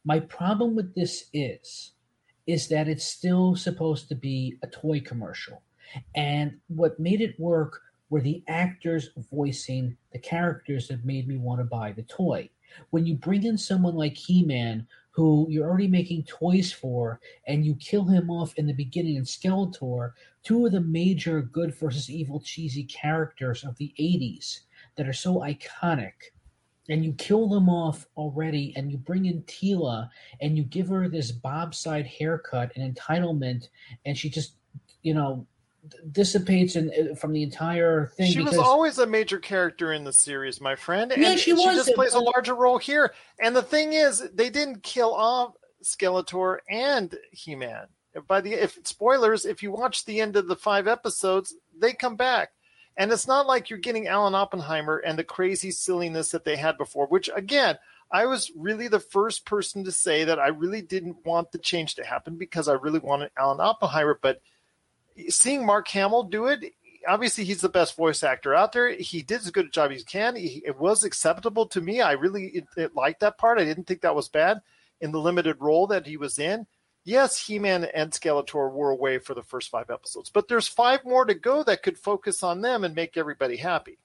my 0.05 0.19
problem 0.19 0.75
with 0.75 0.95
this 0.95 1.25
is 1.33 1.93
is 2.47 2.67
that 2.67 2.87
it's 2.87 3.05
still 3.05 3.55
supposed 3.55 4.09
to 4.09 4.15
be 4.15 4.57
a 4.63 4.67
toy 4.67 4.99
commercial. 4.99 5.61
And 6.15 6.57
what 6.67 6.99
made 6.99 7.21
it 7.21 7.39
work 7.39 7.81
were 8.09 8.21
the 8.21 8.43
actors 8.47 9.09
voicing 9.31 9.95
the 10.11 10.19
characters 10.19 10.87
that 10.87 11.05
made 11.05 11.27
me 11.27 11.37
want 11.37 11.59
to 11.59 11.65
buy 11.65 11.91
the 11.91 12.03
toy. 12.03 12.49
When 12.89 13.05
you 13.05 13.15
bring 13.15 13.43
in 13.43 13.57
someone 13.57 13.95
like 13.95 14.17
He-Man 14.17 14.87
who 15.11 15.47
you're 15.49 15.67
already 15.67 15.87
making 15.87 16.23
toys 16.23 16.71
for, 16.71 17.19
and 17.45 17.65
you 17.65 17.75
kill 17.75 18.05
him 18.05 18.29
off 18.29 18.53
in 18.55 18.65
the 18.65 18.73
beginning 18.73 19.15
in 19.15 19.23
Skeletor, 19.23 20.13
two 20.43 20.65
of 20.65 20.71
the 20.71 20.81
major 20.81 21.41
good 21.41 21.73
versus 21.75 22.09
evil 22.09 22.41
cheesy 22.41 22.83
characters 22.83 23.63
of 23.63 23.77
the 23.77 23.93
80s 23.99 24.59
that 24.95 25.07
are 25.07 25.13
so 25.13 25.39
iconic, 25.39 26.13
and 26.89 27.05
you 27.05 27.13
kill 27.13 27.47
them 27.47 27.69
off 27.69 28.05
already, 28.17 28.73
and 28.75 28.91
you 28.91 28.97
bring 28.97 29.25
in 29.25 29.43
Teela 29.43 30.09
and 30.41 30.57
you 30.57 30.63
give 30.63 30.87
her 30.87 31.07
this 31.07 31.31
bobside 31.31 32.05
haircut 32.05 32.71
and 32.75 32.95
entitlement, 32.95 33.67
and 34.05 34.17
she 34.17 34.29
just, 34.29 34.53
you 35.03 35.13
know, 35.13 35.45
dissipates 36.11 36.75
in, 36.75 36.89
uh, 36.89 37.15
from 37.15 37.33
the 37.33 37.43
entire 37.43 38.07
thing. 38.17 38.31
She 38.31 38.39
because, 38.39 38.57
was 38.57 38.65
always 38.65 38.97
a 38.97 39.07
major 39.07 39.39
character 39.39 39.93
in 39.93 40.03
the 40.03 40.13
series, 40.13 40.59
my 40.59 40.75
friend. 40.75 41.11
And 41.11 41.21
yeah, 41.21 41.35
she 41.35 41.53
was. 41.53 41.63
She 41.63 41.75
just 41.75 41.95
plays 41.95 42.13
a 42.13 42.19
larger 42.19 42.55
role 42.55 42.77
here. 42.77 43.13
And 43.41 43.55
the 43.55 43.61
thing 43.61 43.93
is, 43.93 44.27
they 44.33 44.49
didn't 44.49 44.83
kill 44.83 45.13
off 45.13 45.55
Skeletor 45.83 46.59
and 46.69 47.15
He 47.31 47.55
Man. 47.55 47.87
By 48.27 48.41
the 48.41 48.53
if 48.53 48.77
spoilers, 48.83 49.45
if 49.45 49.61
you 49.61 49.71
watch 49.71 50.05
the 50.05 50.19
end 50.21 50.35
of 50.35 50.47
the 50.47 50.55
five 50.55 50.87
episodes, 50.87 51.53
they 51.77 51.93
come 51.93 52.15
back. 52.15 52.51
And 52.97 53.11
it's 53.11 53.27
not 53.27 53.47
like 53.47 53.69
you're 53.69 53.79
getting 53.79 54.07
Alan 54.07 54.35
Oppenheimer 54.35 54.97
and 54.97 55.17
the 55.17 55.23
crazy 55.23 55.71
silliness 55.71 56.31
that 56.31 56.43
they 56.43 56.57
had 56.57 56.77
before, 56.77 57.07
which 57.07 57.29
again, 57.33 57.77
I 58.11 58.25
was 58.25 58.51
really 58.57 58.87
the 58.87 58.99
first 58.99 59.45
person 59.45 59.83
to 59.85 59.91
say 59.91 60.23
that 60.25 60.39
I 60.39 60.47
really 60.47 60.81
didn't 60.81 61.25
want 61.25 61.51
the 61.51 61.59
change 61.59 61.95
to 61.95 62.05
happen 62.05 62.37
because 62.37 62.67
I 62.67 62.73
really 62.73 62.99
wanted 62.99 63.31
Alan 63.37 63.61
Oppenheimer, 63.61 64.19
but 64.21 64.41
seeing 65.29 65.65
Mark 65.65 65.87
Hamill 65.89 66.23
do 66.23 66.47
it, 66.47 66.73
obviously 67.07 67.43
he's 67.43 67.61
the 67.61 67.69
best 67.69 67.95
voice 67.95 68.23
actor 68.23 68.53
out 68.55 68.71
there. 68.71 68.91
He 68.91 69.21
did 69.21 69.41
as 69.41 69.51
good 69.51 69.67
a 69.67 69.69
job 69.69 69.91
as 69.91 69.99
he 69.99 70.03
can. 70.03 70.35
He, 70.35 70.63
it 70.65 70.77
was 70.79 71.03
acceptable 71.03 71.67
to 71.67 71.81
me. 71.81 72.01
I 72.01 72.13
really 72.13 72.47
it, 72.47 72.67
it 72.75 72.95
liked 72.95 73.21
that 73.21 73.37
part. 73.37 73.59
I 73.59 73.65
didn't 73.65 73.85
think 73.85 74.01
that 74.01 74.15
was 74.15 74.29
bad 74.29 74.61
in 75.01 75.11
the 75.11 75.19
limited 75.19 75.57
role 75.59 75.87
that 75.87 76.05
he 76.05 76.17
was 76.17 76.39
in. 76.39 76.65
Yes, 77.09 77.43
He-Man 77.43 77.85
and 77.85 78.11
Skeletor 78.11 78.71
were 78.71 78.91
away 78.91 79.17
for 79.17 79.33
the 79.33 79.41
first 79.41 79.71
five 79.71 79.89
episodes, 79.89 80.29
but 80.29 80.47
there's 80.47 80.67
five 80.67 81.03
more 81.03 81.25
to 81.25 81.33
go 81.33 81.63
that 81.63 81.81
could 81.81 81.97
focus 81.97 82.43
on 82.43 82.61
them 82.61 82.83
and 82.83 82.93
make 82.93 83.17
everybody 83.17 83.57
happy. 83.57 83.97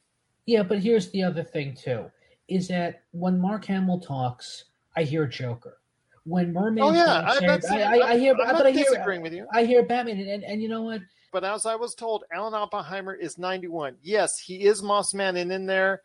Yeah, 0.46 0.62
but 0.62 0.78
here's 0.78 1.10
the 1.10 1.22
other 1.22 1.42
thing 1.42 1.74
too: 1.74 2.10
is 2.48 2.66
that 2.68 3.02
when 3.10 3.38
Mark 3.38 3.66
Hamill 3.66 4.00
talks, 4.00 4.64
I 4.96 5.02
hear 5.02 5.26
Joker. 5.26 5.76
when 6.24 6.54
mermaids. 6.54 6.86
Oh 6.86 6.92
yeah, 6.94 7.20
I, 7.26 7.44
I, 7.44 7.98
I, 7.98 8.08
I, 8.12 8.18
hear, 8.18 8.32
I'm 8.32 8.56
but 8.56 8.66
I 8.66 8.70
hear, 8.70 8.84
disagreeing 8.84 9.20
with 9.20 9.34
you. 9.34 9.46
I 9.52 9.66
hear 9.66 9.82
Batman, 9.82 10.18
and, 10.18 10.30
and, 10.30 10.42
and 10.42 10.62
you 10.62 10.70
know 10.70 10.80
what? 10.80 11.02
But 11.30 11.44
as 11.44 11.66
I 11.66 11.74
was 11.74 11.94
told, 11.94 12.24
Alan 12.32 12.54
Oppenheimer 12.54 13.12
is 13.12 13.36
91. 13.36 13.96
Yes, 14.00 14.38
he 14.38 14.64
is 14.64 14.80
Mossman 14.80 15.38
and 15.38 15.52
in 15.52 15.66
there, 15.66 16.00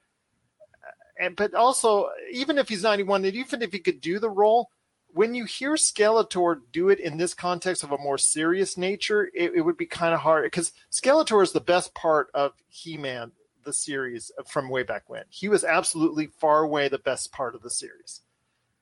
and 1.17 1.33
but 1.33 1.53
also 1.53 2.09
even 2.29 2.57
if 2.57 2.67
he's 2.67 2.83
91, 2.83 3.23
and 3.23 3.35
even 3.35 3.61
if 3.61 3.71
he 3.71 3.79
could 3.79 4.01
do 4.01 4.19
the 4.19 4.29
role, 4.29 4.69
when 5.13 5.33
you 5.33 5.45
hear 5.45 5.73
Skeletor 5.73 6.61
do 6.71 6.89
it 6.89 6.99
in 6.99 7.17
this 7.17 7.33
context 7.33 7.83
of 7.83 7.91
a 7.91 7.97
more 7.97 8.17
serious 8.17 8.77
nature, 8.77 9.29
it, 9.33 9.53
it 9.55 9.61
would 9.61 9.77
be 9.77 9.85
kind 9.85 10.13
of 10.13 10.19
hard 10.19 10.45
because 10.45 10.71
Skeletor 10.91 11.41
is 11.43 11.51
the 11.51 11.59
best 11.59 11.93
part 11.93 12.29
of 12.33 12.53
He-Man, 12.67 13.31
the 13.63 13.73
series 13.73 14.31
uh, 14.37 14.43
from 14.43 14.69
way 14.69 14.83
back 14.83 15.09
when. 15.09 15.23
He 15.29 15.47
was 15.47 15.63
absolutely 15.63 16.27
far 16.27 16.63
away 16.63 16.87
the 16.87 16.97
best 16.97 17.31
part 17.31 17.55
of 17.55 17.61
the 17.61 17.69
series. 17.69 18.21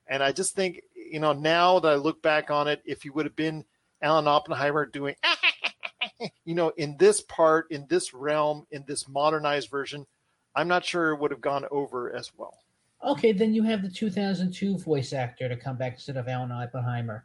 And 0.08 0.24
I 0.24 0.32
just 0.32 0.56
think, 0.56 0.82
you 0.96 1.20
know, 1.20 1.34
now 1.34 1.80
that 1.80 1.92
I 1.92 1.96
look 1.96 2.22
back 2.22 2.50
on 2.50 2.68
it, 2.68 2.82
if 2.86 3.04
he 3.04 3.10
would 3.10 3.26
have 3.26 3.36
been 3.36 3.66
Alan 4.02 4.28
Oppenheimer 4.28 4.86
doing, 4.86 5.16
you 6.46 6.56
know, 6.56 6.70
in 6.70 6.98
this 6.98 7.22
part, 7.22 7.72
in 7.72 7.86
this 7.90 8.14
realm, 8.14 8.66
in 8.72 8.84
this 8.88 9.08
modernized 9.08 9.70
version, 9.70 10.06
I'm 10.56 10.68
not 10.68 10.86
sure 10.86 11.12
it 11.12 11.20
would 11.20 11.32
have 11.32 11.42
gone 11.42 11.66
over 11.70 12.14
as 12.14 12.32
well. 12.36 12.58
Okay, 13.04 13.32
then 13.32 13.54
you 13.54 13.64
have 13.64 13.82
the 13.82 13.90
2002 13.90 14.80
voice 14.80 15.14
actor 15.14 15.48
to 15.48 15.56
come 15.56 15.78
back 15.78 15.94
instead 15.94 16.18
of 16.18 16.28
Alan 16.28 16.52
Oppenheimer. 16.52 17.24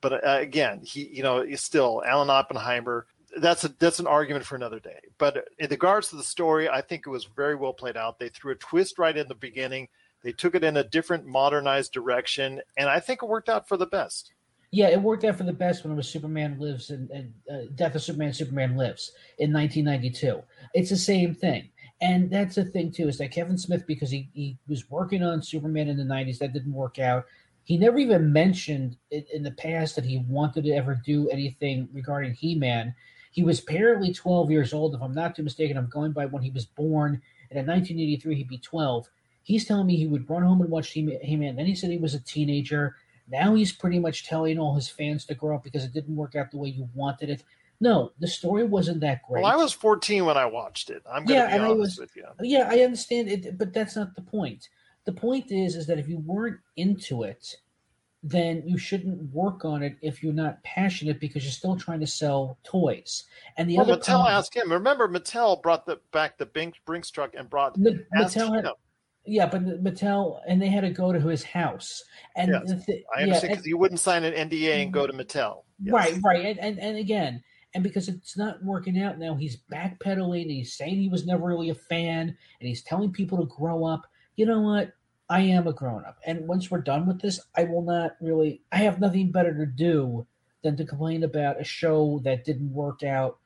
But 0.00 0.24
uh, 0.24 0.38
again, 0.38 0.80
he, 0.82 1.08
you 1.08 1.22
know, 1.22 1.44
still 1.56 2.02
Alan 2.06 2.30
Oppenheimer. 2.30 3.06
That's 3.38 3.64
a 3.64 3.68
that's 3.68 3.98
an 3.98 4.06
argument 4.06 4.44
for 4.44 4.56
another 4.56 4.80
day. 4.80 5.00
But 5.18 5.48
in 5.58 5.68
regards 5.70 6.10
to 6.10 6.16
the 6.16 6.22
story, 6.22 6.68
I 6.68 6.80
think 6.80 7.06
it 7.06 7.10
was 7.10 7.24
very 7.24 7.54
well 7.54 7.72
played 7.72 7.96
out. 7.96 8.18
They 8.18 8.28
threw 8.28 8.52
a 8.52 8.56
twist 8.56 8.98
right 8.98 9.16
in 9.16 9.28
the 9.28 9.34
beginning 9.34 9.88
they 10.26 10.32
took 10.32 10.56
it 10.56 10.64
in 10.64 10.76
a 10.76 10.82
different, 10.82 11.24
modernized 11.24 11.92
direction, 11.92 12.60
and 12.76 12.88
I 12.88 12.98
think 12.98 13.22
it 13.22 13.28
worked 13.28 13.48
out 13.48 13.68
for 13.68 13.76
the 13.76 13.86
best. 13.86 14.32
Yeah, 14.72 14.88
it 14.88 15.00
worked 15.00 15.22
out 15.22 15.36
for 15.36 15.44
the 15.44 15.52
best 15.52 15.84
when 15.84 15.92
it 15.92 15.96
was 15.96 16.08
Superman 16.08 16.58
Lives 16.58 16.90
and, 16.90 17.08
and 17.10 17.32
uh, 17.48 17.70
Death 17.76 17.94
of 17.94 18.02
Superman, 18.02 18.32
Superman 18.32 18.76
Lives 18.76 19.12
in 19.38 19.52
1992. 19.52 20.42
It's 20.74 20.90
the 20.90 20.96
same 20.96 21.32
thing. 21.32 21.68
And 22.00 22.30
that's 22.30 22.56
the 22.56 22.64
thing, 22.64 22.92
too, 22.92 23.08
is 23.08 23.18
that 23.18 23.32
Kevin 23.32 23.56
Smith, 23.56 23.86
because 23.86 24.10
he, 24.10 24.28
he 24.34 24.58
was 24.68 24.90
working 24.90 25.22
on 25.22 25.42
Superman 25.42 25.88
in 25.88 25.96
the 25.96 26.04
90s, 26.04 26.38
that 26.38 26.52
didn't 26.52 26.72
work 26.72 26.98
out. 26.98 27.24
He 27.64 27.78
never 27.78 27.98
even 27.98 28.32
mentioned 28.32 28.96
in 29.10 29.42
the 29.42 29.50
past 29.52 29.96
that 29.96 30.04
he 30.04 30.18
wanted 30.28 30.64
to 30.64 30.72
ever 30.72 31.00
do 31.04 31.28
anything 31.30 31.88
regarding 31.92 32.34
He 32.34 32.54
Man. 32.54 32.94
He 33.32 33.42
was 33.42 33.60
apparently 33.60 34.12
12 34.12 34.50
years 34.50 34.72
old, 34.72 34.94
if 34.94 35.02
I'm 35.02 35.14
not 35.14 35.34
too 35.34 35.42
mistaken. 35.42 35.76
I'm 35.76 35.88
going 35.88 36.12
by 36.12 36.26
when 36.26 36.42
he 36.42 36.50
was 36.50 36.64
born. 36.64 37.20
And 37.50 37.58
in 37.58 37.66
1983, 37.66 38.34
he'd 38.34 38.48
be 38.48 38.58
12. 38.58 39.08
He's 39.42 39.64
telling 39.64 39.86
me 39.86 39.96
he 39.96 40.06
would 40.06 40.28
run 40.28 40.42
home 40.42 40.60
and 40.60 40.70
watch 40.70 40.90
He-Man. 40.90 41.56
Then 41.56 41.66
he 41.66 41.74
said 41.74 41.90
he 41.90 41.98
was 41.98 42.14
a 42.14 42.20
teenager. 42.20 42.96
Now 43.28 43.54
he's 43.54 43.72
pretty 43.72 43.98
much 43.98 44.26
telling 44.26 44.58
all 44.58 44.74
his 44.74 44.88
fans 44.88 45.24
to 45.26 45.34
grow 45.34 45.56
up 45.56 45.64
because 45.64 45.84
it 45.84 45.92
didn't 45.92 46.16
work 46.16 46.34
out 46.36 46.50
the 46.50 46.58
way 46.58 46.68
you 46.68 46.88
wanted 46.94 47.30
it. 47.30 47.42
No, 47.80 48.12
the 48.18 48.26
story 48.26 48.64
wasn't 48.64 49.00
that 49.00 49.22
great. 49.28 49.42
Well, 49.42 49.52
I 49.52 49.56
was 49.56 49.72
14 49.72 50.24
when 50.24 50.36
I 50.36 50.46
watched 50.46 50.90
it. 50.90 51.02
I'm 51.10 51.24
going 51.24 51.38
yeah, 51.38 51.50
to 51.50 51.56
be 51.56 51.64
honest 51.64 51.78
was, 51.78 51.98
with 51.98 52.16
you. 52.16 52.24
Yeah, 52.40 52.68
I 52.70 52.80
understand 52.80 53.28
it, 53.28 53.58
but 53.58 53.72
that's 53.72 53.96
not 53.96 54.14
the 54.14 54.22
point. 54.22 54.68
The 55.04 55.12
point 55.12 55.50
is, 55.50 55.76
is 55.76 55.86
that 55.86 55.98
if 55.98 56.08
you 56.08 56.18
weren't 56.18 56.58
into 56.76 57.22
it, 57.22 57.56
then 58.22 58.62
you 58.66 58.76
shouldn't 58.76 59.22
work 59.32 59.64
on 59.64 59.82
it 59.82 59.96
if 60.02 60.22
you're 60.22 60.32
not 60.32 60.62
passionate 60.64 61.20
because 61.20 61.44
you're 61.44 61.52
still 61.52 61.76
trying 61.76 62.00
to 62.00 62.06
sell 62.06 62.58
toys. 62.64 63.24
And 63.56 63.70
the 63.70 63.76
well, 63.76 63.92
other 63.92 64.00
Mattel 64.00 64.28
asked 64.28 64.54
him. 64.54 64.72
Remember, 64.72 65.06
Mattel 65.06 65.62
brought 65.62 65.86
the 65.86 66.00
back 66.12 66.38
the 66.38 66.46
Brinks 66.46 67.10
truck 67.10 67.34
and 67.36 67.48
brought 67.48 67.78
Mattel 67.78 68.54
had, 68.56 68.66
yeah, 69.26 69.46
but 69.46 69.64
Mattel 69.82 70.40
and 70.48 70.60
they 70.60 70.68
had 70.68 70.80
to 70.80 70.90
go 70.90 71.12
to 71.12 71.20
his 71.20 71.44
house. 71.44 72.02
And 72.36 72.50
yes, 72.50 72.84
th- 72.86 73.04
I 73.16 73.22
understand 73.22 73.52
because 73.52 73.66
yeah, 73.66 73.70
you 73.70 73.78
wouldn't 73.78 74.00
sign 74.00 74.24
an 74.24 74.48
NDA 74.48 74.82
and 74.82 74.92
go 74.92 75.06
to 75.06 75.12
Mattel. 75.12 75.62
Yes. 75.80 75.92
Right, 75.92 76.18
right, 76.24 76.46
and, 76.46 76.58
and 76.58 76.78
and 76.80 76.96
again, 76.96 77.42
and 77.76 77.82
because 77.82 78.08
it's 78.08 78.38
not 78.38 78.64
working 78.64 79.02
out 79.02 79.18
now, 79.18 79.34
he's 79.34 79.58
backpedaling. 79.70 80.42
and 80.42 80.50
He's 80.50 80.72
saying 80.72 80.96
he 80.96 81.10
was 81.10 81.26
never 81.26 81.44
really 81.44 81.68
a 81.68 81.74
fan, 81.74 82.28
and 82.28 82.68
he's 82.68 82.82
telling 82.82 83.12
people 83.12 83.36
to 83.36 83.54
grow 83.54 83.84
up. 83.84 84.06
You 84.36 84.46
know 84.46 84.62
what? 84.62 84.94
I 85.28 85.42
am 85.42 85.66
a 85.66 85.74
grown 85.74 86.02
up, 86.06 86.16
and 86.24 86.48
once 86.48 86.70
we're 86.70 86.80
done 86.80 87.06
with 87.06 87.20
this, 87.20 87.38
I 87.54 87.64
will 87.64 87.82
not 87.82 88.16
really. 88.18 88.62
I 88.72 88.78
have 88.78 88.98
nothing 88.98 89.30
better 89.30 89.52
to 89.54 89.66
do 89.66 90.26
than 90.62 90.78
to 90.78 90.86
complain 90.86 91.22
about 91.22 91.60
a 91.60 91.64
show 91.64 92.22
that 92.24 92.46
didn't 92.46 92.72
work 92.72 93.02
out 93.02 93.40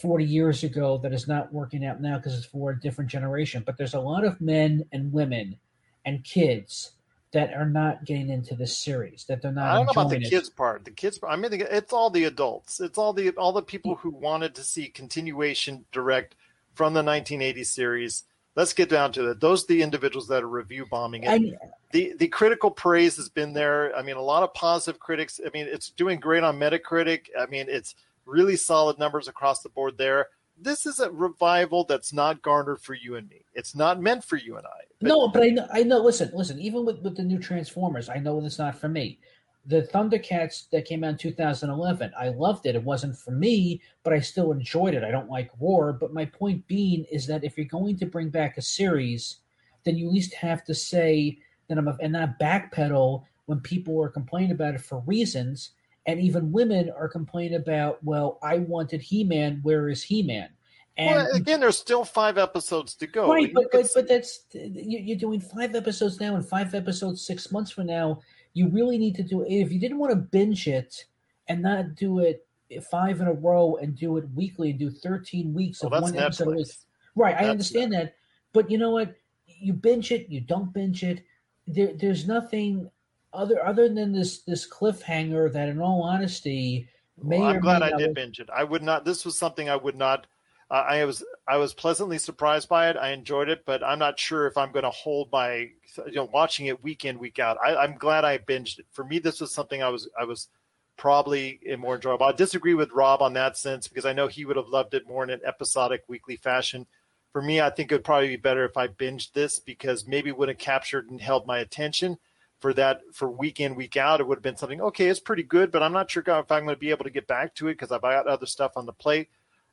40 0.00 0.24
years 0.24 0.64
ago 0.64 0.96
that 1.02 1.12
is 1.12 1.28
not 1.28 1.52
working 1.52 1.84
out 1.84 2.00
now 2.00 2.16
because 2.16 2.38
it's 2.38 2.46
for 2.46 2.70
a 2.70 2.80
different 2.80 3.10
generation. 3.10 3.64
But 3.66 3.76
there's 3.76 3.92
a 3.92 4.00
lot 4.00 4.24
of 4.24 4.40
men 4.40 4.86
and 4.92 5.12
women 5.12 5.58
and 6.06 6.24
kids 6.24 6.92
that 7.32 7.52
are 7.52 7.66
not 7.66 8.04
getting 8.04 8.30
into 8.30 8.54
this 8.54 8.78
series. 8.78 9.24
That 9.28 9.42
they're 9.42 9.52
not. 9.52 9.68
I 9.68 9.74
don't 9.74 9.86
know 9.86 9.92
about 9.92 10.10
the 10.10 10.16
it. 10.16 10.30
kids 10.30 10.48
part. 10.48 10.84
The 10.84 10.90
kids. 10.90 11.18
part. 11.18 11.32
I 11.32 11.36
mean, 11.36 11.50
it's 11.52 11.92
all 11.92 12.10
the 12.10 12.24
adults. 12.24 12.80
It's 12.80 12.98
all 12.98 13.12
the 13.12 13.30
all 13.30 13.52
the 13.52 13.62
people 13.62 13.96
who 13.96 14.10
wanted 14.10 14.54
to 14.56 14.62
see 14.62 14.88
continuation 14.88 15.84
direct 15.92 16.34
from 16.74 16.94
the 16.94 17.02
1980 17.02 17.64
series. 17.64 18.24
Let's 18.56 18.72
get 18.72 18.88
down 18.88 19.12
to 19.12 19.30
it. 19.30 19.40
Those 19.40 19.64
are 19.64 19.68
the 19.68 19.82
individuals 19.82 20.28
that 20.28 20.42
are 20.42 20.48
review 20.48 20.86
bombing 20.90 21.24
it. 21.24 21.28
I, 21.28 21.68
the 21.92 22.14
the 22.18 22.28
critical 22.28 22.70
praise 22.70 23.16
has 23.16 23.28
been 23.28 23.52
there. 23.52 23.94
I 23.96 24.02
mean, 24.02 24.16
a 24.16 24.22
lot 24.22 24.42
of 24.42 24.54
positive 24.54 25.00
critics. 25.00 25.40
I 25.44 25.50
mean, 25.52 25.66
it's 25.68 25.90
doing 25.90 26.18
great 26.18 26.42
on 26.42 26.58
Metacritic. 26.58 27.26
I 27.38 27.46
mean, 27.46 27.66
it's 27.68 27.94
really 28.26 28.56
solid 28.56 28.98
numbers 28.98 29.28
across 29.28 29.62
the 29.62 29.68
board 29.68 29.96
there. 29.98 30.28
This 30.60 30.86
is 30.86 30.98
a 30.98 31.10
revival 31.10 31.84
that's 31.84 32.12
not 32.12 32.42
garnered 32.42 32.80
for 32.80 32.94
you 32.94 33.16
and 33.16 33.28
me. 33.28 33.44
It's 33.54 33.74
not 33.74 34.00
meant 34.00 34.24
for 34.24 34.36
you 34.36 34.56
and 34.56 34.66
I. 34.66 34.80
But- 35.00 35.08
no, 35.08 35.28
but 35.28 35.42
I 35.42 35.48
know, 35.50 35.66
I 35.72 35.82
know. 35.82 35.98
Listen, 35.98 36.30
listen. 36.34 36.58
Even 36.60 36.84
with, 36.84 37.00
with 37.02 37.16
the 37.16 37.22
new 37.22 37.38
Transformers, 37.38 38.08
I 38.08 38.16
know 38.16 38.44
it's 38.44 38.58
not 38.58 38.76
for 38.78 38.88
me. 38.88 39.20
The 39.66 39.82
Thundercats 39.82 40.68
that 40.70 40.86
came 40.86 41.04
out 41.04 41.10
in 41.10 41.18
2011, 41.18 42.12
I 42.18 42.28
loved 42.30 42.66
it. 42.66 42.74
It 42.74 42.82
wasn't 42.82 43.18
for 43.18 43.32
me, 43.32 43.82
but 44.02 44.12
I 44.12 44.20
still 44.20 44.50
enjoyed 44.50 44.94
it. 44.94 45.04
I 45.04 45.10
don't 45.10 45.28
like 45.28 45.50
war, 45.60 45.92
but 45.92 46.14
my 46.14 46.24
point 46.24 46.66
being 46.66 47.04
is 47.12 47.26
that 47.26 47.44
if 47.44 47.56
you're 47.56 47.66
going 47.66 47.98
to 47.98 48.06
bring 48.06 48.30
back 48.30 48.56
a 48.56 48.62
series, 48.62 49.36
then 49.84 49.96
you 49.96 50.06
at 50.06 50.12
least 50.14 50.34
have 50.34 50.64
to 50.64 50.74
say 50.74 51.38
that 51.68 51.76
I'm 51.76 51.88
a, 51.88 51.96
and 52.00 52.14
not 52.14 52.38
backpedal 52.40 53.24
when 53.46 53.60
people 53.60 54.02
are 54.02 54.08
complaining 54.08 54.52
about 54.52 54.74
it 54.74 54.80
for 54.80 55.00
reasons 55.06 55.70
and 56.06 56.20
even 56.20 56.52
women 56.52 56.90
are 56.96 57.08
complaining 57.08 57.54
about, 57.54 58.02
well, 58.02 58.38
I 58.42 58.58
wanted 58.58 59.02
He 59.02 59.24
Man. 59.24 59.60
Where 59.62 59.88
is 59.88 60.02
He 60.02 60.22
Man? 60.22 60.48
And 60.96 61.14
well, 61.14 61.30
again, 61.34 61.60
there's 61.60 61.78
still 61.78 62.04
five 62.04 62.38
episodes 62.38 62.94
to 62.96 63.06
go. 63.06 63.32
Right, 63.32 63.54
but 63.54 63.66
but, 63.70 63.86
but 63.94 64.08
that's 64.08 64.46
you're 64.52 65.16
doing 65.16 65.40
five 65.40 65.76
episodes 65.76 66.18
now 66.18 66.34
and 66.34 66.46
five 66.46 66.74
episodes 66.74 67.24
six 67.24 67.52
months 67.52 67.70
from 67.70 67.86
now. 67.86 68.20
You 68.54 68.68
really 68.68 68.98
need 68.98 69.14
to 69.16 69.22
do 69.22 69.44
if 69.46 69.70
you 69.70 69.78
didn't 69.78 69.98
want 69.98 70.10
to 70.10 70.16
binge 70.16 70.66
it 70.66 71.04
and 71.46 71.62
not 71.62 71.94
do 71.94 72.18
it 72.18 72.44
five 72.90 73.20
in 73.20 73.28
a 73.28 73.32
row 73.32 73.76
and 73.80 73.96
do 73.96 74.16
it 74.16 74.24
weekly 74.34 74.70
and 74.70 74.78
do 74.78 74.90
13 74.90 75.54
weeks 75.54 75.82
well, 75.82 75.94
of 75.94 76.02
one 76.02 76.12
Netflix. 76.12 76.24
episode. 76.24 76.66
Right, 77.14 77.34
that's 77.34 77.46
I 77.46 77.50
understand 77.50 77.92
Netflix. 77.92 77.96
that, 77.96 78.14
but 78.52 78.70
you 78.70 78.78
know 78.78 78.90
what? 78.90 79.14
You 79.46 79.72
binge 79.72 80.10
it, 80.10 80.28
you 80.28 80.40
don't 80.40 80.72
binge 80.72 81.04
it. 81.04 81.24
There, 81.66 81.92
there's 81.94 82.26
nothing 82.26 82.90
other 83.32 83.64
other 83.64 83.88
than 83.88 84.12
this 84.12 84.40
this 84.42 84.68
cliffhanger 84.68 85.52
that, 85.52 85.68
in 85.68 85.80
all 85.80 86.02
honesty, 86.02 86.88
may 87.22 87.38
well, 87.38 87.48
I'm 87.48 87.60
glad 87.60 87.82
I 87.82 87.96
did 87.96 88.14
binge 88.14 88.40
it. 88.40 88.48
I 88.54 88.64
would 88.64 88.82
not. 88.82 89.04
This 89.04 89.24
was 89.24 89.36
something 89.36 89.68
I 89.68 89.76
would 89.76 89.96
not. 89.96 90.26
Uh, 90.70 90.84
I 90.86 91.04
was 91.04 91.24
I 91.46 91.56
was 91.56 91.74
pleasantly 91.74 92.18
surprised 92.18 92.68
by 92.68 92.90
it. 92.90 92.96
I 92.96 93.10
enjoyed 93.10 93.48
it, 93.48 93.64
but 93.64 93.82
I'm 93.82 93.98
not 93.98 94.18
sure 94.18 94.46
if 94.46 94.56
I'm 94.56 94.72
going 94.72 94.84
to 94.84 94.90
hold 94.90 95.30
my 95.32 95.68
you 96.06 96.14
know 96.14 96.28
watching 96.32 96.66
it 96.66 96.82
week 96.82 97.04
in 97.04 97.18
week 97.18 97.38
out. 97.38 97.58
I, 97.64 97.76
I'm 97.76 97.96
glad 97.96 98.24
I 98.24 98.38
binged 98.38 98.78
it. 98.78 98.86
For 98.92 99.04
me, 99.04 99.18
this 99.18 99.40
was 99.40 99.52
something 99.52 99.82
I 99.82 99.88
was 99.88 100.08
I 100.18 100.24
was 100.24 100.48
probably 100.96 101.60
more 101.78 101.94
enjoyable. 101.94 102.26
I 102.26 102.32
disagree 102.32 102.74
with 102.74 102.92
Rob 102.92 103.22
on 103.22 103.32
that 103.34 103.56
sense 103.56 103.88
because 103.88 104.04
I 104.04 104.12
know 104.12 104.26
he 104.26 104.44
would 104.44 104.56
have 104.56 104.68
loved 104.68 104.94
it 104.94 105.06
more 105.06 105.22
in 105.22 105.30
an 105.30 105.40
episodic 105.46 106.02
weekly 106.08 106.36
fashion. 106.36 106.86
For 107.32 107.40
me, 107.40 107.60
I 107.60 107.70
think 107.70 107.92
it 107.92 107.94
would 107.94 108.04
probably 108.04 108.28
be 108.28 108.36
better 108.36 108.64
if 108.64 108.76
I 108.76 108.88
binged 108.88 109.32
this 109.32 109.58
because 109.60 110.08
maybe 110.08 110.30
it 110.30 110.36
would 110.36 110.48
have 110.48 110.58
captured 110.58 111.08
and 111.08 111.20
held 111.20 111.46
my 111.46 111.58
attention 111.58 112.18
for 112.60 112.72
that 112.74 113.00
for 113.12 113.30
week 113.30 113.60
in 113.60 113.74
week 113.74 113.96
out 113.96 114.20
it 114.20 114.26
would 114.26 114.38
have 114.38 114.42
been 114.42 114.56
something 114.56 114.80
okay 114.80 115.06
it's 115.06 115.20
pretty 115.20 115.42
good 115.42 115.70
but 115.70 115.82
i'm 115.82 115.92
not 115.92 116.10
sure 116.10 116.22
if 116.26 116.50
i'm 116.50 116.64
going 116.64 116.74
to 116.74 116.76
be 116.76 116.90
able 116.90 117.04
to 117.04 117.10
get 117.10 117.26
back 117.26 117.54
to 117.54 117.68
it 117.68 117.74
because 117.74 117.92
i've 117.92 118.02
got 118.02 118.26
other 118.26 118.46
stuff 118.46 118.72
on 118.76 118.86
the 118.86 118.92
plate. 118.92 119.28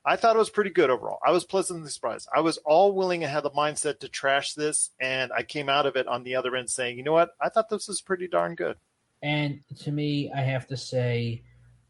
I 0.08 0.18
thought 0.18 0.36
it 0.36 0.40
was 0.40 0.52
pretty 0.52 0.70
good 0.70 0.92
overall. 0.92 1.18
I 1.26 1.32
was 1.32 1.46
pleasantly 1.46 1.90
surprised. 1.90 2.30
I 2.32 2.42
was 2.42 2.58
all 2.58 2.94
willing 2.94 3.24
and 3.24 3.32
had 3.34 3.42
the 3.42 3.50
mindset 3.50 4.02
to 4.02 4.08
trash 4.08 4.54
this 4.54 4.92
and 5.02 5.32
i 5.34 5.42
came 5.42 5.68
out 5.68 5.88
of 5.88 5.96
it 5.96 6.08
on 6.08 6.24
the 6.24 6.36
other 6.36 6.56
end 6.56 6.70
saying 6.70 6.98
you 6.98 7.04
know 7.04 7.14
what? 7.14 7.32
I 7.42 7.50
thought 7.50 7.70
this 7.70 7.88
was 7.88 8.02
pretty 8.02 8.28
darn 8.28 8.54
good. 8.54 8.78
And 9.24 9.62
to 9.80 9.92
me 9.92 10.32
i 10.36 10.42
have 10.42 10.68
to 10.68 10.78
say 10.78 11.42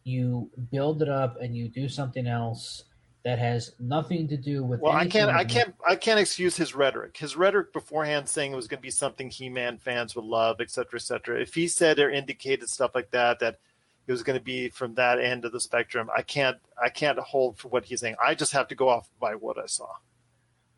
you 0.06 0.50
build 0.72 1.02
it 1.02 1.10
up 1.10 1.41
and 1.41 1.58
you 1.58 1.68
do 1.68 1.89
something 1.89 2.28
else 2.28 2.86
that 3.26 3.39
has 3.39 3.73
nothing 3.80 4.28
to 4.28 4.38
do 4.38 4.63
with. 4.63 4.80
Well, 4.80 4.93
I 4.93 5.07
can't, 5.07 5.32
I 5.32 5.43
can't, 5.43 5.73
I 5.86 5.95
can't 5.95 6.19
excuse 6.19 6.55
his 6.55 6.76
rhetoric. 6.76 7.17
His 7.17 7.36
rhetoric 7.36 7.73
beforehand 7.73 8.30
saying 8.30 8.53
it 8.53 8.55
was 8.55 8.67
going 8.67 8.78
to 8.78 8.84
be 8.84 8.91
something 8.91 9.32
He-Man 9.32 9.80
fans 9.80 10.15
would 10.15 10.26
love, 10.26 10.61
et 10.61 10.69
cetera, 10.69 10.99
et 10.99 11.01
cetera. 11.01 11.41
If 11.41 11.55
he 11.55 11.67
said 11.67 11.97
or 11.97 12.11
indicated 12.11 12.69
stuff 12.69 12.91
like 12.93 13.09
that, 13.11 13.39
that 13.39 13.57
it 14.05 14.11
was 14.11 14.21
going 14.21 14.38
to 14.38 14.43
be 14.43 14.69
from 14.69 14.93
that 14.93 15.19
end 15.19 15.43
of 15.43 15.51
the 15.51 15.59
spectrum, 15.59 16.07
I 16.15 16.21
can't, 16.21 16.57
I 16.82 16.89
can't 16.89 17.17
hold 17.17 17.57
for 17.57 17.69
what 17.69 17.86
he's 17.86 18.01
saying. 18.01 18.15
I 18.23 18.36
just 18.36 18.51
have 18.51 18.67
to 18.67 18.76
go 18.76 18.89
off 18.89 19.09
by 19.19 19.34
what 19.34 19.57
I 19.57 19.65
saw. 19.65 19.89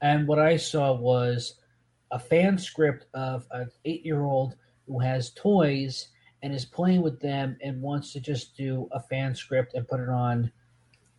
And 0.01 0.25
what 0.25 0.39
I 0.39 0.55
saw 0.55 0.93
was 0.93 1.55
a 2.11 2.19
fan 2.19 2.57
script 2.57 3.07
of 3.13 3.45
an 3.51 3.69
eight-year-old 3.83 4.55
who 4.87 4.99
has 4.99 5.31
toys 5.33 6.07
and 6.43 6.53
is 6.53 6.63
playing 6.63 7.01
with 7.01 7.19
them 7.19 7.57
and 7.61 7.81
wants 7.81 8.13
to 8.13 8.21
just 8.21 8.55
do 8.55 8.87
a 8.93 9.01
fan 9.01 9.35
script 9.35 9.73
and 9.73 9.85
put 9.85 9.99
it 9.99 10.07
on 10.07 10.49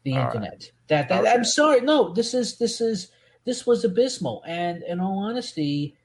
the 0.08 0.16
All 0.16 0.26
internet. 0.26 0.50
Right. 0.52 0.72
That, 0.88 1.08
that. 1.08 1.26
I'm 1.26 1.44
sorry, 1.44 1.80
no, 1.80 2.12
this 2.12 2.34
is 2.34 2.58
this 2.58 2.80
is 2.80 3.08
this 3.44 3.66
was 3.66 3.84
abysmal. 3.84 4.42
And 4.46 4.82
in 4.82 5.00
all 5.00 5.18
honesty, 5.18 5.96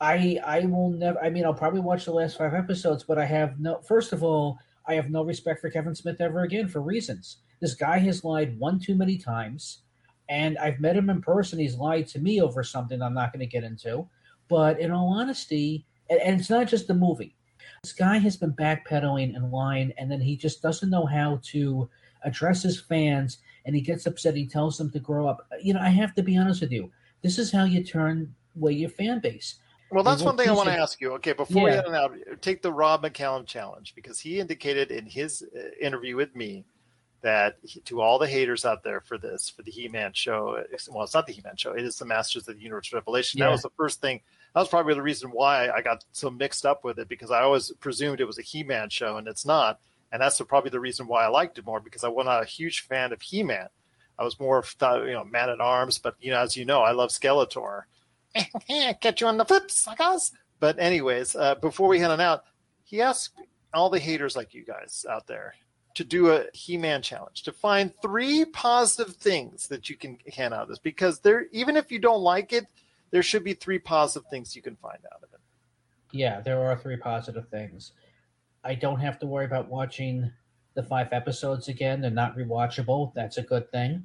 I 0.00 0.38
I 0.44 0.60
will 0.60 0.90
never. 0.90 1.22
I 1.22 1.30
mean, 1.30 1.44
I'll 1.44 1.54
probably 1.54 1.80
watch 1.80 2.04
the 2.04 2.12
last 2.12 2.38
five 2.38 2.54
episodes, 2.54 3.04
but 3.04 3.18
I 3.18 3.26
have 3.26 3.60
no. 3.60 3.80
First 3.82 4.12
of 4.12 4.22
all, 4.22 4.58
I 4.86 4.94
have 4.94 5.10
no 5.10 5.24
respect 5.24 5.60
for 5.60 5.70
Kevin 5.70 5.94
Smith 5.94 6.20
ever 6.20 6.42
again 6.42 6.68
for 6.68 6.80
reasons. 6.80 7.38
This 7.60 7.74
guy 7.74 7.98
has 7.98 8.24
lied 8.24 8.58
one 8.58 8.78
too 8.78 8.94
many 8.94 9.16
times, 9.18 9.82
and 10.28 10.58
I've 10.58 10.80
met 10.80 10.96
him 10.96 11.10
in 11.10 11.20
person. 11.20 11.58
He's 11.58 11.76
lied 11.76 12.06
to 12.08 12.18
me 12.18 12.40
over 12.40 12.62
something 12.62 13.00
I'm 13.00 13.14
not 13.14 13.32
going 13.32 13.40
to 13.40 13.46
get 13.46 13.64
into. 13.64 14.06
But 14.48 14.78
in 14.80 14.90
all 14.90 15.08
honesty, 15.08 15.86
and, 16.10 16.20
and 16.20 16.40
it's 16.40 16.50
not 16.50 16.68
just 16.68 16.86
the 16.86 16.94
movie. 16.94 17.36
This 17.82 17.92
guy 17.92 18.18
has 18.18 18.36
been 18.36 18.52
backpedaling 18.52 19.36
and 19.36 19.50
lying, 19.50 19.92
and 19.98 20.10
then 20.10 20.20
he 20.20 20.36
just 20.36 20.62
doesn't 20.62 20.90
know 20.90 21.06
how 21.06 21.40
to 21.44 21.88
address 22.24 22.62
his 22.62 22.80
fans, 22.80 23.38
and 23.64 23.74
he 23.74 23.80
gets 23.80 24.06
upset. 24.06 24.34
He 24.34 24.46
tells 24.46 24.78
them 24.78 24.90
to 24.90 25.00
grow 25.00 25.28
up. 25.28 25.46
You 25.62 25.74
know, 25.74 25.80
I 25.80 25.88
have 25.88 26.14
to 26.14 26.22
be 26.22 26.36
honest 26.36 26.60
with 26.60 26.72
you. 26.72 26.90
This 27.22 27.38
is 27.38 27.52
how 27.52 27.64
you 27.64 27.82
turn 27.82 28.34
away 28.56 28.72
your 28.72 28.90
fan 28.90 29.20
base. 29.20 29.56
Well, 29.90 30.02
that's 30.02 30.22
one 30.22 30.36
thing 30.36 30.48
I 30.48 30.52
want 30.52 30.68
to 30.68 30.76
ask 30.76 31.00
you. 31.00 31.12
Okay, 31.14 31.32
before 31.32 31.68
yeah. 31.68 31.82
we 31.82 31.86
end 31.86 31.96
out, 31.96 32.16
take 32.40 32.62
the 32.62 32.72
Rob 32.72 33.02
McCallum 33.02 33.46
challenge 33.46 33.94
because 33.94 34.18
he 34.18 34.40
indicated 34.40 34.90
in 34.90 35.06
his 35.06 35.42
uh, 35.42 35.60
interview 35.80 36.16
with 36.16 36.34
me 36.34 36.64
that 37.20 37.56
he, 37.62 37.80
to 37.80 38.00
all 38.00 38.18
the 38.18 38.26
haters 38.26 38.64
out 38.64 38.82
there 38.82 39.00
for 39.00 39.18
this, 39.18 39.48
for 39.48 39.62
the 39.62 39.70
He-Man 39.70 40.12
show, 40.12 40.62
well, 40.90 41.04
it's 41.04 41.14
not 41.14 41.26
the 41.26 41.32
He-Man 41.32 41.56
show; 41.56 41.72
it 41.72 41.84
is 41.84 41.96
the 41.96 42.04
Masters 42.04 42.48
of 42.48 42.56
the 42.56 42.62
Universe 42.62 42.92
Revelation. 42.92 43.38
Yeah. 43.38 43.46
That 43.46 43.52
was 43.52 43.62
the 43.62 43.70
first 43.76 44.00
thing. 44.00 44.20
That 44.54 44.60
was 44.60 44.68
probably 44.68 44.94
the 44.94 45.02
reason 45.02 45.30
why 45.30 45.70
I 45.70 45.80
got 45.80 46.04
so 46.12 46.30
mixed 46.30 46.66
up 46.66 46.84
with 46.84 46.98
it 46.98 47.08
because 47.08 47.30
I 47.30 47.42
always 47.42 47.70
presumed 47.80 48.20
it 48.20 48.26
was 48.26 48.38
a 48.38 48.42
He-Man 48.42 48.88
show, 48.90 49.16
and 49.16 49.28
it's 49.28 49.46
not. 49.46 49.80
And 50.14 50.22
that's 50.22 50.38
the, 50.38 50.44
probably 50.44 50.70
the 50.70 50.78
reason 50.78 51.08
why 51.08 51.24
I 51.24 51.28
liked 51.28 51.58
it 51.58 51.66
more 51.66 51.80
because 51.80 52.04
I 52.04 52.08
was 52.08 52.24
not 52.24 52.40
a 52.40 52.46
huge 52.46 52.82
fan 52.82 53.12
of 53.12 53.20
He-Man. 53.20 53.66
I 54.16 54.22
was 54.22 54.38
more 54.38 54.58
of 54.58 54.72
you 54.80 55.12
know 55.12 55.24
Man 55.24 55.50
at 55.50 55.60
Arms, 55.60 55.98
but 55.98 56.14
you 56.20 56.30
know, 56.30 56.38
as 56.38 56.56
you 56.56 56.64
know, 56.64 56.82
I 56.82 56.92
love 56.92 57.10
Skeletor 57.10 57.82
Catch 59.00 59.20
you 59.20 59.26
on 59.26 59.38
the 59.38 59.44
flip, 59.44 59.72
suckers. 59.72 60.30
But 60.60 60.78
anyways, 60.78 61.34
uh, 61.34 61.56
before 61.56 61.88
we 61.88 61.98
head 61.98 62.12
on 62.12 62.20
out, 62.20 62.44
he 62.84 63.00
asked 63.02 63.34
all 63.72 63.90
the 63.90 63.98
haters 63.98 64.36
like 64.36 64.54
you 64.54 64.64
guys 64.64 65.04
out 65.10 65.26
there 65.26 65.54
to 65.94 66.04
do 66.04 66.30
a 66.30 66.46
He-Man 66.52 67.02
challenge 67.02 67.42
to 67.42 67.52
find 67.52 67.92
three 68.00 68.44
positive 68.44 69.16
things 69.16 69.66
that 69.66 69.90
you 69.90 69.96
can 69.96 70.18
hand 70.32 70.54
out 70.54 70.62
of 70.62 70.68
this 70.68 70.78
because 70.78 71.18
there, 71.18 71.46
even 71.50 71.76
if 71.76 71.90
you 71.90 71.98
don't 71.98 72.22
like 72.22 72.52
it, 72.52 72.66
there 73.10 73.22
should 73.24 73.42
be 73.42 73.54
three 73.54 73.80
positive 73.80 74.28
things 74.28 74.54
you 74.54 74.62
can 74.62 74.76
find 74.76 74.98
out 75.12 75.24
of 75.24 75.28
it. 75.32 75.40
Yeah, 76.12 76.40
there 76.40 76.64
are 76.64 76.76
three 76.76 76.96
positive 76.96 77.48
things. 77.48 77.92
I 78.64 78.74
don't 78.74 79.00
have 79.00 79.18
to 79.18 79.26
worry 79.26 79.44
about 79.44 79.68
watching 79.68 80.32
the 80.74 80.82
five 80.82 81.12
episodes 81.12 81.68
again. 81.68 82.00
They're 82.00 82.10
not 82.10 82.36
rewatchable. 82.36 83.12
That's 83.14 83.36
a 83.36 83.42
good 83.42 83.70
thing. 83.70 84.04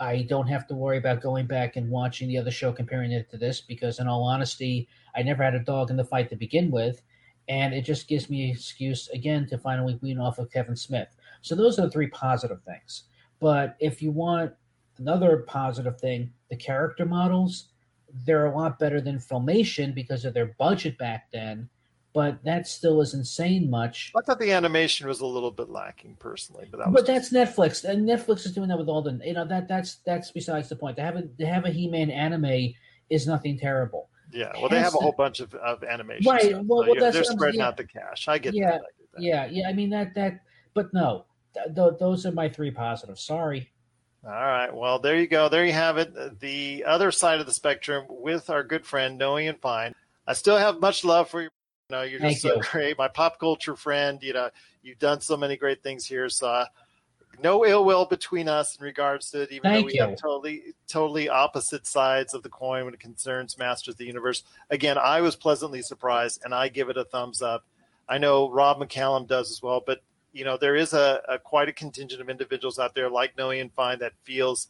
I 0.00 0.22
don't 0.22 0.46
have 0.46 0.66
to 0.68 0.74
worry 0.74 0.96
about 0.96 1.20
going 1.20 1.46
back 1.46 1.76
and 1.76 1.90
watching 1.90 2.28
the 2.28 2.38
other 2.38 2.50
show 2.50 2.72
comparing 2.72 3.12
it 3.12 3.30
to 3.30 3.36
this 3.36 3.60
because, 3.60 3.98
in 3.98 4.08
all 4.08 4.22
honesty, 4.22 4.88
I 5.14 5.22
never 5.22 5.42
had 5.42 5.54
a 5.54 5.60
dog 5.60 5.90
in 5.90 5.96
the 5.96 6.04
fight 6.04 6.30
to 6.30 6.36
begin 6.36 6.70
with, 6.70 7.02
and 7.48 7.74
it 7.74 7.82
just 7.82 8.08
gives 8.08 8.30
me 8.30 8.44
an 8.44 8.50
excuse 8.50 9.08
again 9.08 9.46
to 9.48 9.58
finally 9.58 9.98
wean 10.00 10.18
off 10.18 10.38
of 10.38 10.50
Kevin 10.50 10.76
Smith. 10.76 11.08
So 11.42 11.54
those 11.54 11.78
are 11.78 11.82
the 11.82 11.90
three 11.90 12.08
positive 12.08 12.62
things. 12.62 13.04
But 13.40 13.76
if 13.80 14.00
you 14.00 14.10
want 14.10 14.52
another 14.98 15.44
positive 15.46 16.00
thing, 16.00 16.32
the 16.48 16.56
character 16.56 17.04
models, 17.04 17.68
they're 18.24 18.46
a 18.46 18.56
lot 18.56 18.78
better 18.78 19.00
than 19.00 19.18
Filmation 19.18 19.94
because 19.94 20.24
of 20.24 20.32
their 20.32 20.54
budget 20.58 20.96
back 20.96 21.30
then 21.32 21.68
but 22.12 22.42
that 22.44 22.66
still 22.66 23.00
isn't 23.00 23.26
saying 23.26 23.70
much. 23.70 24.12
I 24.16 24.22
thought 24.22 24.38
the 24.38 24.52
animation 24.52 25.06
was 25.06 25.20
a 25.20 25.26
little 25.26 25.50
bit 25.50 25.68
lacking 25.68 26.16
personally, 26.18 26.66
but 26.70 26.78
that 26.78 26.92
but 26.92 27.06
that's 27.06 27.32
Netflix, 27.32 27.84
and 27.84 28.08
Netflix 28.08 28.46
is 28.46 28.52
doing 28.52 28.68
that 28.68 28.78
with 28.78 28.88
all 28.88 29.02
the 29.02 29.20
you 29.24 29.34
know 29.34 29.46
that 29.46 29.68
that's 29.68 29.96
that's 30.06 30.30
besides 30.30 30.68
the 30.68 30.76
point. 30.76 30.96
To 30.96 31.02
have 31.02 31.16
a 31.16 31.22
to 31.22 31.46
have 31.46 31.64
a 31.64 31.70
He 31.70 31.88
Man 31.88 32.10
anime 32.10 32.74
is 33.10 33.26
nothing 33.26 33.58
terrible. 33.58 34.08
Yeah, 34.32 34.52
well, 34.58 34.68
they 34.68 34.80
have 34.80 34.94
a 34.94 34.98
whole 34.98 35.12
bunch 35.12 35.40
of, 35.40 35.54
of 35.54 35.82
animation, 35.82 36.30
right? 36.30 36.42
Stuff, 36.42 36.62
well, 36.66 36.84
so, 36.84 36.94
well 37.00 37.12
they're 37.12 37.24
spreading 37.24 37.60
yeah. 37.60 37.68
out 37.68 37.76
the 37.76 37.84
cash. 37.84 38.28
I 38.28 38.38
get 38.38 38.54
yeah, 38.54 38.72
that. 38.72 38.74
I 38.74 38.76
get 38.76 39.12
that. 39.14 39.22
Yeah, 39.22 39.46
yeah. 39.46 39.68
I 39.68 39.72
mean 39.72 39.90
that 39.90 40.14
that, 40.14 40.40
but 40.74 40.92
no, 40.92 41.24
th- 41.54 41.74
th- 41.74 41.98
those 41.98 42.26
are 42.26 42.32
my 42.32 42.48
three 42.48 42.70
positives. 42.70 43.22
Sorry. 43.22 43.70
All 44.24 44.32
right. 44.32 44.74
Well, 44.74 44.98
there 44.98 45.16
you 45.16 45.28
go. 45.28 45.48
There 45.48 45.64
you 45.64 45.72
have 45.72 45.96
it. 45.96 46.12
Uh, 46.18 46.30
the 46.40 46.84
other 46.86 47.12
side 47.12 47.40
of 47.40 47.46
the 47.46 47.52
spectrum 47.52 48.04
with 48.08 48.50
our 48.50 48.64
good 48.64 48.84
friend 48.84 49.16
Noah 49.16 49.40
Ian 49.40 49.56
Fein. 49.62 49.94
I 50.26 50.32
still 50.34 50.58
have 50.58 50.80
much 50.80 51.04
love 51.04 51.30
for 51.30 51.42
you 51.42 51.48
you 51.90 51.96
know, 51.96 52.02
you're 52.02 52.20
just 52.20 52.42
Thank 52.42 52.52
so 52.52 52.56
you. 52.56 52.62
great. 52.70 52.98
My 52.98 53.08
pop 53.08 53.38
culture 53.38 53.74
friend, 53.74 54.22
you 54.22 54.34
know, 54.34 54.50
you've 54.82 54.98
done 54.98 55.22
so 55.22 55.38
many 55.38 55.56
great 55.56 55.82
things 55.82 56.04
here. 56.04 56.28
So 56.28 56.46
uh, 56.46 56.66
no 57.42 57.64
ill 57.64 57.82
will 57.82 58.04
between 58.04 58.46
us 58.46 58.76
in 58.76 58.84
regards 58.84 59.30
to 59.30 59.42
it, 59.42 59.52
even 59.52 59.70
Thank 59.70 59.80
though 59.80 59.86
we 59.86 59.94
you. 59.94 60.02
have 60.02 60.18
totally, 60.18 60.62
totally 60.86 61.30
opposite 61.30 61.86
sides 61.86 62.34
of 62.34 62.42
the 62.42 62.50
coin 62.50 62.84
when 62.84 62.92
it 62.92 63.00
concerns 63.00 63.56
Masters 63.56 63.94
of 63.94 63.98
the 63.98 64.04
Universe. 64.04 64.44
Again, 64.68 64.98
I 64.98 65.22
was 65.22 65.34
pleasantly 65.34 65.80
surprised 65.80 66.42
and 66.44 66.54
I 66.54 66.68
give 66.68 66.90
it 66.90 66.98
a 66.98 67.04
thumbs 67.04 67.40
up. 67.40 67.64
I 68.06 68.18
know 68.18 68.50
Rob 68.50 68.78
McCallum 68.78 69.26
does 69.26 69.50
as 69.50 69.62
well, 69.62 69.82
but 69.84 70.02
you 70.34 70.44
know, 70.44 70.58
there 70.58 70.76
is 70.76 70.92
a, 70.92 71.22
a 71.26 71.38
quite 71.38 71.70
a 71.70 71.72
contingent 71.72 72.20
of 72.20 72.28
individuals 72.28 72.78
out 72.78 72.94
there 72.94 73.08
like 73.08 73.38
Noah 73.38 73.54
Ian 73.54 73.70
Fein 73.70 74.00
that 74.00 74.12
feels 74.24 74.68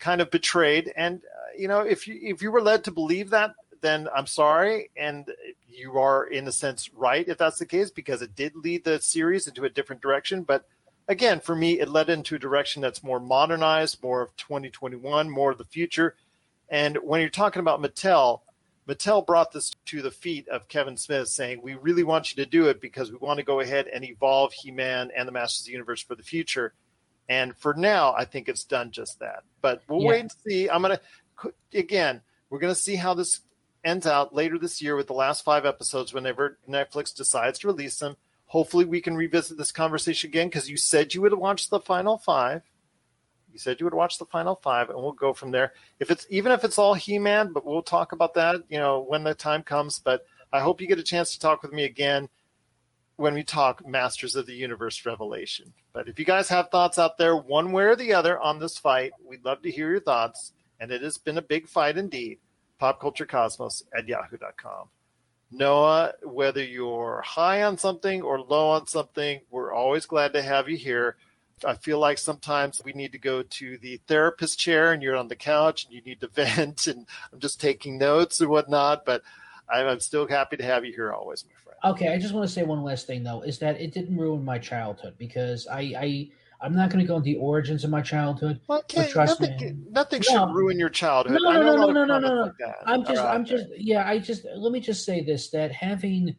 kind 0.00 0.20
of 0.20 0.28
betrayed. 0.32 0.92
And, 0.96 1.18
uh, 1.18 1.52
you 1.56 1.68
know, 1.68 1.82
if 1.82 2.08
you, 2.08 2.18
if 2.20 2.42
you 2.42 2.50
were 2.50 2.60
led 2.60 2.82
to 2.84 2.90
believe 2.90 3.30
that, 3.30 3.52
then 3.80 4.08
I'm 4.14 4.26
sorry. 4.26 4.90
And 4.96 5.30
you 5.68 5.98
are, 5.98 6.24
in 6.24 6.46
a 6.48 6.52
sense, 6.52 6.92
right 6.94 7.26
if 7.26 7.38
that's 7.38 7.58
the 7.58 7.66
case, 7.66 7.90
because 7.90 8.22
it 8.22 8.34
did 8.34 8.56
lead 8.56 8.84
the 8.84 9.00
series 9.00 9.46
into 9.46 9.64
a 9.64 9.70
different 9.70 10.02
direction. 10.02 10.42
But 10.42 10.64
again, 11.08 11.40
for 11.40 11.54
me, 11.54 11.80
it 11.80 11.88
led 11.88 12.10
into 12.10 12.36
a 12.36 12.38
direction 12.38 12.82
that's 12.82 13.02
more 13.02 13.20
modernized, 13.20 14.02
more 14.02 14.22
of 14.22 14.36
2021, 14.36 15.30
more 15.30 15.50
of 15.50 15.58
the 15.58 15.64
future. 15.64 16.14
And 16.68 16.96
when 16.98 17.20
you're 17.20 17.30
talking 17.30 17.60
about 17.60 17.80
Mattel, 17.80 18.40
Mattel 18.88 19.26
brought 19.26 19.52
this 19.52 19.72
to 19.86 20.00
the 20.00 20.10
feet 20.10 20.48
of 20.48 20.68
Kevin 20.68 20.96
Smith, 20.96 21.28
saying, 21.28 21.60
We 21.62 21.74
really 21.74 22.04
want 22.04 22.30
you 22.34 22.42
to 22.42 22.50
do 22.50 22.68
it 22.68 22.80
because 22.80 23.12
we 23.12 23.18
want 23.18 23.38
to 23.38 23.44
go 23.44 23.60
ahead 23.60 23.86
and 23.86 24.04
evolve 24.04 24.52
He 24.52 24.70
Man 24.70 25.10
and 25.14 25.28
the 25.28 25.32
Masters 25.32 25.62
of 25.62 25.66
the 25.66 25.72
Universe 25.72 26.02
for 26.02 26.14
the 26.14 26.22
future. 26.22 26.72
And 27.28 27.54
for 27.56 27.74
now, 27.74 28.14
I 28.16 28.24
think 28.24 28.48
it's 28.48 28.64
done 28.64 28.90
just 28.90 29.18
that. 29.20 29.42
But 29.60 29.82
we'll 29.88 30.02
yeah. 30.02 30.08
wait 30.08 30.20
and 30.20 30.32
see. 30.46 30.70
I'm 30.70 30.80
going 30.80 30.96
to, 30.96 31.52
again, 31.78 32.22
we're 32.48 32.60
going 32.60 32.74
to 32.74 32.80
see 32.80 32.96
how 32.96 33.12
this 33.12 33.40
ends 33.88 34.06
out 34.06 34.34
later 34.34 34.58
this 34.58 34.80
year 34.82 34.94
with 34.94 35.06
the 35.06 35.14
last 35.14 35.44
five 35.44 35.64
episodes 35.64 36.12
whenever 36.12 36.58
Netflix 36.68 37.14
decides 37.14 37.58
to 37.58 37.66
release 37.66 37.98
them. 37.98 38.16
Hopefully, 38.46 38.84
we 38.84 39.00
can 39.00 39.16
revisit 39.16 39.58
this 39.58 39.72
conversation 39.72 40.28
again 40.28 40.48
because 40.48 40.70
you 40.70 40.76
said 40.76 41.14
you 41.14 41.22
would 41.22 41.34
watch 41.34 41.68
the 41.68 41.80
final 41.80 42.18
five. 42.18 42.62
You 43.52 43.58
said 43.58 43.80
you 43.80 43.86
would 43.86 43.94
watch 43.94 44.18
the 44.18 44.26
final 44.26 44.54
five, 44.54 44.90
and 44.90 44.98
we'll 44.98 45.12
go 45.12 45.32
from 45.32 45.50
there. 45.50 45.72
If 45.98 46.10
it's 46.10 46.26
even 46.30 46.52
if 46.52 46.64
it's 46.64 46.78
all 46.78 46.94
He-Man, 46.94 47.52
but 47.52 47.66
we'll 47.66 47.82
talk 47.82 48.12
about 48.12 48.34
that, 48.34 48.62
you 48.68 48.78
know, 48.78 49.04
when 49.06 49.24
the 49.24 49.34
time 49.34 49.62
comes. 49.62 49.98
But 49.98 50.26
I 50.52 50.60
hope 50.60 50.80
you 50.80 50.86
get 50.86 50.98
a 50.98 51.02
chance 51.02 51.32
to 51.32 51.40
talk 51.40 51.62
with 51.62 51.72
me 51.72 51.84
again 51.84 52.28
when 53.16 53.34
we 53.34 53.42
talk 53.42 53.86
Masters 53.86 54.36
of 54.36 54.46
the 54.46 54.54
Universe 54.54 55.04
Revelation. 55.04 55.72
But 55.92 56.08
if 56.08 56.18
you 56.18 56.24
guys 56.24 56.48
have 56.50 56.70
thoughts 56.70 56.98
out 56.98 57.18
there, 57.18 57.36
one 57.36 57.72
way 57.72 57.84
or 57.84 57.96
the 57.96 58.14
other, 58.14 58.38
on 58.38 58.60
this 58.60 58.78
fight, 58.78 59.12
we'd 59.26 59.44
love 59.44 59.62
to 59.62 59.70
hear 59.70 59.90
your 59.90 60.00
thoughts. 60.00 60.52
And 60.78 60.92
it 60.92 61.02
has 61.02 61.18
been 61.18 61.38
a 61.38 61.42
big 61.42 61.68
fight 61.68 61.98
indeed 61.98 62.38
popculturecosmos 62.80 63.82
at 63.96 64.08
yahoo.com. 64.08 64.88
Noah, 65.50 66.12
whether 66.22 66.62
you're 66.62 67.22
high 67.24 67.62
on 67.62 67.78
something 67.78 68.22
or 68.22 68.40
low 68.40 68.70
on 68.70 68.86
something, 68.86 69.40
we're 69.50 69.72
always 69.72 70.04
glad 70.06 70.34
to 70.34 70.42
have 70.42 70.68
you 70.68 70.76
here. 70.76 71.16
I 71.64 71.74
feel 71.74 71.98
like 71.98 72.18
sometimes 72.18 72.82
we 72.84 72.92
need 72.92 73.12
to 73.12 73.18
go 73.18 73.42
to 73.42 73.78
the 73.78 74.00
therapist 74.06 74.58
chair 74.58 74.92
and 74.92 75.02
you're 75.02 75.16
on 75.16 75.28
the 75.28 75.36
couch 75.36 75.84
and 75.84 75.94
you 75.94 76.02
need 76.02 76.20
to 76.20 76.28
vent 76.34 76.86
and 76.86 77.06
I'm 77.32 77.40
just 77.40 77.60
taking 77.60 77.98
notes 77.98 78.40
and 78.40 78.50
whatnot, 78.50 79.04
but 79.04 79.22
I'm 79.68 80.00
still 80.00 80.26
happy 80.26 80.56
to 80.56 80.64
have 80.64 80.84
you 80.84 80.92
here 80.92 81.12
always, 81.12 81.44
my 81.44 81.54
friend. 81.62 81.96
Okay, 81.96 82.12
I 82.12 82.18
just 82.18 82.34
want 82.34 82.46
to 82.46 82.52
say 82.52 82.62
one 82.62 82.82
last 82.82 83.06
thing 83.06 83.22
though, 83.22 83.42
is 83.42 83.58
that 83.58 83.80
it 83.80 83.92
didn't 83.92 84.16
ruin 84.16 84.44
my 84.44 84.58
childhood 84.58 85.14
because 85.18 85.66
I, 85.66 85.94
I 85.98 86.28
I'm 86.60 86.74
not 86.74 86.90
going 86.90 87.00
to 87.04 87.06
go 87.06 87.16
into 87.16 87.24
the 87.24 87.36
origins 87.36 87.84
of 87.84 87.90
my 87.90 88.02
childhood. 88.02 88.60
Okay, 88.68 89.08
trust 89.08 89.40
nothing, 89.40 89.58
me, 89.60 89.76
nothing 89.90 90.22
should 90.22 90.34
no, 90.34 90.52
ruin 90.52 90.78
your 90.78 90.88
childhood. 90.88 91.38
No, 91.40 91.52
no, 91.52 91.76
no, 91.76 91.92
no, 91.92 92.04
no, 92.04 92.18
no, 92.18 92.18
no. 92.18 92.42
Like 92.42 92.74
I'm 92.84 93.04
just, 93.04 93.22
I'm 93.22 93.44
just, 93.44 93.66
yeah. 93.76 94.08
I 94.08 94.18
just 94.18 94.44
let 94.56 94.72
me 94.72 94.80
just 94.80 95.04
say 95.04 95.22
this: 95.22 95.50
that 95.50 95.70
having 95.70 96.36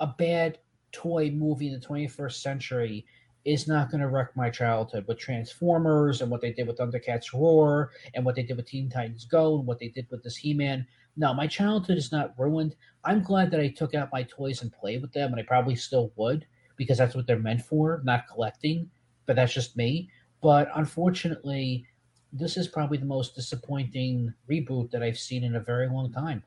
a 0.00 0.06
bad 0.06 0.58
toy 0.92 1.30
movie 1.30 1.68
in 1.68 1.80
the 1.80 1.86
21st 1.86 2.34
century 2.34 3.06
is 3.44 3.66
not 3.66 3.90
going 3.90 4.00
to 4.00 4.08
wreck 4.08 4.36
my 4.36 4.50
childhood 4.50 5.04
with 5.08 5.18
Transformers 5.18 6.20
and 6.20 6.30
what 6.30 6.40
they 6.40 6.52
did 6.52 6.66
with 6.66 6.76
Thundercats 6.76 7.32
Roar 7.32 7.90
and 8.14 8.24
what 8.24 8.34
they 8.34 8.42
did 8.42 8.56
with 8.56 8.66
Teen 8.66 8.90
Titans 8.90 9.24
Go 9.24 9.58
and 9.58 9.66
what 9.66 9.78
they 9.78 9.88
did 9.88 10.06
with 10.10 10.22
this 10.22 10.36
He-Man. 10.36 10.86
No, 11.16 11.34
my 11.34 11.46
childhood 11.46 11.96
is 11.98 12.12
not 12.12 12.34
ruined. 12.38 12.76
I'm 13.04 13.22
glad 13.22 13.50
that 13.50 13.60
I 13.60 13.68
took 13.68 13.94
out 13.94 14.10
my 14.12 14.22
toys 14.24 14.62
and 14.62 14.72
played 14.72 15.02
with 15.02 15.12
them, 15.12 15.32
and 15.32 15.40
I 15.40 15.44
probably 15.44 15.74
still 15.74 16.12
would 16.16 16.46
because 16.76 16.98
that's 16.98 17.14
what 17.14 17.26
they're 17.26 17.38
meant 17.38 17.62
for, 17.62 18.00
not 18.04 18.28
collecting 18.28 18.88
but 19.26 19.36
that's 19.36 19.52
just 19.54 19.76
me. 19.76 20.10
But 20.42 20.70
unfortunately, 20.74 21.86
this 22.32 22.56
is 22.56 22.66
probably 22.68 22.98
the 22.98 23.04
most 23.04 23.34
disappointing 23.34 24.32
reboot 24.50 24.90
that 24.90 25.02
I've 25.02 25.18
seen 25.18 25.44
in 25.44 25.56
a 25.56 25.60
very 25.60 25.88
long 25.88 26.12
time. 26.12 26.42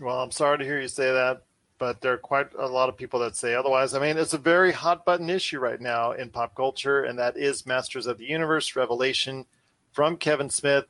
Well, 0.00 0.20
I'm 0.20 0.30
sorry 0.30 0.58
to 0.58 0.64
hear 0.64 0.80
you 0.80 0.88
say 0.88 1.12
that. 1.12 1.42
but 1.78 2.00
there 2.00 2.12
are 2.12 2.18
quite 2.18 2.52
a 2.58 2.66
lot 2.66 2.88
of 2.88 2.96
people 2.96 3.20
that 3.20 3.36
say 3.36 3.54
otherwise. 3.54 3.94
I 3.94 4.00
mean, 4.00 4.18
it's 4.18 4.34
a 4.34 4.38
very 4.38 4.72
hot 4.72 5.04
button 5.04 5.30
issue 5.30 5.60
right 5.60 5.80
now 5.80 6.12
in 6.12 6.30
pop 6.30 6.54
culture, 6.54 7.04
and 7.04 7.18
that 7.18 7.36
is 7.36 7.66
Masters 7.66 8.06
of 8.06 8.18
the 8.18 8.24
Universe 8.26 8.74
Revelation 8.76 9.46
from 9.92 10.16
Kevin 10.16 10.50
Smith. 10.50 10.86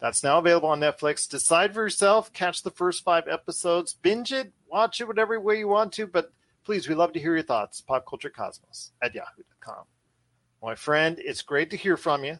That's 0.00 0.24
now 0.24 0.38
available 0.38 0.68
on 0.68 0.80
Netflix. 0.80 1.28
Decide 1.28 1.72
for 1.72 1.82
yourself, 1.82 2.32
catch 2.32 2.62
the 2.62 2.72
first 2.72 3.04
five 3.04 3.28
episodes, 3.28 3.94
binge 3.94 4.32
it, 4.32 4.52
watch 4.66 5.00
it 5.00 5.06
whatever 5.06 5.38
way 5.38 5.58
you 5.58 5.68
want 5.68 5.92
to, 5.92 6.08
but 6.08 6.32
please, 6.64 6.88
we 6.88 6.94
love 6.96 7.12
to 7.12 7.20
hear 7.20 7.34
your 7.34 7.44
thoughts. 7.44 7.80
Popculturecosmos 7.88 8.90
at 9.00 9.14
yahoo.com. 9.14 9.84
My 10.62 10.76
friend, 10.76 11.18
it's 11.18 11.42
great 11.42 11.70
to 11.70 11.76
hear 11.76 11.96
from 11.96 12.24
you. 12.24 12.38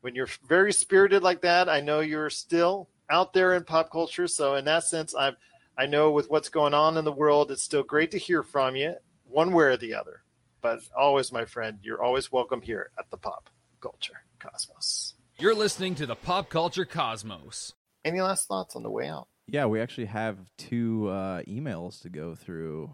When 0.00 0.16
you're 0.16 0.28
very 0.48 0.72
spirited 0.72 1.22
like 1.22 1.42
that, 1.42 1.68
I 1.68 1.80
know 1.80 2.00
you're 2.00 2.28
still 2.28 2.88
out 3.08 3.32
there 3.32 3.54
in 3.54 3.62
pop 3.62 3.92
culture. 3.92 4.26
So 4.26 4.56
in 4.56 4.64
that 4.64 4.82
sense, 4.82 5.14
I'm 5.14 5.36
I 5.78 5.86
know 5.86 6.10
with 6.10 6.28
what's 6.28 6.48
going 6.48 6.74
on 6.74 6.96
in 6.96 7.04
the 7.04 7.12
world, 7.12 7.52
it's 7.52 7.62
still 7.62 7.84
great 7.84 8.10
to 8.10 8.18
hear 8.18 8.42
from 8.42 8.74
you, 8.74 8.94
one 9.24 9.52
way 9.52 9.66
or 9.66 9.76
the 9.76 9.94
other. 9.94 10.22
But 10.60 10.80
always, 10.96 11.32
my 11.32 11.44
friend, 11.44 11.78
you're 11.82 12.02
always 12.02 12.32
welcome 12.32 12.60
here 12.60 12.90
at 12.98 13.08
the 13.10 13.16
Pop 13.16 13.48
Culture 13.80 14.24
Cosmos. 14.40 15.14
You're 15.38 15.54
listening 15.54 15.94
to 15.96 16.06
the 16.06 16.16
Pop 16.16 16.50
Culture 16.50 16.84
Cosmos. 16.84 17.74
Any 18.04 18.20
last 18.20 18.48
thoughts 18.48 18.74
on 18.74 18.82
the 18.82 18.90
way 18.90 19.08
out? 19.08 19.28
Yeah, 19.46 19.66
we 19.66 19.80
actually 19.80 20.06
have 20.06 20.36
two 20.58 21.08
uh, 21.08 21.42
emails 21.42 22.02
to 22.02 22.10
go 22.10 22.34
through. 22.34 22.90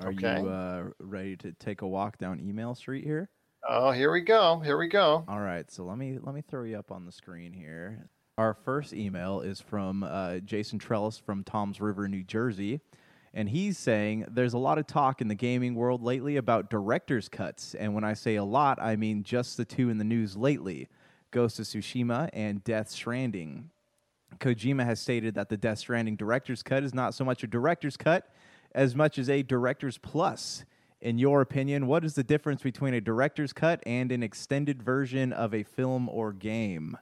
Are 0.00 0.10
okay. 0.10 0.40
you 0.40 0.48
uh, 0.48 0.84
ready 0.98 1.36
to 1.38 1.52
take 1.52 1.82
a 1.82 1.86
walk 1.86 2.18
down 2.18 2.40
email 2.40 2.74
street 2.74 3.04
here? 3.04 3.30
Oh, 3.66 3.92
here 3.92 4.12
we 4.12 4.20
go. 4.20 4.60
Here 4.60 4.76
we 4.76 4.88
go. 4.88 5.24
All 5.26 5.40
right, 5.40 5.70
so 5.70 5.84
let 5.84 5.96
me 5.96 6.18
let 6.20 6.34
me 6.34 6.42
throw 6.42 6.64
you 6.64 6.78
up 6.78 6.92
on 6.92 7.06
the 7.06 7.12
screen 7.12 7.52
here. 7.52 8.08
Our 8.36 8.52
first 8.52 8.92
email 8.92 9.40
is 9.40 9.60
from 9.60 10.02
uh, 10.02 10.38
Jason 10.38 10.78
Trellis 10.78 11.18
from 11.18 11.44
Toms 11.44 11.80
River, 11.80 12.08
New 12.08 12.24
Jersey. 12.24 12.80
And 13.32 13.48
he's 13.48 13.78
saying 13.78 14.26
there's 14.30 14.54
a 14.54 14.58
lot 14.58 14.78
of 14.78 14.86
talk 14.86 15.20
in 15.20 15.28
the 15.28 15.34
gaming 15.34 15.74
world 15.74 16.02
lately 16.02 16.36
about 16.36 16.70
director's 16.70 17.28
cuts. 17.28 17.74
And 17.74 17.94
when 17.94 18.04
I 18.04 18.14
say 18.14 18.36
a 18.36 18.44
lot, 18.44 18.78
I 18.80 18.96
mean 18.96 19.22
just 19.22 19.56
the 19.56 19.64
two 19.64 19.88
in 19.88 19.98
the 19.98 20.04
news 20.04 20.36
lately 20.36 20.88
Ghost 21.30 21.58
of 21.58 21.64
Tsushima 21.64 22.30
and 22.32 22.62
Death 22.62 22.90
Stranding. 22.90 23.70
Kojima 24.38 24.84
has 24.84 25.00
stated 25.00 25.34
that 25.34 25.48
the 25.48 25.56
Death 25.56 25.78
Stranding 25.78 26.16
director's 26.16 26.62
cut 26.62 26.84
is 26.84 26.94
not 26.94 27.14
so 27.14 27.24
much 27.24 27.42
a 27.42 27.46
director's 27.46 27.96
cut 27.96 28.28
as 28.74 28.94
much 28.94 29.18
as 29.18 29.30
a 29.30 29.42
director's 29.42 29.98
plus. 29.98 30.64
In 31.04 31.18
your 31.18 31.42
opinion, 31.42 31.86
what 31.86 32.02
is 32.02 32.14
the 32.14 32.24
difference 32.24 32.62
between 32.62 32.94
a 32.94 33.00
director's 33.00 33.52
cut 33.52 33.82
and 33.84 34.10
an 34.10 34.22
extended 34.22 34.82
version 34.82 35.34
of 35.34 35.52
a 35.52 35.62
film 35.62 36.08
or 36.08 36.32
game? 36.32 36.96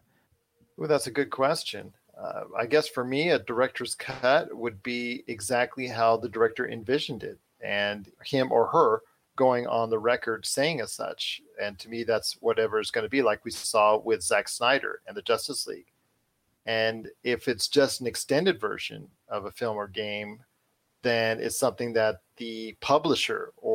Well, 0.77 0.89
that's 0.89 1.07
a 1.07 1.13
good 1.13 1.31
question. 1.31 1.95
Uh, 2.21 2.43
I 2.59 2.67
guess 2.67 2.89
for 2.89 3.05
me, 3.05 3.31
a 3.31 3.39
director's 3.39 3.95
cut 3.95 4.53
would 4.53 4.83
be 4.83 5.23
exactly 5.29 5.87
how 5.87 6.17
the 6.17 6.29
director 6.29 6.69
envisioned 6.69 7.23
it, 7.23 7.39
and 7.61 8.11
him 8.25 8.51
or 8.51 8.67
her 8.67 9.03
going 9.37 9.69
on 9.69 9.89
the 9.89 10.01
record 10.01 10.47
saying 10.47 10.81
as 10.81 10.91
such. 10.91 11.41
And 11.63 11.79
to 11.79 11.89
me, 11.89 12.03
that's 12.03 12.37
whatever 12.41 12.81
it's 12.81 12.91
going 12.91 13.05
to 13.05 13.09
be, 13.09 13.23
like 13.23 13.45
we 13.45 13.53
saw 13.53 13.99
with 13.99 14.25
Zack 14.25 14.49
Snyder 14.49 15.01
and 15.07 15.17
the 15.17 15.23
Justice 15.23 15.65
League. 15.69 15.93
And 16.67 17.09
if 17.23 17.47
it's 17.47 17.69
just 17.69 18.01
an 18.01 18.09
extended 18.09 18.61
version 18.61 19.07
of 19.29 19.45
a 19.45 19.53
film 19.53 19.77
or 19.77 19.87
game, 19.87 20.41
then 21.03 21.41
it's 21.41 21.59
something 21.59 21.93
that 21.93 22.21
the 22.37 22.77
publisher 22.81 23.53
or 23.57 23.72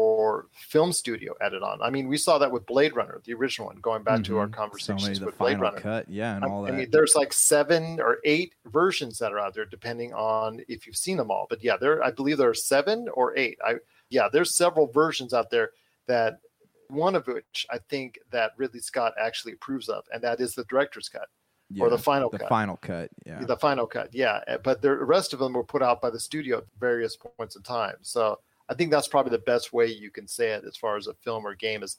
film 0.54 0.92
studio 0.92 1.34
added 1.42 1.64
on. 1.64 1.82
I 1.82 1.90
mean, 1.90 2.08
we 2.08 2.18
saw 2.18 2.38
that 2.38 2.52
with 2.52 2.66
Blade 2.66 2.96
Runner, 2.96 3.22
the 3.26 3.34
original 3.34 3.68
one, 3.68 3.78
going 3.78 4.04
back 4.04 4.16
mm-hmm. 4.16 4.34
to 4.34 4.38
our 4.40 4.46
mm-hmm. 4.46 4.54
conversations 4.54 5.20
so 5.20 5.26
with 5.26 5.38
Blade 5.38 5.60
Runner. 5.60 5.80
Cut, 5.80 6.10
yeah, 6.10 6.36
and 6.36 6.46
all 6.46 6.66
I, 6.66 6.72
that. 6.72 6.74
I 6.74 6.78
mean, 6.78 6.92
there's 6.92 7.16
like 7.16 7.34
seven 7.34 8.00
or 8.00 8.18
eight 8.24 8.54
versions 8.66 9.20
that 9.20 9.32
are 9.32 9.40
out 9.40 9.54
there, 9.54 9.66
depending 9.66 10.14
on 10.14 10.62
if 10.68 10.86
you've 10.86 10.98
seen 10.98 11.18
them 11.18 11.32
all. 11.32 11.48
But 11.50 11.64
yeah, 11.64 11.78
there, 11.78 12.04
I 12.04 12.12
believe 12.12 12.38
there 12.38 12.50
are 12.50 12.54
seven 12.54 13.08
or 13.14 13.38
eight. 13.38 13.58
I 13.66 13.76
yeah, 14.10 14.30
there's 14.32 14.56
several 14.56 14.88
versions 14.88 15.34
out 15.34 15.50
there 15.50 15.72
that 16.08 16.40
one 16.90 17.16
of 17.16 17.28
which 17.28 17.66
I 17.70 17.80
think 17.90 18.20
that 18.32 18.52
Ridley 18.58 18.80
Scott 18.80 19.14
actually 19.20 19.54
approves 19.54 19.90
of, 19.90 20.06
and 20.14 20.24
that 20.24 20.40
is 20.40 20.56
the 20.56 20.64
director's 20.66 21.10
cut 21.10 21.28
yeah, 21.70 21.84
or 21.84 21.90
the 21.90 21.98
final 21.98 22.30
the 22.30 22.40
cut. 22.40 22.50
final 22.50 22.78
cut, 22.78 23.10
yeah. 23.26 23.44
The 23.44 23.58
final 23.58 23.86
cut, 23.86 24.14
yeah. 24.14 24.42
Eh, 24.48 24.58
but 24.64 24.82
the 24.82 24.96
rest 24.96 25.34
of 25.34 25.40
them 25.40 25.54
were 25.54 25.64
put 25.64 25.82
out 25.82 26.02
by 26.02 26.10
the 26.10 26.20
studio 26.20 26.60
at 26.60 26.64
various 26.80 27.18
points 27.18 27.56
in 27.56 27.62
time. 27.64 27.96
So 28.02 28.40
I 28.70 28.74
think 28.74 28.92
that's 28.92 29.08
probably 29.08 29.32
the 29.32 29.40
best 29.40 29.72
way 29.74 29.88
you 29.88 30.12
can 30.12 30.28
say 30.28 30.52
it 30.52 30.64
as 30.66 30.76
far 30.76 30.98
as 30.98 31.08
a 31.08 31.14
film 31.14 31.46
or 31.46 31.56
game 31.56 31.84
is 31.84 31.98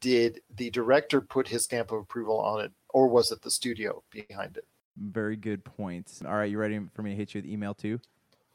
did 0.00 0.40
the 0.54 0.70
director 0.70 1.20
put 1.20 1.48
his 1.48 1.64
stamp 1.64 1.90
of 1.90 2.00
approval 2.00 2.38
on 2.38 2.64
it 2.64 2.72
or 2.90 3.08
was 3.08 3.32
it 3.32 3.42
the 3.42 3.50
studio 3.50 4.02
behind 4.10 4.56
it? 4.56 4.64
Very 4.96 5.36
good 5.36 5.64
points. 5.64 6.22
All 6.24 6.34
right, 6.34 6.50
you 6.50 6.58
ready 6.58 6.80
for 6.94 7.02
me 7.02 7.10
to 7.10 7.16
hit 7.16 7.34
you 7.34 7.40
with 7.40 7.50
email 7.50 7.74
two? 7.74 8.00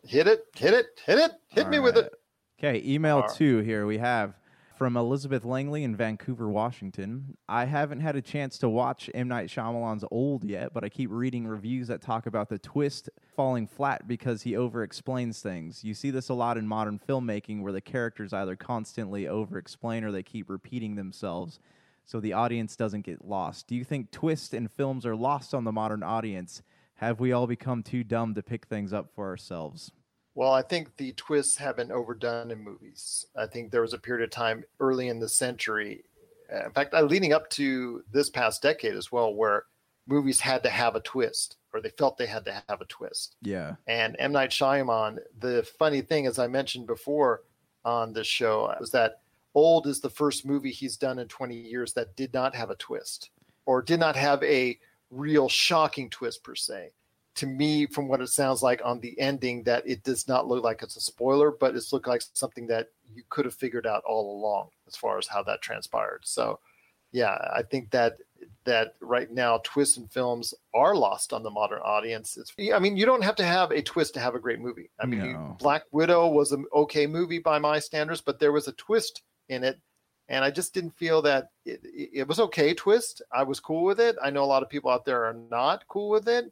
Hit 0.06 0.28
it, 0.28 0.45
hit 0.56 0.74
it, 0.74 0.99
hit 1.06 1.20
it, 1.20 1.32
hit 1.49 1.66
All 1.66 1.70
me 1.70 1.78
right. 1.78 1.84
with 1.84 1.97
it. 1.97 2.14
Okay, 2.60 2.82
email 2.86 3.24
two 3.24 3.60
here 3.60 3.86
we 3.86 3.97
have 3.97 4.34
from 4.76 4.98
Elizabeth 4.98 5.46
Langley 5.46 5.84
in 5.84 5.96
Vancouver, 5.96 6.50
Washington. 6.50 7.38
I 7.48 7.66
haven't 7.66 8.00
had 8.00 8.16
a 8.16 8.22
chance 8.22 8.58
to 8.60 8.70
watch 8.70 9.10
M. 9.14 9.28
Night 9.28 9.50
Shyamalan's 9.50 10.06
Old 10.10 10.44
yet, 10.44 10.74
but 10.74 10.84
I 10.84 10.90
keep 10.90 11.10
reading 11.12 11.46
reviews 11.46 11.88
that 11.88 12.02
talk 12.02 12.26
about 12.26 12.50
the 12.50 12.58
twist 12.58 13.10
falling 13.36 13.68
flat 13.68 14.08
because 14.08 14.42
he 14.42 14.56
over 14.56 14.84
explains 14.84 15.42
things. 15.42 15.84
You 15.84 15.94
see 15.94 16.10
this 16.10 16.30
a 16.30 16.34
lot 16.34 16.58
in 16.58 16.68
modern 16.68 17.00
filmmaking 17.00 17.62
where 17.62 17.72
the 17.72 17.82
characters 17.82 18.34
either 18.34 18.56
constantly 18.56 19.28
over 19.28 19.58
explain 19.58 20.04
or 20.04 20.12
they 20.12 20.24
keep 20.24 20.50
repeating 20.50 20.96
themselves 20.96 21.60
so 22.06 22.20
the 22.20 22.34
audience 22.34 22.76
doesn't 22.76 23.06
get 23.06 23.26
lost. 23.26 23.68
Do 23.68 23.76
you 23.76 23.84
think 23.84 24.12
twists 24.12 24.54
in 24.54 24.68
films 24.68 25.06
are 25.06 25.16
lost 25.16 25.54
on 25.54 25.64
the 25.64 25.72
modern 25.72 26.04
audience? 26.04 26.62
Have 26.96 27.20
we 27.20 27.32
all 27.32 27.48
become 27.48 27.84
too 27.84 28.04
dumb 28.04 28.34
to 28.36 28.44
pick 28.44 28.66
things 28.66 28.92
up 28.92 29.10
for 29.14 29.28
ourselves? 29.28 29.92
Well, 30.36 30.52
I 30.52 30.64
think 30.64 30.96
the 30.98 31.14
twists 31.14 31.58
have 31.58 31.78
been 31.78 31.92
overdone 31.92 32.52
in 32.52 32.64
movies. 32.64 33.28
I 33.36 33.46
think 33.46 33.72
there 33.72 33.82
was 33.82 33.94
a 33.94 34.00
period 34.00 34.24
of 34.24 34.32
time 34.32 34.64
early 34.80 35.08
in 35.08 35.20
the 35.20 35.30
century, 35.30 36.04
uh, 36.52 36.66
in 36.66 36.72
fact, 36.72 36.94
uh, 36.94 37.02
leading 37.02 37.34
up 37.34 37.50
to 37.52 38.04
this 38.12 38.30
past 38.30 38.62
decade 38.62 38.96
as 38.96 39.12
well, 39.12 39.34
where 39.34 39.66
movies 40.08 40.40
had 40.40 40.64
to 40.64 40.70
have 40.70 40.96
a 40.96 41.02
twist 41.02 41.58
or 41.74 41.82
they 41.82 41.90
felt 41.90 42.18
they 42.18 42.26
had 42.26 42.46
to 42.46 42.64
have 42.70 42.82
a 42.82 42.86
twist. 42.86 43.36
Yeah. 43.42 43.76
And 43.88 44.16
M. 44.20 44.32
Night 44.32 44.52
Shyamalan, 44.52 45.20
the 45.40 45.64
funny 45.80 46.02
thing, 46.02 46.28
as 46.28 46.38
I 46.40 46.48
mentioned 46.48 46.88
before 46.88 47.42
on 47.84 48.14
this 48.14 48.28
show, 48.28 48.74
was 48.80 48.92
that 48.92 49.22
Old 49.56 49.88
is 49.88 50.00
the 50.00 50.10
first 50.10 50.46
movie 50.46 50.72
he's 50.72 50.98
done 50.98 51.20
in 51.20 51.28
20 51.28 51.56
years 51.56 51.94
that 51.94 52.16
did 52.16 52.34
not 52.34 52.56
have 52.56 52.70
a 52.70 52.76
twist 52.76 53.30
or 53.66 53.82
did 53.82 54.00
not 54.00 54.16
have 54.16 54.42
a 54.44 54.80
real 55.12 55.48
shocking 55.48 56.10
twist 56.10 56.44
per 56.44 56.56
se 56.56 56.92
to 57.36 57.46
me, 57.46 57.86
from 57.88 58.08
what 58.08 58.22
it 58.22 58.28
sounds 58.28 58.62
like 58.62 58.82
on 58.84 59.00
the 59.00 59.20
ending, 59.20 59.64
that 59.64 59.84
it 59.88 60.04
does 60.04 60.28
not 60.28 60.48
look 60.48 60.64
like 60.64 60.84
it's 60.84 60.98
a 60.98 61.02
spoiler, 61.02 61.52
but 61.52 61.76
it's 61.76 61.92
looked 61.92 62.08
like 62.08 62.22
something 62.34 62.68
that 62.68 62.90
you 63.14 63.24
could 63.30 63.46
have 63.46 63.56
figured 63.56 63.88
out 63.88 64.04
all 64.06 64.38
along 64.38 64.70
as 64.88 64.96
far 64.96 65.18
as 65.18 65.28
how 65.28 65.42
that 65.44 65.62
transpired. 65.62 66.22
So, 66.24 66.60
yeah, 67.12 67.38
I 67.56 67.64
think 67.64 67.92
that 67.92 68.18
that 68.66 68.96
right 69.02 69.32
now 69.32 69.60
twists 69.64 69.98
in 69.98 70.08
films 70.08 70.54
are 70.74 70.96
lost 70.96 71.34
on 71.34 71.44
the 71.44 71.50
modern 71.50 71.82
audience. 71.82 72.38
It's, 72.38 72.54
I 72.74 72.80
mean, 72.80 72.98
you 72.98 73.06
don't 73.06 73.24
have 73.24 73.36
to 73.38 73.46
have 73.46 73.72
a 73.72 73.82
twist 73.82 74.14
to 74.16 74.20
have 74.20 74.36
a 74.36 74.40
great 74.40 74.60
movie. 74.60 74.90
I 75.00 75.06
mean, 75.06 75.34
no. 75.34 75.58
Black 75.60 75.84
Widow 75.92 76.28
was 76.28 76.52
an 76.52 76.66
okay 76.74 77.08
movie 77.08 77.40
by 77.40 77.60
my 77.60 77.80
standards, 77.80 78.22
but 78.22 78.40
there 78.40 78.52
was 78.52 78.68
a 78.68 78.74
twist 78.74 79.22
in 79.50 79.64
it 79.64 79.80
and 80.30 80.44
I 80.44 80.52
just 80.52 80.74
didn't 80.74 80.98
feel 80.98 81.22
that 81.24 81.50
it, 81.66 81.82
it, 81.84 82.28
was 82.28 82.40
okay 82.40 82.74
twist. 82.74 83.22
I 83.32 83.44
was 83.44 83.60
cool 83.60 83.84
with 83.84 84.00
it. 84.00 84.16
I 84.24 84.30
know 84.30 84.44
a 84.44 84.46
lot 84.46 84.64
of 84.64 84.70
people 84.70 84.90
out 84.90 85.06
there 85.06 85.26
are 85.26 85.36
not 85.50 85.88
cool 85.88 86.10
with 86.10 86.28
it, 86.28 86.52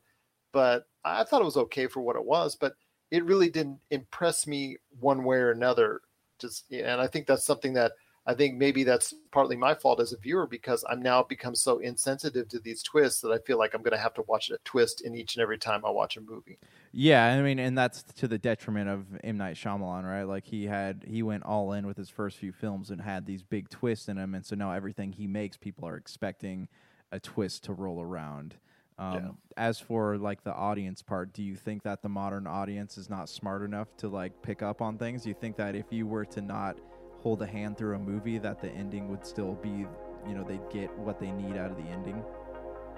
but 0.52 0.88
I 1.04 1.24
thought 1.24 1.42
it 1.42 1.46
was 1.46 1.58
okay 1.58 1.88
for 1.88 2.02
what 2.02 2.16
it 2.16 2.26
was. 2.26 2.56
But 2.56 2.74
it 3.12 3.26
really 3.26 3.50
didn't 3.50 3.80
impress 3.92 4.48
me 4.48 4.78
one 5.00 5.24
way 5.24 5.38
or 5.38 5.52
another. 5.52 6.02
Just 6.40 6.72
and 6.72 7.00
I 7.02 7.08
think 7.08 7.28
that's 7.28 7.46
something 7.46 7.74
that 7.74 7.92
I 8.26 8.36
think 8.36 8.56
maybe 8.56 8.84
that's 8.84 9.16
partly 9.32 9.56
my 9.56 9.74
fault 9.74 10.00
as 10.00 10.14
a 10.14 10.18
viewer 10.18 10.46
because 10.46 10.86
I'm 10.88 11.02
now 11.02 11.24
become 11.24 11.56
so 11.56 11.80
insensitive 11.80 12.48
to 12.50 12.60
these 12.60 12.84
twists 12.84 13.20
that 13.22 13.32
I 13.32 13.40
feel 13.40 13.58
like 13.58 13.74
I'm 13.74 13.82
going 13.82 13.96
to 13.96 14.02
have 14.02 14.14
to 14.16 14.24
watch 14.28 14.52
a 14.52 14.60
twist 14.64 15.02
in 15.02 15.16
each 15.16 15.36
and 15.36 15.42
every 15.42 15.58
time 15.58 15.84
I 15.84 15.90
watch 15.90 16.18
a 16.18 16.22
movie. 16.22 16.60
Yeah, 16.92 17.26
I 17.26 17.42
mean, 17.42 17.58
and 17.58 17.76
that's 17.76 18.04
to 18.04 18.28
the 18.28 18.38
detriment 18.38 18.90
of 18.90 19.06
M 19.24 19.38
Night 19.38 19.56
Shyamalan, 19.56 20.04
right? 20.04 20.24
Like 20.24 20.46
he 20.46 20.66
had 20.66 21.04
he 21.08 21.24
went 21.24 21.44
all 21.44 21.74
in 21.74 21.88
with 21.88 21.98
his 21.98 22.10
first 22.10 22.38
few 22.38 22.52
films 22.52 22.92
and 22.92 23.02
had 23.02 23.26
these 23.26 23.44
big 23.44 23.70
twists 23.70 24.08
in 24.08 24.18
them, 24.18 24.36
and 24.36 24.46
so 24.46 24.56
now 24.56 24.72
everything 24.72 25.12
he 25.12 25.28
makes, 25.28 25.58
people 25.58 25.88
are 25.88 25.98
expecting 25.98 26.68
a 27.12 27.20
twist 27.20 27.64
to 27.66 27.74
roll 27.74 28.02
around. 28.02 28.56
Um, 29.02 29.14
yeah. 29.16 29.30
As 29.58 29.80
for 29.80 30.18
like 30.18 30.44
the 30.44 30.54
audience 30.54 31.02
part, 31.02 31.34
do 31.34 31.42
you 31.42 31.56
think 31.56 31.82
that 31.84 32.04
the 32.04 32.10
modern 32.10 32.46
audience 32.46 33.00
is 33.00 33.10
not 33.10 33.30
smart 33.30 33.64
enough 33.64 33.88
to 33.98 34.08
like 34.08 34.32
pick 34.44 34.62
up 34.62 34.80
on 34.82 34.98
things? 34.98 35.24
Do 35.24 35.30
you 35.30 35.36
think 35.36 35.58
that 35.58 35.76
if 35.76 35.86
you 35.90 36.06
were 36.06 36.26
to 36.26 36.42
not 36.42 36.78
hold 37.18 37.42
a 37.42 37.48
hand 37.48 37.78
through 37.78 37.96
a 37.96 38.00
movie, 38.00 38.38
that 38.38 38.62
the 38.62 38.70
ending 38.70 39.10
would 39.10 39.26
still 39.26 39.56
be, 39.56 39.88
you 40.28 40.36
know, 40.36 40.44
they'd 40.44 40.70
get 40.70 40.96
what 41.00 41.20
they 41.20 41.32
need 41.32 41.58
out 41.58 41.72
of 41.72 41.78
the 41.78 41.90
ending? 41.90 42.24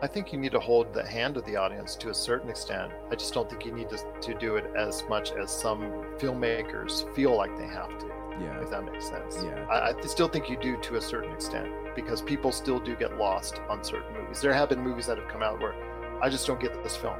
I 0.02 0.08
think 0.08 0.34
you 0.34 0.40
need 0.40 0.52
to 0.52 0.60
hold 0.60 0.94
the 0.94 1.08
hand 1.08 1.38
of 1.38 1.46
the 1.46 1.56
audience 1.56 1.96
to 1.96 2.10
a 2.10 2.14
certain 2.14 2.50
extent. 2.50 2.92
I 3.10 3.16
just 3.16 3.34
don't 3.34 3.50
think 3.50 3.66
you 3.66 3.72
need 3.72 3.88
to, 3.90 3.98
to 4.22 4.34
do 4.34 4.58
it 4.58 4.66
as 4.76 5.06
much 5.08 5.32
as 5.32 5.50
some 5.50 5.80
filmmakers 6.18 7.10
feel 7.16 7.38
like 7.38 7.58
they 7.58 7.68
have 7.68 7.98
to. 8.00 8.08
Yeah. 8.42 8.60
If 8.62 8.72
that 8.72 8.84
makes 8.84 9.08
sense. 9.08 9.38
Yeah. 9.42 9.66
I, 9.70 9.94
I 9.94 10.02
still 10.02 10.28
think 10.28 10.50
you 10.50 10.58
do 10.58 10.76
to 10.82 10.96
a 10.98 11.02
certain 11.02 11.32
extent 11.32 11.72
because 11.96 12.22
people 12.22 12.52
still 12.52 12.80
do 12.80 12.96
get 12.96 13.18
lost 13.18 13.62
on 13.70 13.84
certain 13.84 14.14
movies. 14.14 14.42
There 14.42 14.54
have 14.54 14.70
been 14.70 14.82
movies 14.82 15.06
that 15.06 15.18
have 15.18 15.28
come 15.30 15.44
out 15.44 15.60
where 15.62 15.76
I 16.22 16.30
just 16.30 16.48
don't 16.48 16.60
get 16.60 16.84
this 16.84 16.96
film. 16.96 17.18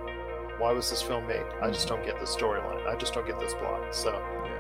why 0.60 0.72
was 0.72 0.90
this 0.90 1.02
film 1.02 1.28
made? 1.28 1.46
I 1.62 1.70
just 1.70 1.88
mm-hmm. 1.88 1.98
don't 1.98 2.06
get 2.06 2.20
the 2.20 2.26
storyline. 2.26 2.88
I 2.88 2.96
just 2.96 3.14
don't 3.14 3.26
get 3.26 3.40
this 3.40 3.54
plot. 3.54 3.94
So 3.94 4.12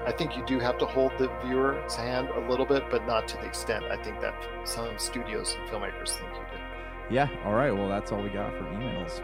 I 0.06 0.12
think 0.12 0.36
you 0.36 0.46
do 0.46 0.60
have 0.60 0.78
to 0.80 0.86
hold 0.86 1.12
the 1.18 1.30
viewer's 1.46 1.96
hand 1.96 2.30
a 2.30 2.50
little 2.50 2.66
bit, 2.66 2.84
but 2.90 3.06
not 3.06 3.28
to 3.30 3.38
the 3.38 3.46
extent 3.46 3.86
I 3.86 4.02
think 4.04 4.20
that 4.22 4.36
some 4.66 4.98
studios 4.98 5.56
and 5.58 5.70
filmmakers 5.70 6.10
think 6.10 6.30
you 6.34 6.58
do. 6.58 7.16
Yeah. 7.16 7.30
All 7.46 7.54
right. 7.54 7.72
Well, 7.72 7.88
that's 7.88 8.12
all 8.12 8.22
we 8.22 8.30
got 8.30 8.52
for 8.58 8.64
emails. 8.64 9.22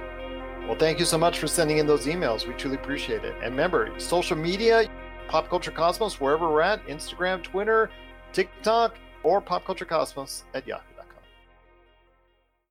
Well, 0.67 0.77
thank 0.77 0.99
you 0.99 1.05
so 1.05 1.17
much 1.17 1.39
for 1.39 1.47
sending 1.47 1.79
in 1.79 1.87
those 1.87 2.05
emails. 2.05 2.47
We 2.47 2.53
truly 2.53 2.75
appreciate 2.75 3.23
it. 3.23 3.33
And 3.41 3.51
remember, 3.51 3.91
social 3.97 4.37
media, 4.37 4.87
Pop 5.27 5.49
Culture 5.49 5.71
Cosmos, 5.71 6.21
wherever 6.21 6.47
we're 6.47 6.61
at, 6.61 6.85
Instagram, 6.85 7.41
Twitter, 7.41 7.89
TikTok, 8.33 8.95
or 9.23 9.41
Pop 9.41 9.65
Culture 9.65 9.85
Cosmos 9.85 10.43
at 10.53 10.67
Yahoo. 10.67 10.88